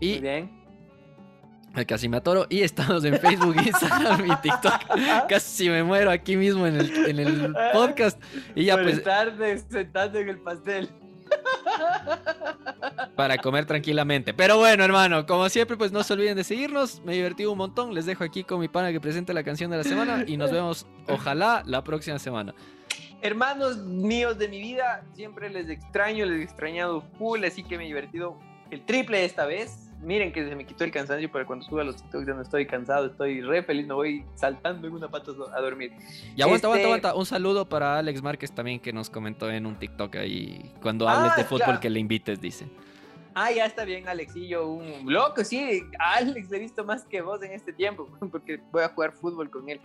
Muy 0.00 0.08
Y 0.12 0.18
bien. 0.20 0.50
el 1.74 1.86
casi 1.86 2.08
me 2.08 2.16
atoro. 2.18 2.46
Y 2.50 2.60
estamos 2.62 3.04
en 3.04 3.18
Facebook, 3.18 3.56
Instagram 3.66 4.26
y 4.30 4.36
TikTok. 4.36 5.28
Casi 5.28 5.68
me 5.70 5.82
muero 5.82 6.10
aquí 6.10 6.36
mismo 6.36 6.66
en 6.66 6.76
el, 6.76 6.92
en 7.08 7.18
el 7.18 7.54
podcast. 7.72 8.20
Y 8.54 8.64
ya 8.66 8.74
Por 8.74 8.84
pues 8.84 8.98
estar 8.98 9.36
de- 9.36 9.58
sentado 9.58 10.18
en 10.18 10.28
el 10.28 10.38
pastel. 10.40 10.88
para 13.16 13.38
comer 13.38 13.64
tranquilamente. 13.66 14.34
Pero 14.34 14.58
bueno, 14.58 14.84
hermano, 14.84 15.24
como 15.26 15.48
siempre, 15.48 15.76
pues 15.76 15.92
no 15.92 16.02
se 16.02 16.12
olviden 16.12 16.36
de 16.36 16.44
seguirnos. 16.44 17.00
Me 17.04 17.12
divertí 17.14 17.44
un 17.46 17.56
montón. 17.58 17.94
Les 17.94 18.06
dejo 18.06 18.24
aquí 18.24 18.44
con 18.44 18.60
mi 18.60 18.68
pana 18.68 18.90
que 18.92 19.00
presente 19.00 19.32
la 19.32 19.42
canción 19.44 19.70
de 19.70 19.76
la 19.78 19.84
semana 19.84 20.24
y 20.26 20.36
nos 20.36 20.50
vemos, 20.50 20.86
ojalá, 21.08 21.62
la 21.66 21.84
próxima 21.84 22.18
semana. 22.18 22.54
Hermanos 23.22 23.78
míos 23.78 24.36
de 24.38 24.48
mi 24.48 24.60
vida, 24.60 25.02
siempre 25.14 25.48
les 25.48 25.68
extraño, 25.70 26.26
les 26.26 26.40
he 26.40 26.42
extrañado 26.42 27.02
full, 27.18 27.42
así 27.44 27.62
que 27.62 27.78
me 27.78 27.84
he 27.84 27.86
divertido 27.86 28.38
el 28.70 28.82
triple 28.84 29.24
esta 29.24 29.46
vez. 29.46 29.80
Miren 30.02 30.32
que 30.32 30.46
se 30.46 30.54
me 30.54 30.66
quitó 30.66 30.84
el 30.84 30.90
cansancio, 30.90 31.30
pero 31.32 31.46
cuando 31.46 31.64
suba 31.64 31.82
los 31.82 31.96
TikToks 31.96 32.26
ya 32.26 32.34
no 32.34 32.42
estoy 32.42 32.66
cansado, 32.66 33.06
estoy 33.06 33.40
re 33.40 33.62
feliz, 33.62 33.86
me 33.86 33.94
voy 33.94 34.22
saltando 34.34 34.86
en 34.86 34.92
una 34.92 35.08
pata 35.08 35.30
a 35.56 35.60
dormir. 35.62 35.92
Y 36.36 36.42
aguanta, 36.42 36.66
aguanta, 36.66 36.76
Este- 36.82 36.84
aguanta. 36.84 37.14
Un 37.14 37.24
saludo 37.24 37.66
para 37.66 37.96
Alex 37.98 38.22
Márquez 38.22 38.52
también 38.52 38.80
que 38.80 38.92
nos 38.92 39.08
comentó 39.08 39.50
en 39.50 39.64
un 39.64 39.76
TikTok 39.78 40.16
ahí. 40.16 40.70
Cuando 40.82 41.08
Ah, 41.08 41.20
hables 41.22 41.36
de 41.36 41.44
fútbol 41.44 41.64
claro. 41.64 41.80
que 41.80 41.88
le 41.88 42.00
invites, 42.00 42.38
dice. 42.38 42.66
Ah, 43.34 43.50
ya 43.50 43.66
está 43.66 43.84
bien, 43.84 44.06
Alexillo, 44.08 44.68
un 44.68 45.12
loco, 45.12 45.42
sí, 45.42 45.82
a 45.98 46.14
Alex 46.18 46.50
le 46.50 46.56
he 46.56 46.60
visto 46.60 46.84
más 46.84 47.04
que 47.04 47.20
vos 47.20 47.42
en 47.42 47.50
este 47.50 47.72
tiempo, 47.72 48.08
porque 48.30 48.60
voy 48.70 48.84
a 48.84 48.88
jugar 48.88 49.12
fútbol 49.12 49.50
con 49.50 49.68
él. 49.68 49.80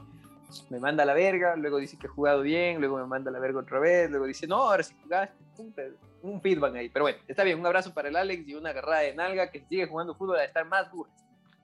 Me 0.70 0.80
manda 0.80 1.04
a 1.04 1.06
la 1.06 1.14
verga, 1.14 1.56
luego 1.56 1.78
dice 1.78 1.98
que 1.98 2.08
he 2.08 2.10
jugado 2.10 2.42
bien, 2.42 2.80
luego 2.80 2.98
me 2.98 3.06
manda 3.06 3.30
a 3.30 3.34
la 3.34 3.40
verga 3.40 3.60
otra 3.60 3.80
vez, 3.80 4.10
luego 4.10 4.26
dice, 4.26 4.46
no, 4.48 4.58
ahora 4.58 4.84
sí 4.84 4.96
jugaste, 5.02 5.36
un 6.22 6.42
feedback 6.42 6.76
ahí. 6.76 6.90
Pero 6.90 7.06
bueno, 7.06 7.20
está 7.28 7.44
bien, 7.44 7.60
un 7.60 7.66
abrazo 7.66 7.94
para 7.94 8.10
el 8.10 8.16
Alex 8.16 8.48
y 8.48 8.56
una 8.56 8.70
agarrada 8.70 9.02
de 9.02 9.16
nalga 9.16 9.50
que 9.50 9.62
sigue 9.62 9.88
jugando 9.88 10.16
fútbol 10.16 10.38
a 10.38 10.44
estar 10.44 10.66
más 10.66 10.92
duro. 10.92 11.10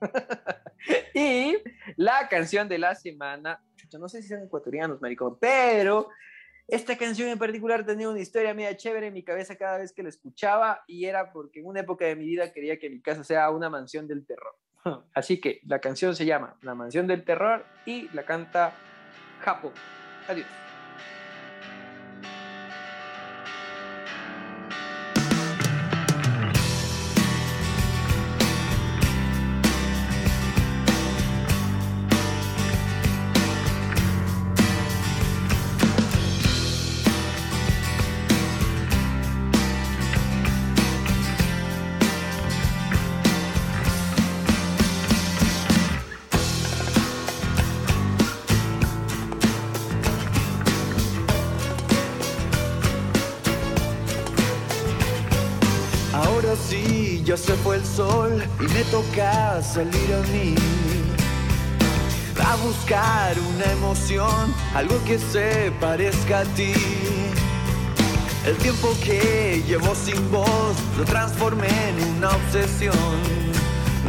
y 1.14 1.56
la 1.96 2.28
canción 2.28 2.68
de 2.68 2.78
la 2.78 2.94
semana, 2.94 3.60
chucha, 3.76 3.98
no 3.98 4.08
sé 4.08 4.22
si 4.22 4.28
son 4.28 4.42
ecuatorianos, 4.42 5.00
maricón, 5.00 5.36
pero 5.40 6.08
esta 6.68 6.96
canción 6.96 7.28
en 7.28 7.38
particular 7.38 7.86
tenía 7.86 8.08
una 8.08 8.20
historia 8.20 8.52
media 8.52 8.76
chévere 8.76 9.08
en 9.08 9.14
mi 9.14 9.22
cabeza 9.22 9.56
cada 9.56 9.78
vez 9.78 9.92
que 9.92 10.02
la 10.02 10.08
escuchaba 10.08 10.82
y 10.88 11.04
era 11.04 11.32
porque 11.32 11.60
en 11.60 11.66
una 11.66 11.80
época 11.80 12.04
de 12.06 12.16
mi 12.16 12.24
vida 12.24 12.52
quería 12.52 12.78
que 12.78 12.90
mi 12.90 13.00
casa 13.00 13.22
sea 13.22 13.50
una 13.50 13.70
mansión 13.70 14.08
del 14.08 14.26
terror. 14.26 14.56
Así 15.14 15.40
que 15.40 15.60
la 15.64 15.80
canción 15.80 16.16
se 16.16 16.26
llama 16.26 16.56
La 16.62 16.74
mansión 16.74 17.06
del 17.06 17.24
terror 17.24 17.64
y 17.84 18.08
la 18.14 18.24
canta 18.24 18.72
Japón. 19.40 19.72
Adiós. 20.28 20.65
Ahora 56.46 56.60
sí, 56.68 57.22
ya 57.24 57.36
se 57.36 57.54
fue 57.54 57.74
el 57.74 57.84
sol 57.84 58.40
y 58.60 58.72
me 58.72 58.84
toca 58.84 59.60
salir 59.64 60.14
a 60.14 60.20
mí. 60.30 60.54
A 62.40 62.54
buscar 62.64 63.34
una 63.56 63.72
emoción, 63.72 64.54
algo 64.72 64.94
que 65.06 65.18
se 65.18 65.72
parezca 65.80 66.40
a 66.40 66.44
ti. 66.44 66.72
El 68.46 68.54
tiempo 68.58 68.94
que 69.02 69.60
llevo 69.66 69.92
sin 69.96 70.30
voz 70.30 70.76
lo 70.96 71.04
transformé 71.04 71.66
en 71.88 72.16
una 72.16 72.28
obsesión. 72.28 72.94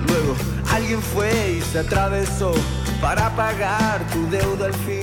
Luego 0.07 0.35
alguien 0.71 1.01
fue 1.01 1.53
y 1.53 1.61
se 1.63 1.79
atravesó 1.79 2.53
para 3.01 3.35
pagar 3.35 4.05
tu 4.13 4.29
deuda 4.29 4.67
al 4.67 4.75
fin. 4.75 5.01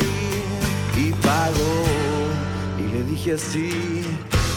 Y 0.97 1.11
pagó. 1.15 1.85
Y 2.79 2.93
le 2.93 3.03
dije 3.03 3.33
así, 3.33 4.04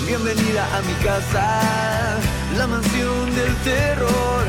bienvenida 0.07 0.65
a 0.73 0.81
mi 0.83 0.93
casa, 1.03 2.17
la 2.57 2.65
mansión 2.65 3.35
del 3.35 3.53
terror. 3.57 4.43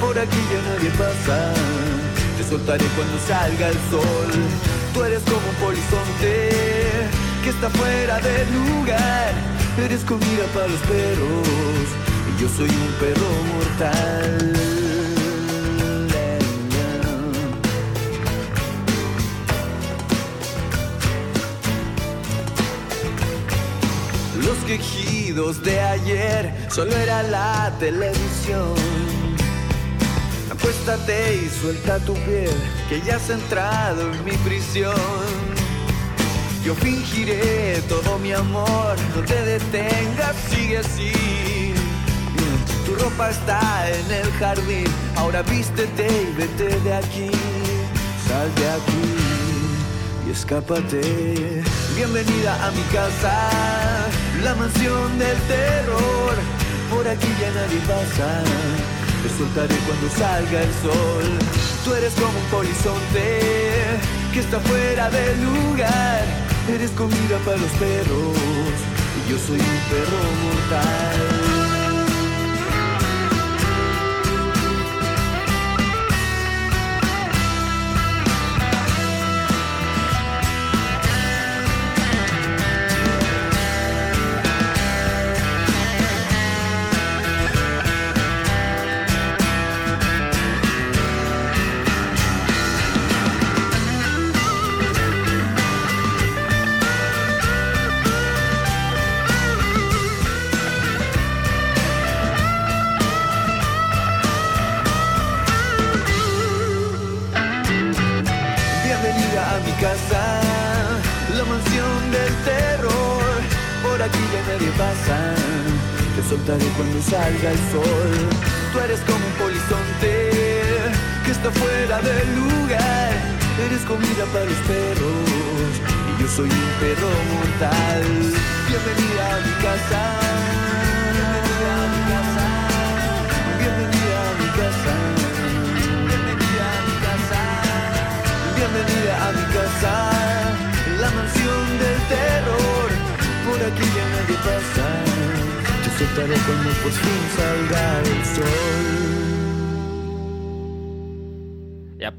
por 0.00 0.18
aquí 0.18 0.36
ya 0.52 0.60
nadie 0.68 0.90
pasa. 0.90 1.52
Te 2.36 2.44
soltaré 2.44 2.84
cuando 2.96 3.16
salga 3.26 3.68
el 3.68 3.78
sol. 3.90 4.30
Tú 4.92 5.04
eres 5.04 5.22
como 5.22 5.46
un 5.48 5.56
polizonte 5.64 6.50
que 7.42 7.50
está 7.50 7.70
fuera 7.70 8.18
de 8.18 8.46
lugar. 8.46 9.32
Eres 9.78 10.02
comida 10.04 10.44
para 10.52 10.66
los 10.66 10.80
perros 10.80 11.86
y 12.28 12.42
yo 12.42 12.48
soy 12.48 12.68
un 12.68 12.92
perro 12.98 13.30
mortal. 13.54 14.75
Quejidos 24.66 25.62
de 25.62 25.80
ayer 25.80 26.52
solo 26.68 26.92
era 26.96 27.22
la 27.22 27.72
televisión. 27.78 28.74
Acuéstate 30.50 31.44
y 31.44 31.48
suelta 31.48 31.98
tu 32.00 32.14
piel, 32.14 32.50
que 32.88 33.00
ya 33.00 33.16
has 33.16 33.30
entrado 33.30 34.12
en 34.12 34.24
mi 34.24 34.32
prisión. 34.38 34.94
Yo 36.64 36.74
fingiré 36.74 37.80
todo 37.88 38.18
mi 38.18 38.32
amor, 38.32 38.96
no 39.14 39.22
te 39.22 39.40
detengas, 39.40 40.34
sigue 40.50 40.78
así. 40.78 41.12
Tu 42.84 42.94
ropa 42.96 43.30
está 43.30 43.88
en 43.88 44.10
el 44.10 44.32
jardín, 44.32 44.86
ahora 45.16 45.42
vístete 45.42 46.06
y 46.06 46.34
vete 46.36 46.80
de 46.80 46.94
aquí. 46.94 47.30
Sal 48.26 48.52
de 48.56 48.68
aquí 48.70 49.06
y 50.26 50.30
escápate. 50.32 51.62
Bienvenida 51.94 52.66
a 52.66 52.70
mi 52.72 52.82
casa, 52.92 53.50
la 54.42 54.54
mansión 54.54 55.18
del 55.18 55.38
terror. 55.48 56.34
Por 56.90 57.06
aquí 57.08 57.28
ya 57.40 57.50
nadie 57.52 57.80
pasa. 57.86 58.42
Te 59.22 59.28
soltaré 59.38 59.76
cuando 59.86 60.08
salga 60.10 60.62
el 60.62 60.72
sol. 60.82 61.26
Tú 61.84 61.94
eres 61.94 62.14
como 62.14 62.38
un 62.38 62.46
polizonte 62.50 63.40
que 64.32 64.40
está 64.40 64.60
fuera 64.60 65.10
del 65.10 65.42
lugar. 65.42 66.24
Eres 66.68 66.90
comida 66.92 67.38
para 67.44 67.56
los 67.56 67.70
perros 67.72 68.36
y 69.16 69.30
yo 69.30 69.38
soy 69.38 69.60
un 69.60 69.80
perro 69.90 70.20
mortal. 70.44 71.45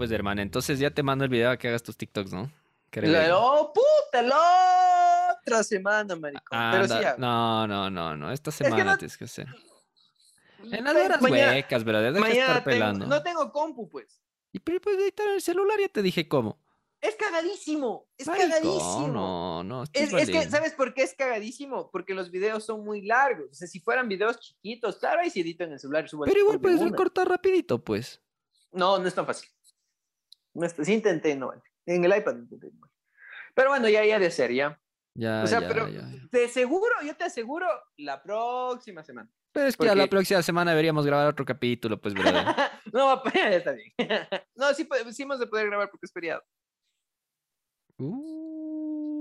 Pues, 0.07 0.15
hermano, 0.15 0.41
entonces 0.41 0.79
ya 0.79 0.91
te 0.91 1.03
mando 1.03 1.23
el 1.25 1.29
video 1.29 1.51
a 1.51 1.57
que 1.57 1.67
hagas 1.67 1.83
tus 1.83 1.97
TikToks, 1.97 2.31
¿no? 2.33 2.51
Que. 2.89 3.01
La- 3.01 3.37
¡Oh, 3.37 3.73
puta! 3.73 4.21
La 4.21 5.37
otra 5.41 5.63
semana, 5.63 6.15
maricón. 6.15 6.59
Pero 6.71 6.87
sí, 6.87 6.93
Anda, 6.93 7.01
ya. 7.01 7.15
No, 7.17 7.67
no, 7.67 7.89
no, 7.89 8.15
no. 8.15 8.31
Esta 8.31 8.51
que 8.51 8.57
semana 8.57 8.83
no- 8.83 8.97
tienes 8.97 9.17
que 9.17 9.25
hacer. 9.25 9.47
En 10.71 10.83
las 10.83 10.95
horas 10.95 11.21
Mañana- 11.21 11.51
huecas. 11.53 11.85
Deja 11.85 12.11
Mañana 12.11 12.57
estar 12.57 12.63
tengo- 12.63 13.05
no 13.05 13.23
tengo 13.23 13.51
compu, 13.51 13.89
pues. 13.89 14.21
Y 14.51 14.59
pero 14.59 14.79
ahí 14.85 15.07
está 15.07 15.23
en 15.23 15.31
el 15.31 15.41
celular, 15.41 15.79
ya 15.79 15.89
te 15.89 16.01
dije 16.01 16.27
cómo. 16.27 16.59
Es 16.99 17.15
cagadísimo. 17.15 18.07
Es 18.17 18.25
cagadísimo. 18.27 19.07
No, 19.07 19.63
no. 19.63 19.83
Es, 19.93 20.11
es 20.11 20.29
que. 20.29 20.49
¿sabes 20.49 20.73
por 20.73 20.93
qué 20.95 21.03
es 21.03 21.13
cagadísimo? 21.13 21.91
Porque 21.91 22.15
los 22.15 22.31
videos 22.31 22.65
son 22.65 22.83
muy 22.83 23.03
largos. 23.03 23.51
O 23.51 23.53
sea, 23.53 23.67
si 23.67 23.79
fueran 23.79 24.09
videos 24.09 24.39
chiquitos, 24.39 24.97
claro, 24.97 25.21
ahí 25.21 25.29
sí 25.29 25.41
edito 25.41 25.63
en 25.63 25.73
el 25.73 25.79
celular 25.79 26.09
subo 26.09 26.25
Pero 26.25 26.39
igual 26.39 26.59
puedes 26.59 26.81
recortar 26.81 27.29
rapidito, 27.29 27.83
pues. 27.83 28.21
No, 28.71 28.97
no 28.97 29.07
es 29.07 29.13
tan 29.13 29.25
fácil. 29.27 29.47
No 30.57 30.67
sí 30.69 30.93
intenté, 30.93 31.35
no 31.35 31.47
vale. 31.47 31.61
En 31.85 32.03
el 32.03 32.17
iPad 32.17 32.35
intenté, 32.37 32.67
no 32.71 32.79
vale. 32.81 32.93
Pero 33.53 33.69
bueno, 33.69 33.89
ya, 33.89 34.03
ya 34.05 34.19
de 34.19 34.29
ser, 34.31 34.51
ya. 34.51 34.79
Ya, 35.13 35.41
O 35.43 35.47
sea, 35.47 35.61
ya, 35.61 35.67
pero- 35.67 35.87
ya, 35.87 36.01
ya. 36.01 36.27
De 36.31 36.47
seguro, 36.47 36.93
yo 37.03 37.15
te 37.15 37.23
aseguro, 37.23 37.67
la 37.97 38.21
próxima 38.21 39.03
semana. 39.03 39.29
Pero 39.51 39.67
es 39.67 39.75
que 39.77 39.89
a 39.89 39.95
la 39.95 40.05
próxima 40.07 40.41
semana 40.43 40.71
deberíamos 40.71 41.05
grabar 41.05 41.27
otro 41.27 41.43
capítulo, 41.45 41.99
pues, 41.99 42.13
brother. 42.13 42.45
no, 42.93 43.23
ya 43.33 43.49
está 43.55 43.71
bien. 43.71 43.91
no, 44.55 44.73
sí, 44.73 44.83
po- 44.83 44.95
sí 45.11 45.23
hemos 45.23 45.39
de 45.39 45.47
poder 45.47 45.67
grabar 45.67 45.89
porque 45.89 46.05
es 46.05 46.11
feriado. 46.13 46.43
Uh, 47.99 49.16